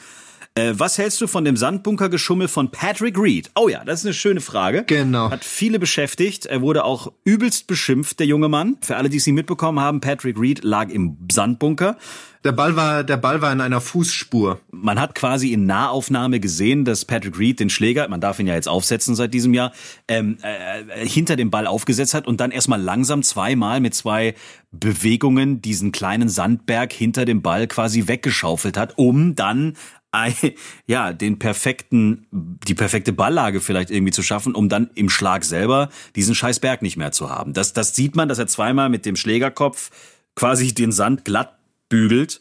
äh, 0.56 0.72
was 0.76 0.96
hältst 0.96 1.20
du 1.20 1.26
von 1.26 1.44
dem 1.44 1.56
Sandbunkergeschummel 1.56 2.48
von 2.48 2.70
Patrick 2.70 3.18
Reed? 3.18 3.50
Oh 3.54 3.68
ja, 3.68 3.84
das 3.84 4.00
ist 4.00 4.06
eine 4.06 4.14
schöne 4.14 4.40
Frage. 4.40 4.84
Genau. 4.86 5.30
Hat 5.30 5.44
viele 5.44 5.78
beschäftigt. 5.78 6.46
Er 6.46 6.62
wurde 6.62 6.84
auch 6.84 7.12
übelst 7.24 7.66
beschimpft, 7.66 8.18
der 8.18 8.26
junge 8.26 8.48
Mann. 8.48 8.78
Für 8.80 8.96
alle, 8.96 9.10
die 9.10 9.18
es 9.18 9.26
nicht 9.26 9.34
mitbekommen 9.34 9.80
haben, 9.80 10.00
Patrick 10.00 10.40
Reed 10.40 10.64
lag 10.64 10.88
im 10.88 11.18
Sandbunker. 11.30 11.98
Der 12.46 12.52
Ball 12.52 12.76
war, 12.76 13.02
der 13.02 13.16
Ball 13.16 13.42
war 13.42 13.52
in 13.52 13.60
einer 13.60 13.80
Fußspur. 13.80 14.60
Man 14.70 15.00
hat 15.00 15.16
quasi 15.16 15.52
in 15.52 15.66
Nahaufnahme 15.66 16.38
gesehen, 16.38 16.84
dass 16.84 17.04
Patrick 17.04 17.38
Reed 17.40 17.58
den 17.58 17.70
Schläger, 17.70 18.06
man 18.08 18.20
darf 18.20 18.38
ihn 18.38 18.46
ja 18.46 18.54
jetzt 18.54 18.68
aufsetzen 18.68 19.16
seit 19.16 19.34
diesem 19.34 19.52
Jahr, 19.52 19.72
ähm, 20.06 20.38
äh, 20.42 21.04
hinter 21.04 21.34
dem 21.34 21.50
Ball 21.50 21.66
aufgesetzt 21.66 22.14
hat 22.14 22.28
und 22.28 22.40
dann 22.40 22.52
erstmal 22.52 22.80
langsam 22.80 23.24
zweimal 23.24 23.80
mit 23.80 23.94
zwei 23.94 24.36
Bewegungen 24.70 25.60
diesen 25.60 25.90
kleinen 25.90 26.28
Sandberg 26.28 26.92
hinter 26.92 27.24
dem 27.24 27.42
Ball 27.42 27.66
quasi 27.66 28.06
weggeschaufelt 28.06 28.76
hat, 28.76 28.96
um 28.96 29.34
dann 29.34 29.76
ja, 30.86 31.12
den 31.12 31.38
perfekten, 31.38 32.26
die 32.30 32.74
perfekte 32.74 33.12
Balllage 33.12 33.60
vielleicht 33.60 33.90
irgendwie 33.90 34.12
zu 34.12 34.22
schaffen, 34.22 34.54
um 34.54 34.68
dann 34.68 34.90
im 34.94 35.08
Schlag 35.08 35.44
selber 35.44 35.90
diesen 36.14 36.34
scheiß 36.34 36.60
Berg 36.60 36.82
nicht 36.82 36.96
mehr 36.96 37.12
zu 37.12 37.30
haben. 37.30 37.52
Das, 37.52 37.72
das 37.72 37.94
sieht 37.94 38.16
man, 38.16 38.28
dass 38.28 38.38
er 38.38 38.46
zweimal 38.46 38.88
mit 38.88 39.06
dem 39.06 39.16
Schlägerkopf 39.16 39.90
quasi 40.34 40.74
den 40.74 40.92
Sand 40.92 41.24
glatt 41.24 41.58
bügelt. 41.88 42.40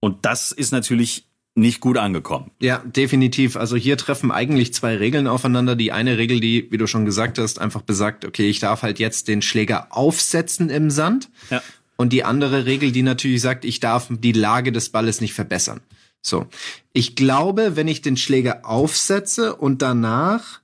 Und 0.00 0.24
das 0.24 0.52
ist 0.52 0.72
natürlich 0.72 1.26
nicht 1.56 1.80
gut 1.80 1.96
angekommen. 1.96 2.50
Ja, 2.60 2.82
definitiv. 2.84 3.56
Also 3.56 3.76
hier 3.76 3.96
treffen 3.96 4.30
eigentlich 4.30 4.74
zwei 4.74 4.96
Regeln 4.96 5.26
aufeinander. 5.26 5.74
Die 5.74 5.90
eine 5.90 6.18
Regel, 6.18 6.38
die, 6.38 6.70
wie 6.70 6.76
du 6.76 6.86
schon 6.86 7.06
gesagt 7.06 7.38
hast, 7.38 7.58
einfach 7.58 7.80
besagt, 7.80 8.26
okay, 8.26 8.48
ich 8.48 8.60
darf 8.60 8.82
halt 8.82 8.98
jetzt 8.98 9.26
den 9.26 9.40
Schläger 9.40 9.88
aufsetzen 9.90 10.68
im 10.68 10.90
Sand. 10.90 11.30
Ja. 11.50 11.62
Und 11.96 12.12
die 12.12 12.24
andere 12.24 12.66
Regel, 12.66 12.92
die 12.92 13.02
natürlich 13.02 13.40
sagt, 13.40 13.64
ich 13.64 13.80
darf 13.80 14.08
die 14.10 14.32
Lage 14.32 14.70
des 14.70 14.90
Balles 14.90 15.22
nicht 15.22 15.32
verbessern. 15.32 15.80
So. 16.26 16.46
Ich 16.92 17.14
glaube, 17.14 17.76
wenn 17.76 17.88
ich 17.88 18.02
den 18.02 18.16
Schläger 18.16 18.64
aufsetze 18.64 19.54
und 19.54 19.80
danach 19.80 20.60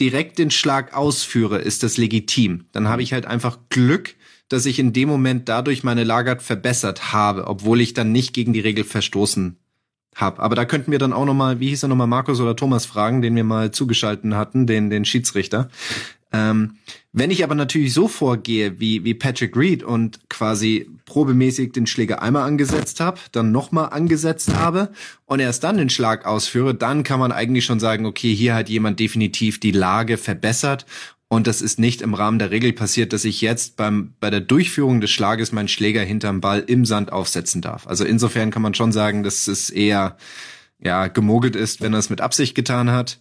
direkt 0.00 0.38
den 0.38 0.50
Schlag 0.50 0.94
ausführe, 0.96 1.58
ist 1.58 1.82
das 1.82 1.96
legitim. 1.98 2.66
Dann 2.72 2.88
habe 2.88 3.02
ich 3.02 3.12
halt 3.12 3.26
einfach 3.26 3.58
Glück, 3.68 4.14
dass 4.48 4.66
ich 4.66 4.78
in 4.78 4.92
dem 4.92 5.08
Moment 5.08 5.48
dadurch 5.48 5.84
meine 5.84 6.04
Lagert 6.04 6.42
verbessert 6.42 7.12
habe, 7.12 7.46
obwohl 7.46 7.80
ich 7.80 7.94
dann 7.94 8.10
nicht 8.10 8.32
gegen 8.32 8.52
die 8.52 8.60
Regel 8.60 8.84
verstoßen 8.84 9.58
habe. 10.14 10.40
Aber 10.40 10.54
da 10.54 10.64
könnten 10.64 10.92
wir 10.92 10.98
dann 10.98 11.12
auch 11.12 11.24
nochmal, 11.24 11.60
wie 11.60 11.68
hieß 11.68 11.84
er 11.84 11.88
nochmal, 11.88 12.06
Markus 12.06 12.40
oder 12.40 12.56
Thomas 12.56 12.86
fragen, 12.86 13.22
den 13.22 13.36
wir 13.36 13.44
mal 13.44 13.70
zugeschalten 13.70 14.34
hatten, 14.34 14.66
den, 14.66 14.90
den 14.90 15.04
Schiedsrichter. 15.04 15.68
Ähm, 16.32 16.76
wenn 17.12 17.30
ich 17.30 17.44
aber 17.44 17.54
natürlich 17.54 17.92
so 17.92 18.08
vorgehe 18.08 18.80
wie, 18.80 19.04
wie 19.04 19.14
Patrick 19.14 19.56
Reed 19.56 19.82
und 19.82 20.18
quasi 20.30 20.88
probemäßig 21.04 21.72
den 21.72 21.86
Schläger 21.86 22.22
einmal 22.22 22.44
angesetzt 22.44 23.00
habe, 23.00 23.20
dann 23.32 23.52
nochmal 23.52 23.90
angesetzt 23.90 24.54
habe 24.54 24.92
und 25.26 25.40
erst 25.40 25.62
dann 25.62 25.76
den 25.76 25.90
Schlag 25.90 26.24
ausführe, 26.24 26.74
dann 26.74 27.02
kann 27.02 27.20
man 27.20 27.32
eigentlich 27.32 27.66
schon 27.66 27.80
sagen, 27.80 28.06
okay, 28.06 28.34
hier 28.34 28.54
hat 28.54 28.70
jemand 28.70 28.98
definitiv 28.98 29.60
die 29.60 29.72
Lage 29.72 30.16
verbessert 30.16 30.86
und 31.32 31.46
das 31.46 31.62
ist 31.62 31.78
nicht 31.78 32.02
im 32.02 32.12
Rahmen 32.12 32.38
der 32.38 32.50
Regel 32.50 32.74
passiert, 32.74 33.14
dass 33.14 33.24
ich 33.24 33.40
jetzt 33.40 33.78
beim, 33.78 34.12
bei 34.20 34.28
der 34.28 34.42
Durchführung 34.42 35.00
des 35.00 35.10
Schlages 35.10 35.50
meinen 35.50 35.68
Schläger 35.68 36.02
hinterm 36.02 36.42
Ball 36.42 36.60
im 36.60 36.84
Sand 36.84 37.10
aufsetzen 37.10 37.62
darf. 37.62 37.86
Also 37.86 38.04
insofern 38.04 38.50
kann 38.50 38.60
man 38.60 38.74
schon 38.74 38.92
sagen, 38.92 39.22
dass 39.22 39.48
es 39.48 39.70
eher, 39.70 40.18
ja, 40.78 41.06
gemogelt 41.06 41.56
ist, 41.56 41.80
wenn 41.80 41.94
er 41.94 42.00
es 42.00 42.10
mit 42.10 42.20
Absicht 42.20 42.54
getan 42.54 42.90
hat. 42.90 43.18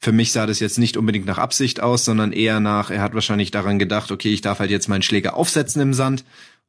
Für 0.00 0.12
mich 0.12 0.32
sah 0.32 0.46
das 0.46 0.60
jetzt 0.60 0.78
nicht 0.78 0.96
unbedingt 0.96 1.26
nach 1.26 1.38
Absicht 1.38 1.80
aus, 1.80 2.04
sondern 2.04 2.32
eher 2.32 2.60
nach, 2.60 2.90
er 2.90 3.02
hat 3.02 3.14
wahrscheinlich 3.14 3.50
daran 3.50 3.78
gedacht, 3.78 4.12
okay, 4.12 4.32
ich 4.32 4.40
darf 4.40 4.60
halt 4.60 4.70
jetzt 4.70 4.88
meinen 4.88 5.02
Schläger 5.02 5.34
aufsetzen 5.34 5.82
im 5.82 5.92
Sand 5.92 6.24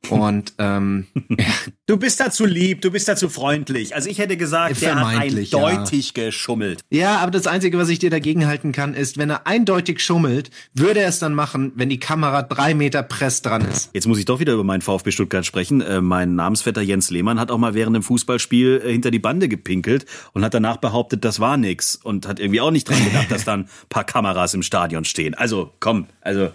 Und 0.07 0.53
ähm, 0.57 1.07
du 1.85 1.97
bist 1.97 2.19
dazu 2.19 2.45
lieb, 2.45 2.81
du 2.81 2.89
bist 2.89 3.07
dazu 3.07 3.29
freundlich. 3.29 3.93
Also 3.93 4.09
ich 4.09 4.17
hätte 4.17 4.37
gesagt, 4.37 4.81
der 4.81 4.95
hat 4.95 5.19
eindeutig 5.19 6.13
ja. 6.15 6.25
geschummelt. 6.25 6.81
Ja, 6.89 7.17
aber 7.17 7.31
das 7.31 7.47
Einzige, 7.47 7.77
was 7.77 7.89
ich 7.89 7.99
dir 7.99 8.09
dagegen 8.09 8.47
halten 8.47 8.71
kann, 8.71 8.93
ist, 8.93 9.17
wenn 9.17 9.29
er 9.29 9.45
eindeutig 9.45 9.99
schummelt, 9.99 10.49
würde 10.73 11.01
er 11.01 11.09
es 11.09 11.19
dann 11.19 11.35
machen, 11.35 11.73
wenn 11.75 11.89
die 11.89 11.99
Kamera 11.99 12.41
drei 12.43 12.73
Meter 12.73 13.03
Press 13.03 13.41
dran 13.41 13.67
ist. 13.69 13.89
Jetzt 13.93 14.07
muss 14.07 14.17
ich 14.17 14.25
doch 14.25 14.39
wieder 14.39 14.53
über 14.53 14.63
meinen 14.63 14.81
VfB 14.81 15.11
Stuttgart 15.11 15.45
sprechen. 15.45 15.81
Äh, 15.81 16.01
mein 16.01 16.35
Namensvetter 16.35 16.81
Jens 16.81 17.09
Lehmann 17.09 17.39
hat 17.39 17.51
auch 17.51 17.57
mal 17.57 17.73
während 17.73 17.95
dem 17.95 18.03
Fußballspiel 18.03 18.81
äh, 18.83 18.91
hinter 18.91 19.11
die 19.11 19.19
Bande 19.19 19.47
gepinkelt 19.47 20.05
und 20.33 20.43
hat 20.43 20.53
danach 20.53 20.77
behauptet, 20.77 21.25
das 21.25 21.39
war 21.39 21.57
nix 21.57 21.95
und 21.95 22.27
hat 22.27 22.39
irgendwie 22.39 22.61
auch 22.61 22.71
nicht 22.71 22.89
dran 22.89 23.03
gedacht, 23.03 23.27
dass 23.29 23.43
dann 23.43 23.67
paar 23.89 24.05
Kameras 24.05 24.53
im 24.53 24.63
Stadion 24.63 25.05
stehen. 25.05 25.35
Also 25.35 25.73
komm, 25.79 26.07
also 26.21 26.49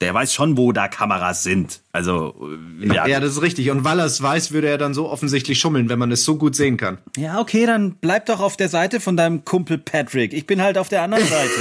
der 0.00 0.14
weiß 0.14 0.32
schon, 0.32 0.56
wo 0.56 0.72
da 0.72 0.88
Kameras 0.88 1.42
sind. 1.42 1.80
Also 1.92 2.34
äh, 2.80 2.86
ja. 2.94 3.06
ja, 3.06 3.20
das 3.20 3.32
ist 3.32 3.42
richtig. 3.42 3.70
Und 3.70 3.84
weil 3.84 3.98
er 3.98 4.06
es 4.06 4.22
weiß, 4.22 4.52
würde 4.52 4.68
er 4.68 4.78
dann 4.78 4.94
so 4.94 5.08
offensichtlich 5.10 5.58
schummeln, 5.58 5.88
wenn 5.88 5.98
man 5.98 6.10
es 6.10 6.24
so 6.24 6.36
gut 6.36 6.56
sehen 6.56 6.76
kann. 6.76 6.98
Ja, 7.16 7.40
okay, 7.40 7.66
dann 7.66 7.96
bleib 8.00 8.26
doch 8.26 8.40
auf 8.40 8.56
der 8.56 8.68
Seite 8.68 9.00
von 9.00 9.16
deinem 9.16 9.44
Kumpel 9.44 9.78
Patrick. 9.78 10.32
Ich 10.32 10.46
bin 10.46 10.62
halt 10.62 10.78
auf 10.78 10.88
der 10.88 11.02
anderen 11.02 11.24
Seite. 11.28 11.60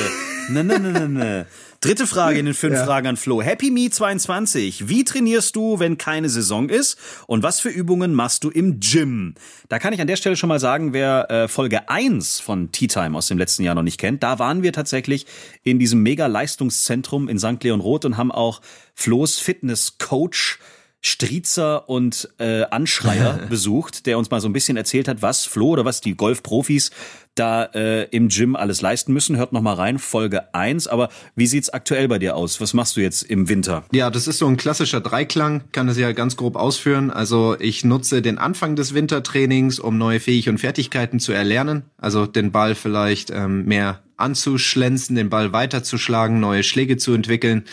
Ne, 0.49 0.63
ne, 0.63 0.79
ne, 0.79 0.91
ne, 0.91 1.09
ne. 1.09 1.45
Dritte 1.81 2.07
Frage 2.07 2.39
in 2.39 2.45
den 2.45 2.53
fünf 2.53 2.75
ja. 2.75 2.85
Fragen 2.85 3.07
an 3.07 3.17
Flo. 3.17 3.41
Happy 3.41 3.71
Me 3.71 3.89
22. 3.89 4.89
Wie 4.89 5.05
trainierst 5.05 5.55
du, 5.55 5.79
wenn 5.79 5.97
keine 5.97 6.27
Saison 6.27 6.67
ist? 6.67 6.97
Und 7.25 7.41
was 7.41 7.61
für 7.61 7.69
Übungen 7.69 8.13
machst 8.13 8.43
du 8.43 8.49
im 8.49 8.81
Gym? 8.81 9.35
Da 9.69 9.79
kann 9.79 9.93
ich 9.93 10.01
an 10.01 10.07
der 10.07 10.17
Stelle 10.17 10.35
schon 10.35 10.49
mal 10.49 10.59
sagen, 10.59 10.91
wer 10.91 11.31
äh, 11.31 11.47
Folge 11.47 11.87
1 11.87 12.41
von 12.41 12.73
Tea 12.73 12.87
Time 12.87 13.17
aus 13.17 13.27
dem 13.27 13.37
letzten 13.37 13.63
Jahr 13.63 13.75
noch 13.75 13.83
nicht 13.83 13.97
kennt, 13.97 14.23
da 14.23 14.39
waren 14.39 14.61
wir 14.61 14.73
tatsächlich 14.73 15.25
in 15.63 15.79
diesem 15.79 16.03
Mega-Leistungszentrum 16.03 17.29
in 17.29 17.39
St. 17.39 17.63
Leon 17.63 17.79
Roth 17.79 18.03
und 18.03 18.17
haben 18.17 18.31
auch 18.31 18.61
Flo's 18.93 19.39
Fitness-Coach 19.39 20.59
Striezer 21.01 21.87
und 21.87 22.29
äh, 22.39 22.63
Anschreier 22.63 23.39
besucht, 23.49 24.05
der 24.05 24.17
uns 24.17 24.29
mal 24.31 24.41
so 24.41 24.49
ein 24.49 24.53
bisschen 24.53 24.75
erzählt 24.75 25.07
hat, 25.07 25.21
was 25.21 25.45
Flo 25.45 25.69
oder 25.69 25.85
was 25.85 26.01
die 26.01 26.15
Golfprofis 26.15 26.91
da 27.35 27.63
äh, 27.63 28.03
im 28.09 28.27
Gym 28.27 28.55
alles 28.55 28.81
leisten 28.81 29.13
müssen. 29.13 29.37
Hört 29.37 29.53
noch 29.53 29.61
mal 29.61 29.73
rein, 29.73 29.99
Folge 29.99 30.53
1. 30.53 30.87
Aber 30.87 31.09
wie 31.35 31.47
sieht's 31.47 31.69
aktuell 31.69 32.07
bei 32.07 32.19
dir 32.19 32.35
aus? 32.35 32.59
Was 32.59 32.73
machst 32.73 32.97
du 32.97 33.01
jetzt 33.01 33.23
im 33.23 33.47
Winter? 33.49 33.83
Ja, 33.91 34.09
das 34.09 34.27
ist 34.27 34.39
so 34.39 34.47
ein 34.47 34.57
klassischer 34.57 34.99
Dreiklang, 34.99 35.63
kann 35.71 35.87
es 35.87 35.97
ja 35.97 36.11
ganz 36.11 36.35
grob 36.35 36.55
ausführen. 36.55 37.11
Also 37.11 37.55
ich 37.59 37.83
nutze 37.83 38.21
den 38.21 38.37
Anfang 38.37 38.75
des 38.75 38.93
Wintertrainings, 38.93 39.79
um 39.79 39.97
neue 39.97 40.19
Fähigkeiten 40.19 40.55
und 40.55 40.57
Fertigkeiten 40.59 41.19
zu 41.19 41.31
erlernen. 41.31 41.83
Also 41.97 42.25
den 42.25 42.51
Ball 42.51 42.75
vielleicht 42.75 43.29
ähm, 43.29 43.65
mehr 43.65 44.01
anzuschlänzen, 44.19 45.15
den 45.15 45.29
Ball 45.29 45.53
weiterzuschlagen, 45.53 46.39
neue 46.39 46.63
Schläge 46.63 46.97
zu 46.97 47.13
entwickeln. 47.13 47.63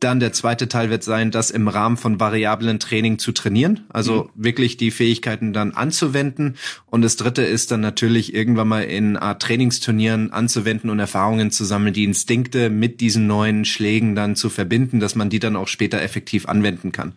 Dann 0.00 0.20
der 0.20 0.32
zweite 0.32 0.68
Teil 0.68 0.90
wird 0.90 1.02
sein, 1.02 1.30
das 1.30 1.50
im 1.50 1.66
Rahmen 1.66 1.96
von 1.96 2.20
variablen 2.20 2.78
Training 2.78 3.18
zu 3.18 3.32
trainieren, 3.32 3.84
also 3.88 4.24
mhm. 4.34 4.44
wirklich 4.44 4.76
die 4.76 4.90
Fähigkeiten 4.90 5.52
dann 5.52 5.72
anzuwenden. 5.72 6.56
Und 6.86 7.02
das 7.02 7.16
dritte 7.16 7.42
ist 7.42 7.70
dann 7.70 7.80
natürlich 7.80 8.34
irgendwann 8.34 8.68
mal 8.68 8.84
in 8.84 9.03
Art 9.16 9.42
Trainingsturnieren 9.42 10.32
anzuwenden 10.32 10.90
und 10.90 10.98
Erfahrungen 10.98 11.50
zu 11.50 11.64
sammeln, 11.64 11.94
die 11.94 12.04
Instinkte 12.04 12.70
mit 12.70 13.00
diesen 13.00 13.26
neuen 13.26 13.64
Schlägen 13.64 14.14
dann 14.14 14.36
zu 14.36 14.50
verbinden, 14.50 15.00
dass 15.00 15.14
man 15.14 15.30
die 15.30 15.38
dann 15.38 15.56
auch 15.56 15.68
später 15.68 16.02
effektiv 16.02 16.46
anwenden 16.46 16.92
kann. 16.92 17.12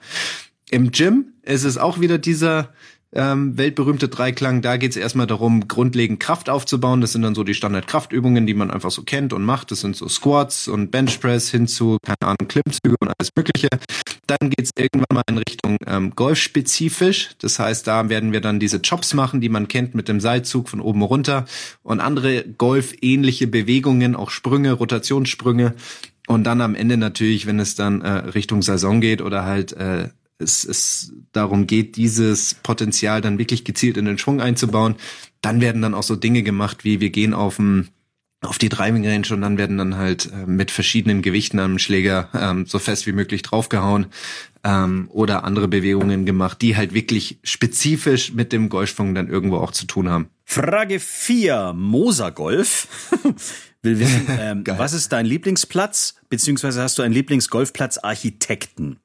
Im 0.70 0.92
Gym 0.92 1.34
ist 1.44 1.64
es 1.64 1.78
auch 1.78 2.00
wieder 2.00 2.18
dieser 2.18 2.74
ähm, 3.14 3.58
weltberühmte 3.58 4.10
Dreiklang. 4.10 4.62
Da 4.62 4.78
geht 4.78 4.92
es 4.92 4.98
erstmal 4.98 5.28
darum, 5.28 5.68
grundlegend 5.68 6.20
Kraft 6.20 6.50
aufzubauen. 6.50 7.02
Das 7.02 7.14
sind 7.14 7.22
dann 7.22 7.36
so 7.36 7.44
die 7.44 7.54
Standardkraftübungen, 7.54 8.46
die 8.46 8.54
man 8.54 8.72
einfach 8.72 8.92
so 8.92 9.04
kennt 9.04 9.34
und 9.34 9.44
macht. 9.44 9.72
Das 9.72 9.82
sind 9.82 9.96
so 9.96 10.08
Squats 10.08 10.68
und 10.68 10.92
Benchpress 10.92 11.50
hin 11.50 11.68
zu, 11.68 11.98
keine 12.04 12.22
Ahnung, 12.22 12.48
Klimmzüge 12.48 12.96
und 13.00 13.08
alles 13.08 13.30
Mögliche. 13.36 13.70
Dann 14.28 14.50
geht 14.50 14.64
es 14.66 14.72
irgendwann 14.78 15.16
mal 15.16 15.24
in 15.30 15.38
Richtung 15.38 15.78
ähm, 15.88 16.14
Golfspezifisch. 16.16 17.32
Das 17.40 17.60
heißt, 17.60 17.88
da 17.88 18.10
werden 18.10 18.34
wir 18.34 18.42
dann 18.42 18.60
diese 18.60 18.82
Chops 18.82 19.14
machen, 19.14 19.40
die 19.40 19.50
man 19.50 19.70
kennt 19.70 19.96
mit 19.96 20.10
dem 20.10 20.20
Seilzug 20.20 20.68
von 20.68 20.82
oben 20.82 21.02
runter 21.02 21.46
und 21.84 22.02
andere 22.02 22.44
Golf-ähnliche 22.44 23.48
Bewegungen, 23.48 24.16
auch 24.16 24.30
Sprünge, 24.30 24.74
Rotationssprünge. 24.74 25.76
Und 26.28 26.44
dann 26.44 26.60
am 26.60 26.76
Ende 26.76 26.98
natürlich, 26.98 27.48
wenn 27.48 27.60
es 27.60 27.76
dann 27.76 28.02
äh, 28.02 28.10
Richtung 28.10 28.62
Saison 28.62 29.00
geht 29.00 29.22
oder 29.22 29.46
halt 29.46 29.72
äh, 29.72 30.10
es, 30.40 30.64
es 30.64 31.14
darum 31.32 31.68
geht, 31.68 31.96
dieses 31.96 32.54
Potenzial 32.56 33.22
dann 33.22 33.40
wirklich 33.40 33.64
gezielt 33.64 33.98
in 33.98 34.06
den 34.06 34.18
Schwung 34.18 34.42
einzubauen, 34.42 34.96
dann 35.42 35.62
werden 35.62 35.82
dann 35.82 35.94
auch 35.94 36.04
so 36.04 36.16
Dinge 36.16 36.44
gemacht, 36.44 36.84
wie 36.84 37.00
wir 37.00 37.10
gehen 37.10 37.34
auf 37.34 37.58
dem 37.58 37.90
auf 38.42 38.60
die 38.60 38.70
Driving 38.70 39.06
Range 39.06 39.28
und 39.32 39.42
dann 39.42 39.58
werden 39.58 39.80
dann 39.80 39.98
halt 39.98 40.32
äh, 40.32 40.46
mit 40.46 40.70
verschiedenen 40.70 41.24
Gewichten 41.24 41.60
am 41.60 41.80
Schläger 41.80 42.30
ähm, 42.34 42.68
so 42.68 42.78
fest 42.78 43.08
wie 43.08 43.12
möglich 43.12 43.42
draufgehauen 43.42 44.08
ähm, 44.64 45.10
oder 45.12 45.44
andere 45.44 45.68
Bewegungen 45.68 46.26
gemacht, 46.26 46.62
die 46.62 46.78
halt 46.78 46.94
wirklich 46.94 47.40
spezifisch 47.44 48.34
mit 48.34 48.54
dem 48.54 48.70
Golfschwung 48.70 49.16
dann 49.16 49.28
irgendwo 49.28 49.58
auch 49.58 49.72
zu 49.72 49.88
tun 49.88 50.08
haben. 50.08 50.30
Frage 50.46 51.00
4, 51.00 51.74
Moser 51.76 52.32
Golf. 52.32 52.88
Will 53.82 54.00
wissen, 54.00 54.28
ähm, 54.40 54.64
was 54.66 54.94
ist 54.94 55.12
dein 55.12 55.26
Lieblingsplatz, 55.26 56.16
beziehungsweise 56.30 56.82
hast 56.84 57.00
du 57.00 57.02
einen 57.02 57.14
Lieblingsgolfplatz-Architekten? 57.14 59.00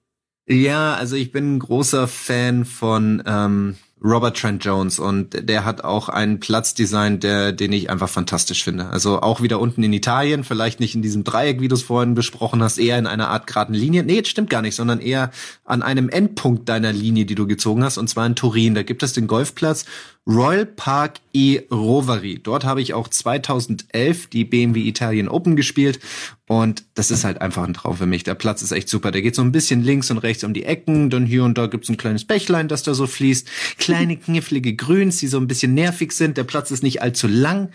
Ja, 0.46 0.94
also 0.94 1.16
ich 1.16 1.30
bin 1.32 1.56
ein 1.56 1.58
großer 1.60 2.08
Fan 2.08 2.64
von 2.64 3.22
ähm, 3.26 3.76
Robert 4.04 4.36
Trent 4.36 4.64
Jones 4.64 4.98
und 4.98 5.48
der 5.48 5.64
hat 5.64 5.84
auch 5.84 6.08
einen 6.08 6.40
Platzdesign, 6.40 7.20
der, 7.20 7.52
den 7.52 7.72
ich 7.72 7.88
einfach 7.88 8.08
fantastisch 8.08 8.64
finde. 8.64 8.86
Also 8.86 9.20
auch 9.20 9.40
wieder 9.42 9.60
unten 9.60 9.84
in 9.84 9.92
Italien, 9.92 10.42
vielleicht 10.42 10.80
nicht 10.80 10.96
in 10.96 11.02
diesem 11.02 11.22
Dreieck, 11.22 11.60
wie 11.60 11.68
du 11.68 11.76
es 11.76 11.82
vorhin 11.82 12.14
besprochen 12.14 12.62
hast, 12.62 12.78
eher 12.78 12.98
in 12.98 13.06
einer 13.06 13.28
Art 13.28 13.46
geraden 13.46 13.74
Linie. 13.74 14.02
Nee, 14.02 14.24
stimmt 14.24 14.50
gar 14.50 14.62
nicht, 14.62 14.74
sondern 14.74 14.98
eher 14.98 15.30
an 15.64 15.82
einem 15.82 16.08
Endpunkt 16.08 16.68
deiner 16.68 16.92
Linie, 16.92 17.24
die 17.24 17.36
du 17.36 17.46
gezogen 17.46 17.84
hast, 17.84 17.96
und 17.96 18.08
zwar 18.08 18.26
in 18.26 18.34
Turin. 18.34 18.74
Da 18.74 18.82
gibt 18.82 19.04
es 19.04 19.12
den 19.12 19.28
Golfplatz 19.28 19.84
Royal 20.26 20.66
Park 20.66 21.18
e 21.32 21.62
Roveri. 21.70 22.38
Dort 22.40 22.64
habe 22.64 22.80
ich 22.80 22.94
auch 22.94 23.08
2011 23.08 24.28
die 24.28 24.44
BMW 24.44 24.80
Italien 24.86 25.28
Open 25.28 25.56
gespielt 25.56 25.98
und 26.46 26.84
das 26.94 27.10
ist 27.10 27.24
halt 27.24 27.40
einfach 27.40 27.64
ein 27.64 27.74
Traum 27.74 27.96
für 27.96 28.06
mich. 28.06 28.22
Der 28.22 28.34
Platz 28.34 28.62
ist 28.62 28.70
echt 28.70 28.88
super. 28.88 29.10
Der 29.10 29.22
geht 29.22 29.34
so 29.34 29.42
ein 29.42 29.50
bisschen 29.50 29.82
links 29.82 30.12
und 30.12 30.18
rechts 30.18 30.44
um 30.44 30.54
die 30.54 30.64
Ecken, 30.64 31.10
dann 31.10 31.26
hier 31.26 31.42
und 31.42 31.58
da 31.58 31.66
gibt's 31.66 31.88
ein 31.88 31.96
kleines 31.96 32.24
Bächlein, 32.24 32.68
das 32.68 32.84
da 32.84 32.94
so 32.94 33.08
fließt. 33.08 33.48
Kleine 33.78 34.16
knifflige 34.16 34.76
Grüns, 34.76 35.18
die 35.18 35.26
so 35.26 35.38
ein 35.38 35.48
bisschen 35.48 35.74
nervig 35.74 36.12
sind. 36.12 36.36
Der 36.36 36.44
Platz 36.44 36.70
ist 36.70 36.84
nicht 36.84 37.02
allzu 37.02 37.26
lang. 37.26 37.70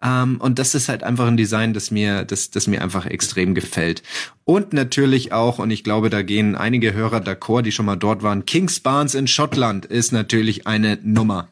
Um, 0.00 0.08
ähm, 0.08 0.40
und 0.40 0.60
das 0.60 0.76
ist 0.76 0.88
halt 0.88 1.02
einfach 1.02 1.26
ein 1.26 1.36
Design, 1.36 1.74
das 1.74 1.90
mir, 1.90 2.24
das, 2.24 2.50
das 2.50 2.68
mir 2.68 2.82
einfach 2.82 3.04
extrem 3.06 3.56
gefällt. 3.56 4.04
Und 4.44 4.72
natürlich 4.72 5.32
auch, 5.32 5.58
und 5.58 5.72
ich 5.72 5.82
glaube, 5.82 6.08
da 6.08 6.22
gehen 6.22 6.54
einige 6.54 6.92
Hörer 6.92 7.18
d'accord, 7.18 7.62
die 7.62 7.72
schon 7.72 7.86
mal 7.86 7.96
dort 7.96 8.22
waren, 8.22 8.46
Kings 8.46 8.78
Barnes 8.78 9.16
in 9.16 9.26
Schottland 9.26 9.86
ist 9.86 10.12
natürlich 10.12 10.68
eine 10.68 11.00
Nummer. 11.02 11.48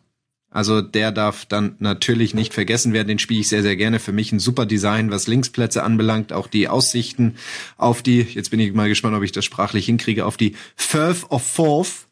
Also 0.56 0.80
der 0.80 1.12
darf 1.12 1.44
dann 1.44 1.76
natürlich 1.80 2.32
nicht 2.32 2.54
vergessen 2.54 2.94
werden. 2.94 3.08
Den 3.08 3.18
spiele 3.18 3.40
ich 3.40 3.48
sehr, 3.48 3.60
sehr 3.60 3.76
gerne. 3.76 4.00
Für 4.00 4.12
mich 4.12 4.32
ein 4.32 4.38
super 4.38 4.64
Design, 4.64 5.10
was 5.10 5.26
Linksplätze 5.26 5.82
anbelangt. 5.82 6.32
Auch 6.32 6.46
die 6.46 6.66
Aussichten 6.66 7.34
auf 7.76 8.00
die, 8.00 8.22
jetzt 8.22 8.50
bin 8.50 8.60
ich 8.60 8.72
mal 8.72 8.88
gespannt, 8.88 9.14
ob 9.14 9.22
ich 9.22 9.32
das 9.32 9.44
sprachlich 9.44 9.84
hinkriege, 9.84 10.24
auf 10.24 10.38
die 10.38 10.56
Firth 10.74 11.30
of 11.30 11.42
Forth. 11.42 12.05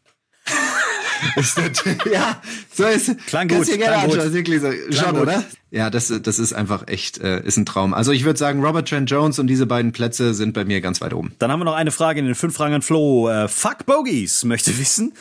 Ist 1.36 1.58
natürlich, 1.58 2.04
ja, 2.12 2.40
so 2.72 2.84
ist. 2.84 3.26
Klang 3.26 3.48
gut, 3.48 3.66
klang 3.66 3.78
gerne 3.78 4.08
gut. 4.08 4.32
Wirklich 4.32 4.60
so. 4.60 4.70
Schon, 4.90 5.16
oder? 5.18 5.44
Ja, 5.70 5.90
das, 5.90 6.12
das 6.22 6.38
ist 6.38 6.52
einfach 6.52 6.86
echt, 6.86 7.18
äh, 7.18 7.42
ist 7.44 7.56
ein 7.56 7.66
Traum. 7.66 7.94
Also 7.94 8.12
ich 8.12 8.24
würde 8.24 8.38
sagen, 8.38 8.64
Robert 8.64 8.88
Trent 8.88 9.10
Jones 9.10 9.38
und 9.38 9.48
diese 9.48 9.66
beiden 9.66 9.90
Plätze 9.92 10.32
sind 10.32 10.52
bei 10.52 10.64
mir 10.64 10.80
ganz 10.80 11.00
weit 11.00 11.12
oben. 11.12 11.34
Dann 11.40 11.50
haben 11.50 11.58
wir 11.58 11.64
noch 11.64 11.74
eine 11.74 11.90
Frage 11.90 12.20
in 12.20 12.26
den 12.26 12.36
fünf 12.36 12.54
Fragen 12.54 12.74
an 12.74 12.82
Flo. 12.82 13.28
Äh, 13.28 13.48
Fuck 13.48 13.84
Bogies 13.86 14.44
möchte 14.44 14.78
wissen, 14.78 15.14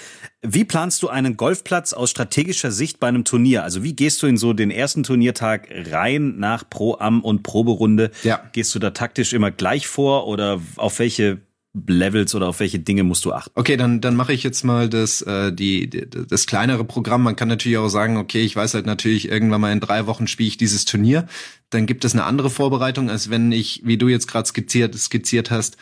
wie 0.43 0.65
planst 0.65 1.01
du 1.01 1.07
einen 1.07 1.37
Golfplatz 1.37 1.93
aus 1.93 2.11
strategischer 2.11 2.71
Sicht 2.71 2.99
bei 2.99 3.07
einem 3.07 3.23
Turnier? 3.23 3.63
Also 3.63 3.81
wie 3.81 3.95
gehst 3.95 4.21
du 4.21 4.27
in 4.27 4.37
so 4.37 4.53
den 4.53 4.71
ersten 4.71 5.03
Turniertag 5.03 5.69
rein 5.89 6.37
nach 6.37 6.69
Pro-Am 6.69 7.21
und 7.21 7.43
Proberunde? 7.43 8.11
Ja. 8.23 8.41
Gehst 8.51 8.75
du 8.75 8.79
da 8.79 8.91
taktisch 8.91 9.33
immer 9.33 9.51
gleich 9.51 9.87
vor 9.87 10.27
oder 10.27 10.59
auf 10.75 10.99
welche 10.99 11.39
Levels 11.74 12.36
oder 12.36 12.47
auf 12.49 12.59
welche 12.59 12.80
Dinge 12.80 13.03
musst 13.03 13.26
du 13.26 13.34
achten? 13.34 13.51
Okay, 13.55 13.78
dann 13.78 13.99
dann 13.99 14.15
mache 14.15 14.34
ich 14.34 14.43
jetzt 14.43 14.63
mal 14.63 14.89
das 14.89 15.21
äh, 15.24 15.51
die, 15.51 15.89
die 15.89 16.07
das 16.09 16.45
kleinere 16.45 16.84
Programm. 16.84 17.24
Man 17.24 17.36
kann 17.36 17.47
natürlich 17.47 17.78
auch 17.78 17.89
sagen, 17.89 18.17
okay, 18.17 18.41
ich 18.41 18.55
weiß 18.55 18.76
halt 18.76 18.86
natürlich 18.86 19.28
irgendwann 19.30 19.61
mal 19.61 19.71
in 19.71 19.80
drei 19.80 20.05
Wochen 20.05 20.28
spiele 20.28 20.49
ich 20.49 20.57
dieses 20.57 20.86
Turnier. 20.86 21.28
Dann 21.71 21.86
gibt 21.88 22.05
es 22.05 22.13
eine 22.13 22.26
andere 22.26 22.51
Vorbereitung, 22.51 23.09
als 23.09 23.30
wenn 23.30 23.51
ich, 23.51 23.82
wie 23.84 23.97
du 23.97 24.07
jetzt 24.07 24.28
gerade 24.28 24.47
skizziert 24.47 24.95
skizziert 24.95 25.49
hast, 25.49 25.78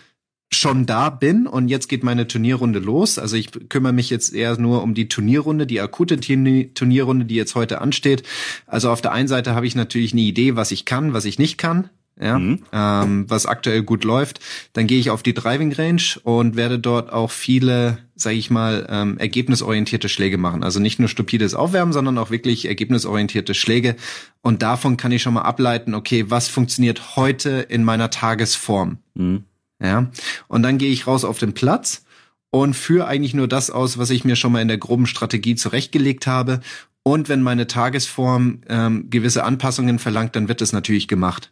schon 0.53 0.85
da 0.85 1.09
bin 1.09 1.47
und 1.47 1.69
jetzt 1.69 1.87
geht 1.87 2.03
meine 2.03 2.27
Turnierrunde 2.27 2.79
los. 2.79 3.17
Also 3.17 3.37
ich 3.37 3.51
kümmere 3.69 3.93
mich 3.93 4.09
jetzt 4.09 4.33
eher 4.33 4.57
nur 4.57 4.83
um 4.83 4.93
die 4.93 5.07
Turnierrunde, 5.07 5.65
die 5.65 5.79
akute 5.79 6.19
Turnierrunde, 6.19 7.25
die 7.25 7.35
jetzt 7.35 7.55
heute 7.55 7.79
ansteht. 7.81 8.23
Also 8.67 8.89
auf 8.91 9.01
der 9.01 9.13
einen 9.13 9.29
Seite 9.29 9.55
habe 9.55 9.65
ich 9.65 9.75
natürlich 9.75 10.11
eine 10.11 10.21
Idee, 10.21 10.55
was 10.55 10.71
ich 10.71 10.85
kann, 10.85 11.13
was 11.13 11.25
ich 11.25 11.39
nicht 11.39 11.57
kann. 11.57 11.89
Ja, 12.21 12.37
mhm. 12.37 12.59
ähm, 12.71 13.25
was 13.29 13.47
aktuell 13.47 13.81
gut 13.81 14.03
läuft. 14.03 14.41
Dann 14.73 14.85
gehe 14.85 14.99
ich 14.99 15.09
auf 15.09 15.23
die 15.23 15.33
Driving 15.33 15.73
Range 15.73 16.03
und 16.23 16.55
werde 16.55 16.77
dort 16.77 17.11
auch 17.11 17.31
viele, 17.31 17.97
sage 18.15 18.35
ich 18.35 18.51
mal, 18.51 18.85
ähm, 18.89 19.17
ergebnisorientierte 19.17 20.07
Schläge 20.07 20.37
machen. 20.37 20.63
Also 20.63 20.79
nicht 20.79 20.99
nur 20.99 21.09
stupides 21.09 21.55
Aufwärmen, 21.55 21.93
sondern 21.93 22.19
auch 22.19 22.29
wirklich 22.29 22.67
ergebnisorientierte 22.67 23.55
Schläge. 23.55 23.95
Und 24.41 24.61
davon 24.61 24.97
kann 24.97 25.11
ich 25.11 25.23
schon 25.23 25.33
mal 25.33 25.41
ableiten, 25.41 25.95
okay, 25.95 26.25
was 26.29 26.47
funktioniert 26.47 27.15
heute 27.15 27.65
in 27.69 27.83
meiner 27.83 28.11
Tagesform? 28.11 28.99
Mhm. 29.15 29.45
Ja. 29.81 30.11
Und 30.47 30.61
dann 30.61 30.77
gehe 30.77 30.91
ich 30.91 31.07
raus 31.07 31.23
auf 31.25 31.39
den 31.39 31.53
Platz 31.53 32.05
und 32.51 32.75
führe 32.75 33.07
eigentlich 33.07 33.33
nur 33.33 33.47
das 33.47 33.71
aus, 33.71 33.97
was 33.97 34.11
ich 34.11 34.25
mir 34.25 34.35
schon 34.35 34.51
mal 34.51 34.61
in 34.61 34.67
der 34.67 34.77
groben 34.77 35.07
Strategie 35.07 35.55
zurechtgelegt 35.55 36.27
habe. 36.27 36.61
Und 37.01 37.29
wenn 37.29 37.41
meine 37.41 37.65
Tagesform 37.65 38.61
ähm, 38.69 39.09
gewisse 39.09 39.43
Anpassungen 39.43 39.97
verlangt, 39.97 40.35
dann 40.35 40.47
wird 40.47 40.61
es 40.61 40.71
natürlich 40.71 41.07
gemacht. 41.07 41.51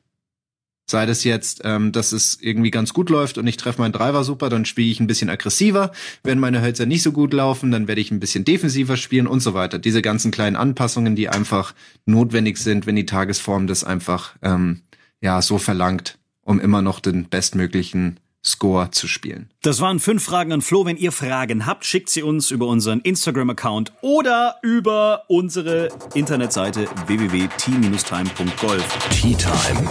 Sei 0.89 1.05
das 1.05 1.23
jetzt, 1.23 1.61
ähm, 1.65 1.91
dass 1.91 2.13
es 2.13 2.39
irgendwie 2.41 2.71
ganz 2.71 2.93
gut 2.93 3.11
läuft 3.11 3.37
und 3.37 3.45
ich 3.45 3.57
treffe 3.57 3.79
meinen 3.79 3.91
Driver 3.91 4.23
super, 4.23 4.49
dann 4.49 4.65
spiele 4.65 4.89
ich 4.89 4.99
ein 4.99 5.05
bisschen 5.05 5.29
aggressiver. 5.29 5.91
Wenn 6.23 6.39
meine 6.39 6.63
Hölzer 6.63 6.87
nicht 6.87 7.03
so 7.03 7.11
gut 7.11 7.31
laufen, 7.31 7.69
dann 7.69 7.87
werde 7.87 8.01
ich 8.01 8.09
ein 8.09 8.19
bisschen 8.19 8.43
defensiver 8.43 8.97
spielen 8.97 9.27
und 9.27 9.41
so 9.41 9.53
weiter. 9.53 9.77
Diese 9.77 10.01
ganzen 10.01 10.31
kleinen 10.31 10.55
Anpassungen, 10.55 11.15
die 11.15 11.29
einfach 11.29 11.75
notwendig 12.07 12.57
sind, 12.57 12.87
wenn 12.87 12.95
die 12.95 13.05
Tagesform 13.05 13.67
das 13.67 13.83
einfach 13.83 14.35
ähm, 14.41 14.81
ja 15.21 15.43
so 15.43 15.59
verlangt, 15.59 16.17
um 16.41 16.59
immer 16.59 16.81
noch 16.81 17.01
den 17.01 17.29
bestmöglichen 17.29 18.19
Score 18.45 18.91
zu 18.91 19.07
spielen. 19.07 19.49
Das 19.61 19.81
waren 19.81 19.99
fünf 19.99 20.23
Fragen 20.23 20.53
an 20.53 20.61
Flo. 20.61 20.85
Wenn 20.85 20.97
ihr 20.97 21.11
Fragen 21.11 21.65
habt, 21.65 21.85
schickt 21.85 22.09
sie 22.09 22.23
uns 22.23 22.51
über 22.51 22.67
unseren 22.67 23.01
Instagram-Account 23.01 23.91
oder 24.01 24.55
über 24.61 25.23
unsere 25.27 25.89
Internetseite 26.13 26.87
www.t-time.golf. 27.07 28.97
Tea 29.09 29.35
Time. 29.35 29.89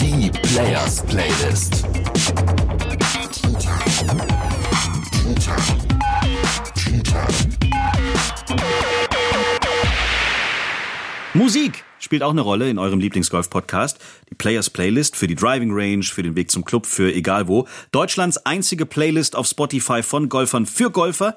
Die 0.00 0.30
Players 0.30 1.04
Playlist. 1.04 1.84
Musik 11.34 11.84
spielt 12.06 12.22
auch 12.22 12.30
eine 12.30 12.40
Rolle 12.40 12.70
in 12.70 12.78
eurem 12.78 13.00
Lieblingsgolf-Podcast. 13.00 13.98
Die 14.30 14.36
Players 14.36 14.70
Playlist 14.70 15.16
für 15.16 15.26
die 15.26 15.34
Driving 15.34 15.72
Range, 15.72 16.04
für 16.04 16.22
den 16.22 16.36
Weg 16.36 16.52
zum 16.52 16.64
Club, 16.64 16.86
für 16.86 17.12
egal 17.12 17.48
wo. 17.48 17.66
Deutschlands 17.90 18.38
einzige 18.38 18.86
Playlist 18.86 19.34
auf 19.34 19.48
Spotify 19.48 20.04
von 20.04 20.28
Golfern 20.28 20.66
für 20.66 20.90
Golfer. 20.90 21.36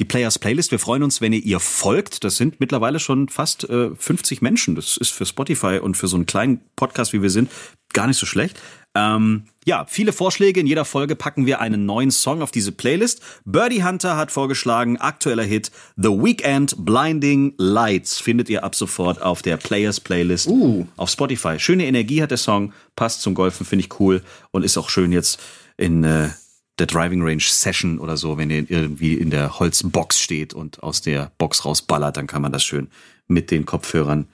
Die 0.00 0.04
Players 0.04 0.40
Playlist. 0.40 0.72
Wir 0.72 0.80
freuen 0.80 1.04
uns, 1.04 1.20
wenn 1.20 1.32
ihr 1.32 1.44
ihr 1.44 1.60
folgt. 1.60 2.24
Das 2.24 2.36
sind 2.36 2.58
mittlerweile 2.58 2.98
schon 2.98 3.28
fast 3.28 3.70
äh, 3.70 3.94
50 3.94 4.42
Menschen. 4.42 4.74
Das 4.74 4.96
ist 4.96 5.12
für 5.12 5.24
Spotify 5.24 5.78
und 5.80 5.96
für 5.96 6.08
so 6.08 6.16
einen 6.16 6.26
kleinen 6.26 6.60
Podcast, 6.74 7.12
wie 7.12 7.22
wir 7.22 7.30
sind, 7.30 7.48
gar 7.92 8.08
nicht 8.08 8.18
so 8.18 8.26
schlecht. 8.26 8.60
Ähm, 8.94 9.44
ja, 9.64 9.84
viele 9.86 10.12
Vorschläge. 10.12 10.60
In 10.60 10.66
jeder 10.66 10.84
Folge 10.84 11.14
packen 11.14 11.46
wir 11.46 11.60
einen 11.60 11.84
neuen 11.84 12.10
Song 12.10 12.40
auf 12.42 12.50
diese 12.50 12.72
Playlist. 12.72 13.20
Birdie 13.44 13.84
Hunter 13.84 14.16
hat 14.16 14.32
vorgeschlagen, 14.32 14.96
aktueller 14.96 15.42
Hit 15.42 15.70
The 15.96 16.08
Weekend 16.08 16.74
Blinding 16.84 17.54
Lights 17.58 18.18
findet 18.18 18.48
ihr 18.48 18.64
ab 18.64 18.74
sofort 18.74 19.20
auf 19.20 19.42
der 19.42 19.56
Players 19.56 20.00
Playlist 20.00 20.48
Uh. 20.48 20.86
auf 20.96 21.10
Spotify. 21.10 21.58
Schöne 21.58 21.86
Energie 21.86 22.22
hat 22.22 22.30
der 22.30 22.38
Song, 22.38 22.72
passt 22.96 23.20
zum 23.20 23.34
Golfen, 23.34 23.66
finde 23.66 23.84
ich 23.84 24.00
cool 24.00 24.22
und 24.50 24.64
ist 24.64 24.78
auch 24.78 24.88
schön 24.88 25.12
jetzt 25.12 25.38
in 25.76 26.02
äh, 26.02 26.30
der 26.78 26.86
Driving 26.86 27.22
Range 27.22 27.42
Session 27.42 27.98
oder 27.98 28.16
so, 28.16 28.38
wenn 28.38 28.50
ihr 28.50 28.70
irgendwie 28.70 29.14
in 29.14 29.30
der 29.30 29.58
Holzbox 29.58 30.18
steht 30.18 30.54
und 30.54 30.82
aus 30.82 31.02
der 31.02 31.30
Box 31.38 31.64
rausballert, 31.64 32.16
dann 32.16 32.26
kann 32.26 32.42
man 32.42 32.52
das 32.52 32.64
schön 32.64 32.88
mit 33.26 33.50
den 33.50 33.66
Kopfhörern 33.66 34.28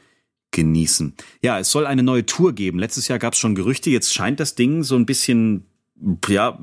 genießen. 0.55 1.15
Ja, 1.43 1.59
es 1.59 1.71
soll 1.71 1.85
eine 1.85 2.03
neue 2.03 2.25
Tour 2.25 2.55
geben. 2.55 2.79
Letztes 2.79 3.09
Jahr 3.09 3.19
gab 3.19 3.35
es 3.35 3.39
schon 3.39 3.55
Gerüchte. 3.55 3.91
Jetzt 3.91 4.15
scheint 4.15 4.41
das 4.41 4.55
Ding 4.55 4.83
so 4.85 4.97
ein 4.97 5.05
bisschen, 5.05 5.67
ja, 6.29 6.59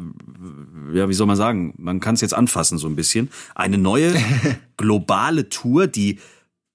ja, 0.94 1.08
wie 1.10 1.14
soll 1.14 1.28
man 1.28 1.36
sagen? 1.36 1.74
Man 1.78 2.00
kann 2.00 2.16
es 2.16 2.22
jetzt 2.22 2.34
anfassen 2.34 2.78
so 2.78 2.88
ein 2.88 2.96
bisschen. 2.96 3.30
Eine 3.54 3.78
neue 3.78 4.14
globale 4.78 5.50
Tour, 5.50 5.88
die 5.88 6.20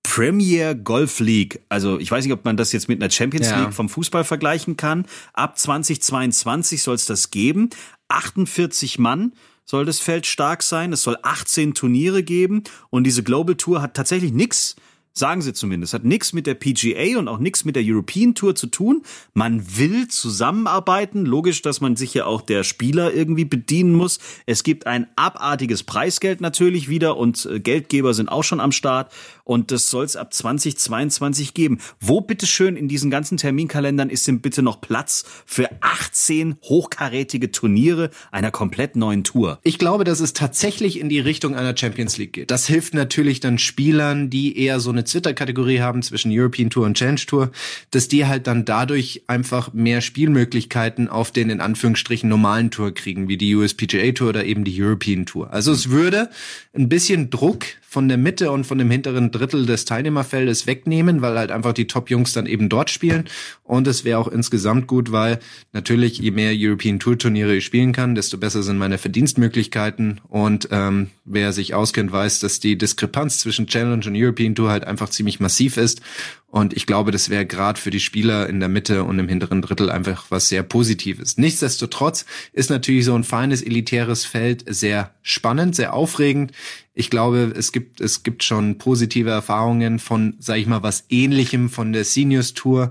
Premier 0.03 0.75
Golf 0.75 1.19
League. 1.19 1.63
Also 1.69 1.99
ich 1.99 2.11
weiß 2.11 2.25
nicht, 2.25 2.33
ob 2.35 2.45
man 2.45 2.57
das 2.57 2.71
jetzt 2.73 2.89
mit 2.89 3.03
einer 3.03 3.11
Champions 3.11 3.49
Ja. 3.49 3.61
League 3.63 3.75
vom 3.75 3.89
Fußball 3.89 4.23
vergleichen 4.23 4.77
kann. 4.77 5.07
Ab 5.33 5.59
2022 5.59 6.83
soll 6.83 6.95
es 6.95 7.07
das 7.07 7.31
geben. 7.31 7.71
48 8.09 8.99
Mann 8.99 9.33
soll 9.65 9.85
das 9.85 9.99
Feld 9.99 10.27
stark 10.27 10.63
sein. 10.63 10.93
Es 10.93 11.03
soll 11.03 11.17
18 11.23 11.75
Turniere 11.75 12.23
geben. 12.23 12.63
Und 12.91 13.05
diese 13.05 13.23
Global 13.25 13.57
Tour 13.57 13.83
hat 13.83 13.95
tatsächlich 13.95 14.33
nichts, 14.33 14.77
sagen 15.19 15.43
sie 15.43 15.53
zumindest, 15.53 15.95
hat 15.95 16.05
nichts 16.05 16.33
mit 16.33 16.47
der 16.47 16.55
PGA 16.55 17.19
und 17.19 17.29
auch 17.29 17.39
nichts 17.39 17.65
mit 17.65 17.77
der 17.77 17.83
European 17.85 18.35
Tour 18.35 18.55
zu 18.55 18.67
tun. 18.67 19.03
Man 19.35 19.79
will 19.79 20.09
zusammenarbeiten. 20.09 21.25
Logisch, 21.25 21.63
dass 21.63 21.81
man 21.81 21.97
sich 21.97 22.13
ja 22.15 22.27
auch 22.27 22.43
der 22.43 22.65
Spieler 22.65 23.15
irgendwie 23.15 23.45
bedienen 23.45 23.95
muss. 23.95 24.19
Es 24.45 24.63
gibt 24.63 24.87
ein 24.87 25.07
abartiges 25.17 25.83
Preisgeld 25.83 26.41
natürlich 26.41 26.89
wieder 26.89 27.17
und 27.17 27.47
äh, 27.47 27.61
Geldgeber 27.61 28.15
sind 28.15 28.29
auch 28.29 28.45
schon 28.45 28.61
am 28.61 28.73
Start. 28.73 29.13
Und 29.47 29.71
das 29.71 29.91
soll 29.91 30.05
es 30.05 30.17
ab 30.17 30.35
2022 30.35 31.55
geben. 31.55 31.79
Wo 32.01 32.21
bitteschön 32.21 32.75
in 32.77 32.89
diesen 32.89 33.11
ganzen 33.11 33.39
Terminkalendern 33.39 34.11
ist 34.11 34.27
denn 34.27 34.41
bitte 34.41 34.61
noch 34.61 34.81
Platz 34.81 35.25
für 35.47 35.71
18 35.83 36.57
hochkarätige 36.65 37.53
Turniere 37.53 38.11
einer 38.33 38.51
komplett 38.51 38.97
neuen 38.97 39.23
Tour? 39.23 39.61
Ich 39.63 39.79
glaube, 39.79 40.03
dass 40.03 40.19
es 40.19 40.33
tatsächlich 40.33 40.99
in 40.99 41.09
die 41.09 41.21
Richtung 41.21 41.55
einer 41.55 41.77
Champions 41.77 42.19
League 42.19 42.33
geht. 42.33 42.51
Das 42.51 42.67
hilft 42.67 42.93
natürlich 42.93 43.39
dann 43.39 43.59
Spielern, 43.59 44.31
die 44.31 44.59
eher 44.59 44.81
so 44.81 44.91
eine 44.91 45.05
Twitter-Kategorie 45.05 45.79
haben 45.79 46.03
zwischen 46.03 46.33
European 46.35 46.69
Tour 46.69 46.85
und 46.85 46.97
Challenge 46.97 47.21
Tour, 47.21 47.53
dass 47.93 48.09
die 48.09 48.27
halt 48.27 48.49
dann 48.49 48.65
dadurch 48.65 49.23
einfach 49.29 49.73
mehr 49.73 50.01
Spielmöglichkeiten 50.01 51.09
auf 51.09 51.31
den 51.31 51.51
in 51.51 51.61
Anführungsstrichen 51.61 52.29
normalen 52.29 52.73
Tour 52.73 52.93
kriegen, 52.93 53.29
wie 53.29 53.37
die 53.37 53.55
USPGA 53.55 54.11
Tour 54.11 54.31
oder 54.31 54.45
eben 54.45 54.65
die 54.65 54.83
European 54.83 55.25
Tour. 55.25 55.53
Also 55.53 55.71
es 55.71 55.89
würde 55.91 56.31
ein 56.75 56.89
bisschen 56.89 57.31
Druck 57.31 57.65
von 57.89 58.09
der 58.09 58.19
Mitte 58.19 58.51
und 58.51 58.65
von 58.65 58.77
dem 58.77 58.91
hinteren 58.91 59.31
Drittel 59.37 59.67
des 59.67 59.85
Teilnehmerfeldes 59.85 60.67
wegnehmen, 60.67 61.23
weil 61.23 61.39
halt 61.39 61.51
einfach 61.51 61.73
die 61.73 61.87
Top-Jungs 61.87 62.33
dann 62.33 62.47
eben 62.47 62.69
dort 62.69 62.91
spielen. 62.91 63.25
Und 63.65 63.87
es 63.87 64.05
wäre 64.05 64.19
auch 64.19 64.29
insgesamt 64.29 64.87
gut, 64.87 65.13
weil 65.13 65.39
natürlich 65.73 66.19
je 66.19 66.31
mehr 66.31 66.53
European 66.55 66.99
Tour 66.99 67.19
Turniere 67.19 67.57
ich 67.57 67.65
spielen 67.65 67.93
kann, 67.93 68.15
desto 68.15 68.39
besser 68.39 68.63
sind 68.63 68.79
meine 68.79 68.99
Verdienstmöglichkeiten. 68.99 70.21
Und 70.29 70.69
ähm, 70.71 71.11
wer 71.25 71.53
sich 71.53 71.75
auskennt, 71.75 72.13
weiß, 72.13 72.41
dass 72.41 72.61
die 72.61 72.79
Diskrepanz 72.79 73.41
zwischen 73.41 73.67
Challenge 73.67 74.07
und 74.07 74.15
European 74.17 74.55
Tour 74.55 74.71
halt 74.71 74.85
einfach 74.85 75.11
ziemlich 75.11 75.41
massiv 75.41 75.77
ist. 75.77 76.01
Und 76.49 76.75
ich 76.75 76.87
glaube, 76.87 77.11
das 77.11 77.29
wäre 77.29 77.45
gerade 77.45 77.79
für 77.79 77.91
die 77.91 78.01
Spieler 78.01 78.49
in 78.49 78.61
der 78.61 78.69
Mitte 78.71 79.05
und 79.05 79.19
im 79.19 79.29
hinteren 79.29 79.61
Drittel 79.61 79.91
einfach 79.91 80.31
was 80.31 80.49
sehr 80.49 80.63
Positives. 80.63 81.37
Nichtsdestotrotz 81.37 82.25
ist 82.53 82.71
natürlich 82.71 83.05
so 83.05 83.15
ein 83.15 83.25
feines 83.25 83.63
elitäres 83.63 84.25
Feld 84.25 84.65
sehr 84.67 85.11
spannend, 85.23 85.77
sehr 85.77 85.93
aufregend. 85.93 86.53
Ich 86.99 87.11
glaube, 87.11 87.53
es 87.55 87.73
gibt 87.73 88.01
es 88.01 88.23
gibt 88.23 88.43
schon 88.43 88.79
positive 88.79 89.29
Erfahrungen 89.29 89.99
von, 89.99 90.35
sag 90.39 90.57
ich 90.57 90.67
mal, 90.67 90.83
was 90.83 91.05
Ähnlichem 91.11 91.69
von 91.69 91.93
der 91.93 92.05
Seniors 92.05 92.55
Tour 92.55 92.91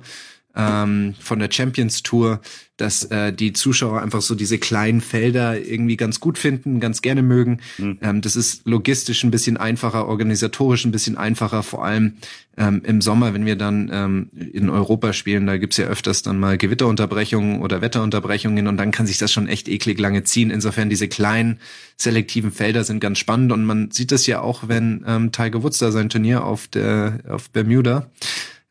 ähm, 0.56 1.16
von 1.20 1.40
der 1.40 1.52
Champions 1.52 2.04
Tour, 2.04 2.42
dass 2.78 3.06
äh, 3.06 3.32
die 3.32 3.54
Zuschauer 3.54 4.02
einfach 4.02 4.22
so 4.22 4.36
diese 4.36 4.58
kleinen 4.58 5.00
Felder 5.00 5.60
irgendwie 5.60 5.96
ganz 5.96 6.20
gut 6.20 6.38
finden, 6.38 6.82
ganz 6.82 7.02
gerne 7.02 7.22
mögen. 7.22 7.60
Ähm, 8.02 8.22
das 8.22 8.36
ist 8.36 8.68
logistisch 8.68 9.24
ein 9.24 9.32
bisschen 9.32 9.56
einfacher, 9.56 10.08
organisatorisch 10.08 10.84
ein 10.84 10.92
bisschen 10.92 11.18
einfacher, 11.18 11.64
vor 11.64 11.86
allem 11.86 12.18
ähm, 12.58 12.82
im 12.86 13.02
Sommer, 13.02 13.34
wenn 13.34 13.46
wir 13.46 13.56
dann 13.56 13.90
ähm, 13.94 14.30
in 14.34 14.70
Europa 14.70 15.14
spielen, 15.14 15.46
da 15.48 15.58
gibt's 15.58 15.78
ja 15.78 15.86
öfters 15.86 16.22
dann 16.22 16.38
mal 16.38 16.58
Gewitterunterbrechungen 16.58 17.62
oder 17.62 17.82
Wetterunterbrechungen 17.82 18.68
und 18.68 18.78
dann 18.78 18.92
kann 18.92 19.08
sich 19.08 19.18
das 19.18 19.32
schon 19.32 19.48
echt 19.48 19.70
eklig 19.70 20.00
lange 20.00 20.24
ziehen. 20.24 20.52
Insofern 20.52 20.90
diese 20.90 21.08
kleinen 21.08 21.60
selektiven 21.96 22.52
Felder 22.52 22.84
sind 22.84 23.00
ganz 23.00 23.20
spannend 23.20 23.54
und 23.54 23.64
man 23.64 23.92
sieht 23.92 24.12
das 24.12 24.28
ja 24.28 24.42
auch, 24.42 24.68
wenn 24.68 25.04
ähm, 25.08 25.32
Tiger 25.32 25.64
Woods 25.64 25.80
da 25.80 25.92
sein 25.92 26.10
Turnier 26.10 26.44
auf 26.44 26.68
der 26.68 27.20
auf 27.30 27.50
Bermuda 27.50 28.10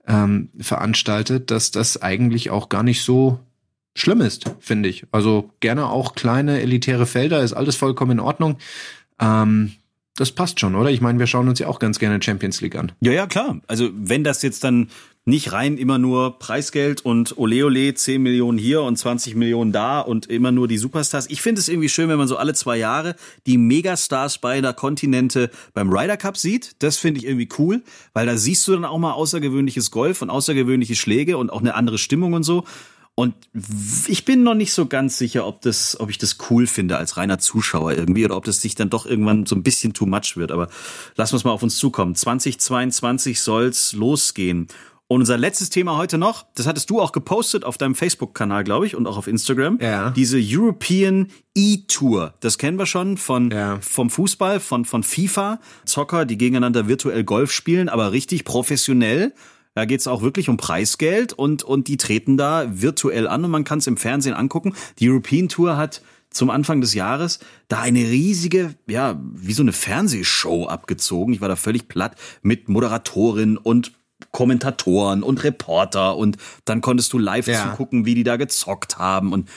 ähm, 0.06 0.50
veranstaltet, 0.58 1.50
dass 1.50 1.70
das 1.70 2.00
eigentlich 2.02 2.50
auch 2.50 2.68
gar 2.68 2.82
nicht 2.82 3.02
so 3.02 3.40
schlimm 3.94 4.20
ist, 4.20 4.50
finde 4.60 4.88
ich. 4.88 5.06
Also 5.12 5.50
gerne 5.60 5.88
auch 5.88 6.14
kleine 6.14 6.60
elitäre 6.60 7.06
Felder, 7.06 7.42
ist 7.42 7.52
alles 7.52 7.76
vollkommen 7.76 8.12
in 8.12 8.20
Ordnung. 8.20 8.58
Ähm, 9.20 9.72
das 10.16 10.32
passt 10.32 10.60
schon, 10.60 10.74
oder? 10.74 10.90
Ich 10.90 11.00
meine, 11.00 11.18
wir 11.18 11.26
schauen 11.26 11.48
uns 11.48 11.58
ja 11.58 11.66
auch 11.66 11.78
ganz 11.78 11.98
gerne 11.98 12.22
Champions 12.22 12.60
League 12.60 12.76
an. 12.76 12.92
Ja, 13.00 13.12
ja, 13.12 13.26
klar. 13.26 13.60
Also 13.66 13.90
wenn 13.94 14.22
das 14.22 14.42
jetzt 14.42 14.62
dann 14.62 14.88
nicht 15.26 15.52
rein 15.52 15.78
immer 15.78 15.98
nur 15.98 16.38
Preisgeld 16.38 17.04
und 17.04 17.38
ole 17.38 17.64
ole, 17.64 17.94
10 17.94 18.22
Millionen 18.22 18.58
hier 18.58 18.82
und 18.82 18.96
20 18.96 19.34
Millionen 19.36 19.72
da 19.72 20.00
und 20.00 20.26
immer 20.26 20.52
nur 20.52 20.68
die 20.68 20.76
Superstars. 20.76 21.30
Ich 21.30 21.40
finde 21.40 21.60
es 21.60 21.68
irgendwie 21.68 21.88
schön, 21.88 22.10
wenn 22.10 22.18
man 22.18 22.28
so 22.28 22.36
alle 22.36 22.52
zwei 22.52 22.76
Jahre 22.76 23.16
die 23.46 23.56
Megastars 23.56 24.38
beider 24.38 24.74
Kontinente 24.74 25.50
beim 25.72 25.90
Ryder 25.90 26.18
Cup 26.18 26.36
sieht. 26.36 26.76
Das 26.80 26.98
finde 26.98 27.20
ich 27.20 27.26
irgendwie 27.26 27.48
cool, 27.58 27.82
weil 28.12 28.26
da 28.26 28.36
siehst 28.36 28.68
du 28.68 28.72
dann 28.72 28.84
auch 28.84 28.98
mal 28.98 29.12
außergewöhnliches 29.12 29.90
Golf 29.90 30.20
und 30.20 30.28
außergewöhnliche 30.28 30.94
Schläge 30.94 31.38
und 31.38 31.50
auch 31.50 31.60
eine 31.60 31.74
andere 31.74 31.96
Stimmung 31.96 32.34
und 32.34 32.42
so. 32.42 32.64
Und 33.16 33.34
ich 34.08 34.24
bin 34.24 34.42
noch 34.42 34.54
nicht 34.54 34.72
so 34.72 34.86
ganz 34.86 35.18
sicher, 35.18 35.46
ob 35.46 35.60
das, 35.60 35.98
ob 36.00 36.10
ich 36.10 36.18
das 36.18 36.36
cool 36.50 36.66
finde 36.66 36.96
als 36.96 37.16
reiner 37.16 37.38
Zuschauer 37.38 37.92
irgendwie 37.92 38.24
oder 38.24 38.36
ob 38.36 38.44
das 38.44 38.60
sich 38.60 38.74
dann 38.74 38.90
doch 38.90 39.06
irgendwann 39.06 39.46
so 39.46 39.54
ein 39.54 39.62
bisschen 39.62 39.94
too 39.94 40.04
much 40.04 40.36
wird. 40.36 40.50
Aber 40.50 40.68
lassen 41.14 41.32
wir 41.32 41.36
es 41.36 41.44
mal 41.44 41.52
auf 41.52 41.62
uns 41.62 41.78
zukommen. 41.78 42.16
2022 42.16 43.40
soll's 43.40 43.92
losgehen. 43.92 44.66
Und 45.06 45.20
unser 45.20 45.36
letztes 45.36 45.68
Thema 45.68 45.96
heute 45.98 46.16
noch, 46.16 46.46
das 46.54 46.66
hattest 46.66 46.88
du 46.88 47.00
auch 47.00 47.12
gepostet 47.12 47.64
auf 47.64 47.76
deinem 47.76 47.94
Facebook-Kanal, 47.94 48.64
glaube 48.64 48.86
ich, 48.86 48.96
und 48.96 49.06
auch 49.06 49.18
auf 49.18 49.26
Instagram. 49.26 49.78
Ja. 49.80 50.10
Diese 50.10 50.38
European 50.40 51.28
E-Tour. 51.54 52.34
Das 52.40 52.56
kennen 52.56 52.78
wir 52.78 52.86
schon 52.86 53.18
von, 53.18 53.50
Ja. 53.50 53.78
vom 53.82 54.08
Fußball, 54.08 54.60
von, 54.60 54.86
von 54.86 55.02
FIFA. 55.02 55.60
Zocker, 55.84 56.24
die 56.24 56.38
gegeneinander 56.38 56.88
virtuell 56.88 57.22
Golf 57.22 57.52
spielen, 57.52 57.88
aber 57.90 58.12
richtig 58.12 58.44
professionell. 58.44 59.34
Da 59.74 59.84
geht's 59.84 60.06
auch 60.06 60.22
wirklich 60.22 60.48
um 60.48 60.56
Preisgeld 60.56 61.32
und, 61.32 61.62
und 61.64 61.88
die 61.88 61.96
treten 61.98 62.36
da 62.36 62.66
virtuell 62.70 63.26
an 63.28 63.44
und 63.44 63.50
man 63.50 63.64
kann 63.64 63.80
es 63.80 63.86
im 63.86 63.96
Fernsehen 63.98 64.34
angucken. 64.34 64.72
Die 65.00 65.10
European 65.10 65.48
Tour 65.48 65.76
hat 65.76 66.00
zum 66.30 66.48
Anfang 66.48 66.80
des 66.80 66.94
Jahres 66.94 67.40
da 67.68 67.80
eine 67.80 68.00
riesige, 68.00 68.74
ja, 68.88 69.20
wie 69.34 69.52
so 69.52 69.62
eine 69.62 69.72
Fernsehshow 69.72 70.66
abgezogen. 70.66 71.34
Ich 71.34 71.40
war 71.40 71.48
da 71.48 71.56
völlig 71.56 71.88
platt 71.88 72.16
mit 72.42 72.68
Moderatorin 72.68 73.56
und 73.58 73.92
Kommentatoren 74.34 75.22
und 75.22 75.44
Reporter 75.44 76.16
und 76.16 76.36
dann 76.64 76.80
konntest 76.82 77.12
du 77.12 77.18
live 77.18 77.46
Ja. 77.46 77.70
zugucken, 77.70 78.04
wie 78.04 78.16
die 78.16 78.24
da 78.24 78.36
gezockt 78.36 78.98
haben 78.98 79.32
und 79.32 79.48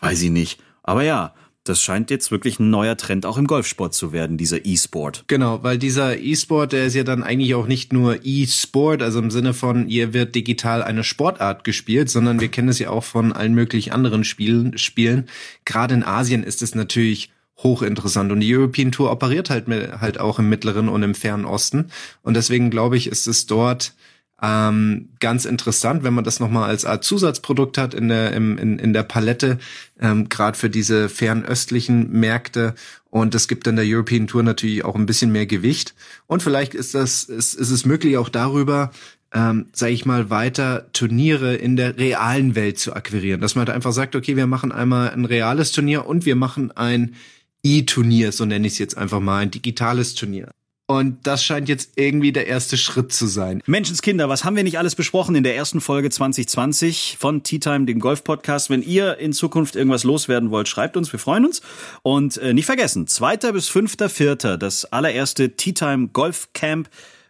weiß 0.00 0.22
ich 0.22 0.30
nicht. 0.30 0.60
Aber 0.82 1.02
ja, 1.02 1.34
das 1.64 1.82
scheint 1.82 2.10
jetzt 2.10 2.30
wirklich 2.30 2.60
ein 2.60 2.70
neuer 2.70 2.96
Trend 2.96 3.26
auch 3.26 3.38
im 3.38 3.46
Golfsport 3.46 3.94
zu 3.94 4.12
werden, 4.12 4.36
dieser 4.36 4.64
E-Sport. 4.66 5.24
Genau, 5.26 5.64
weil 5.64 5.78
dieser 5.78 6.18
E-Sport, 6.20 6.72
der 6.72 6.84
ist 6.86 6.94
ja 6.94 7.02
dann 7.02 7.24
eigentlich 7.24 7.54
auch 7.54 7.66
nicht 7.66 7.94
nur 7.94 8.18
E-Sport, 8.24 9.02
also 9.02 9.18
im 9.18 9.30
Sinne 9.30 9.54
von, 9.54 9.86
hier 9.86 10.12
wird 10.12 10.34
digital 10.34 10.82
eine 10.82 11.02
Sportart 11.02 11.64
gespielt, 11.64 12.10
sondern 12.10 12.38
wir 12.38 12.48
kennen 12.48 12.68
es 12.68 12.78
ja 12.78 12.90
auch 12.90 13.04
von 13.04 13.32
allen 13.32 13.54
möglichen 13.54 13.92
anderen 13.92 14.22
Spielen. 14.22 14.76
Spielen. 14.78 15.26
Gerade 15.64 15.94
in 15.94 16.04
Asien 16.04 16.44
ist 16.44 16.60
es 16.62 16.74
natürlich 16.74 17.30
hochinteressant 17.62 18.30
und 18.32 18.40
die 18.40 18.54
European 18.54 18.92
Tour 18.92 19.10
operiert 19.10 19.48
halt 19.48 19.66
mit, 19.66 20.00
halt 20.00 20.20
auch 20.20 20.38
im 20.38 20.50
Mittleren 20.50 20.90
und 20.90 21.02
im 21.02 21.14
Fernen 21.14 21.46
Osten 21.46 21.86
und 22.22 22.34
deswegen 22.36 22.68
glaube 22.68 22.98
ich, 22.98 23.06
ist 23.06 23.26
es 23.26 23.46
dort 23.46 23.94
ähm, 24.42 25.08
ganz 25.18 25.46
interessant, 25.46 26.04
wenn 26.04 26.12
man 26.12 26.24
das 26.24 26.40
nochmal 26.40 26.68
als 26.68 26.84
Art 26.84 27.04
Zusatzprodukt 27.04 27.78
hat 27.78 27.94
in 27.94 28.08
der, 28.08 28.32
im, 28.32 28.58
in, 28.58 28.78
in 28.78 28.92
der 28.92 29.02
Palette, 29.02 29.58
ähm, 29.98 30.28
gerade 30.28 30.58
für 30.58 30.68
diese 30.68 31.08
fernöstlichen 31.08 32.10
Märkte. 32.12 32.74
Und 33.08 33.34
es 33.34 33.48
gibt 33.48 33.66
dann 33.66 33.76
der 33.76 33.86
European 33.86 34.26
Tour 34.26 34.42
natürlich 34.42 34.84
auch 34.84 34.94
ein 34.94 35.06
bisschen 35.06 35.32
mehr 35.32 35.46
Gewicht. 35.46 35.94
Und 36.26 36.42
vielleicht 36.42 36.74
ist 36.74 36.94
das, 36.94 37.24
ist, 37.24 37.54
ist 37.54 37.70
es 37.70 37.86
möglich 37.86 38.18
auch 38.18 38.28
darüber, 38.28 38.90
ähm, 39.32 39.66
sage 39.72 39.92
ich 39.92 40.04
mal, 40.04 40.28
weiter 40.28 40.92
Turniere 40.92 41.56
in 41.56 41.76
der 41.76 41.96
realen 41.96 42.54
Welt 42.54 42.78
zu 42.78 42.92
akquirieren. 42.92 43.40
Dass 43.40 43.54
man 43.54 43.66
halt 43.66 43.74
einfach 43.74 43.92
sagt, 43.92 44.14
okay, 44.16 44.36
wir 44.36 44.46
machen 44.46 44.70
einmal 44.70 45.10
ein 45.10 45.24
reales 45.24 45.72
Turnier 45.72 46.06
und 46.06 46.26
wir 46.26 46.36
machen 46.36 46.72
ein 46.72 47.14
E-Turnier, 47.62 48.32
so 48.32 48.44
nenne 48.44 48.66
ich 48.66 48.74
es 48.74 48.78
jetzt 48.78 48.98
einfach 48.98 49.20
mal, 49.20 49.38
ein 49.38 49.50
digitales 49.50 50.14
Turnier. 50.14 50.50
Und 50.88 51.26
das 51.26 51.42
scheint 51.42 51.68
jetzt 51.68 51.92
irgendwie 51.96 52.30
der 52.30 52.46
erste 52.46 52.76
Schritt 52.76 53.12
zu 53.12 53.26
sein. 53.26 53.60
Menschenskinder, 53.66 54.28
was 54.28 54.44
haben 54.44 54.54
wir 54.54 54.62
nicht 54.62 54.78
alles 54.78 54.94
besprochen 54.94 55.34
in 55.34 55.42
der 55.42 55.56
ersten 55.56 55.80
Folge 55.80 56.10
2020 56.10 57.16
von 57.18 57.42
Tea 57.42 57.58
Time, 57.58 57.86
dem 57.86 57.98
Golf-Podcast? 57.98 58.70
Wenn 58.70 58.82
ihr 58.82 59.18
in 59.18 59.32
Zukunft 59.32 59.74
irgendwas 59.74 60.04
loswerden 60.04 60.50
wollt, 60.50 60.68
schreibt 60.68 60.96
uns, 60.96 61.10
wir 61.12 61.18
freuen 61.18 61.44
uns. 61.44 61.60
Und 62.02 62.36
äh, 62.36 62.54
nicht 62.54 62.66
vergessen, 62.66 63.08
2. 63.08 63.36
bis 63.52 63.68
5.4. 63.68 64.56
das 64.56 64.84
allererste 64.84 65.56
Tea 65.56 65.72
Time 65.72 66.08
Golf 66.12 66.50
Camp 66.52 66.88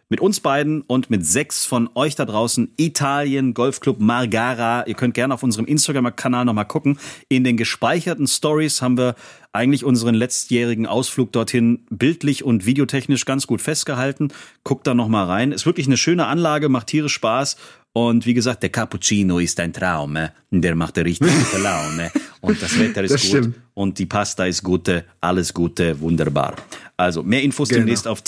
mit 0.09 0.21
uns 0.21 0.39
beiden 0.39 0.81
und 0.81 1.09
mit 1.09 1.25
sechs 1.25 1.65
von 1.65 1.89
euch 1.95 2.15
da 2.15 2.25
draußen. 2.25 2.71
Italien, 2.77 3.53
Golfclub 3.53 3.99
Margara. 3.99 4.85
Ihr 4.87 4.93
könnt 4.93 5.13
gerne 5.13 5.33
auf 5.33 5.43
unserem 5.43 5.65
Instagram-Kanal 5.65 6.45
nochmal 6.45 6.65
gucken. 6.65 6.97
In 7.29 7.43
den 7.43 7.57
gespeicherten 7.57 8.27
Stories 8.27 8.81
haben 8.81 8.97
wir 8.97 9.15
eigentlich 9.51 9.83
unseren 9.83 10.15
letztjährigen 10.15 10.85
Ausflug 10.85 11.31
dorthin 11.31 11.85
bildlich 11.89 12.43
und 12.43 12.65
videotechnisch 12.65 13.25
ganz 13.25 13.47
gut 13.47 13.61
festgehalten. 13.61 14.29
Guckt 14.63 14.87
da 14.87 14.93
nochmal 14.93 15.25
rein. 15.25 15.51
Ist 15.51 15.65
wirklich 15.65 15.87
eine 15.87 15.97
schöne 15.97 16.27
Anlage, 16.27 16.69
macht 16.69 16.87
tierisch 16.87 17.13
Spaß. 17.13 17.57
Und 17.91 18.25
wie 18.27 18.35
gesagt, 18.35 18.61
der 18.61 18.69
Cappuccino 18.69 19.39
ist 19.39 19.59
ein 19.59 19.73
Traum. 19.73 20.15
äh. 20.17 20.29
Der 20.51 20.75
macht 20.75 20.97
richtig 20.99 21.27
gute 21.33 21.61
Laune. 21.61 22.11
Und 22.41 22.61
das 22.61 22.77
Wetter 22.79 23.03
ist 23.03 23.13
Das 23.15 23.21
gut. 23.23 23.29
stimmt. 23.29 23.55
Und 23.73 23.97
die 23.97 24.05
Pasta 24.05 24.45
ist 24.45 24.61
gute. 24.63 25.03
Alles 25.19 25.53
Gute. 25.53 25.99
Wunderbar. 25.99 26.55
Also 26.95 27.23
mehr 27.23 27.41
Infos 27.41 27.69
Genau. 27.69 27.79
demnächst 27.79 28.07
auf 28.07 28.21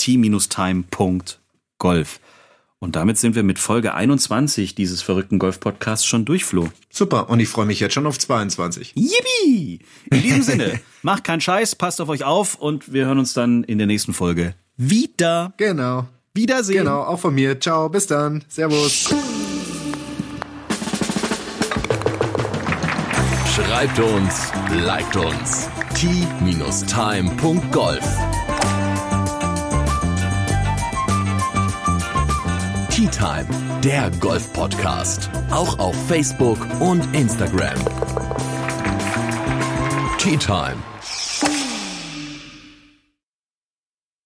t-time.golf. 1.80 2.20
Und 2.82 2.96
damit 2.96 3.18
sind 3.18 3.34
wir 3.34 3.42
mit 3.42 3.58
Folge 3.58 3.92
21 3.92 4.74
dieses 4.74 5.02
verrückten 5.02 5.38
Golf-Podcasts 5.38 6.06
schon 6.06 6.24
durch, 6.24 6.46
Flo. 6.46 6.70
Super. 6.88 7.28
Und 7.28 7.38
ich 7.38 7.48
freue 7.48 7.66
mich 7.66 7.78
jetzt 7.78 7.92
schon 7.92 8.06
auf 8.06 8.18
22. 8.18 8.94
Yippie! 8.94 9.80
In 10.10 10.22
diesem 10.22 10.42
Sinne, 10.42 10.80
macht 11.02 11.24
keinen 11.24 11.42
Scheiß, 11.42 11.76
passt 11.76 12.00
auf 12.00 12.08
euch 12.08 12.24
auf 12.24 12.54
und 12.54 12.90
wir 12.92 13.04
hören 13.04 13.18
uns 13.18 13.34
dann 13.34 13.64
in 13.64 13.76
der 13.76 13.86
nächsten 13.86 14.14
Folge 14.14 14.54
wieder. 14.78 15.52
Genau. 15.58 16.08
Wiedersehen. 16.32 16.84
Genau, 16.84 17.02
auch 17.02 17.20
von 17.20 17.34
mir. 17.34 17.60
Ciao, 17.60 17.90
bis 17.90 18.06
dann. 18.06 18.42
Servus. 18.48 19.14
Schreibt 23.54 23.98
uns, 23.98 24.52
liked 24.72 25.16
uns. 25.16 25.68
t-time.golf 25.94 26.80
Tea 33.00 33.08
Time, 33.08 33.46
der 33.82 34.10
Golf-Podcast. 34.20 35.30
Auch 35.50 35.78
auf 35.78 35.96
Facebook 36.06 36.58
und 36.80 37.02
Instagram. 37.16 37.78
Tea 40.18 40.36
Time. 40.36 40.76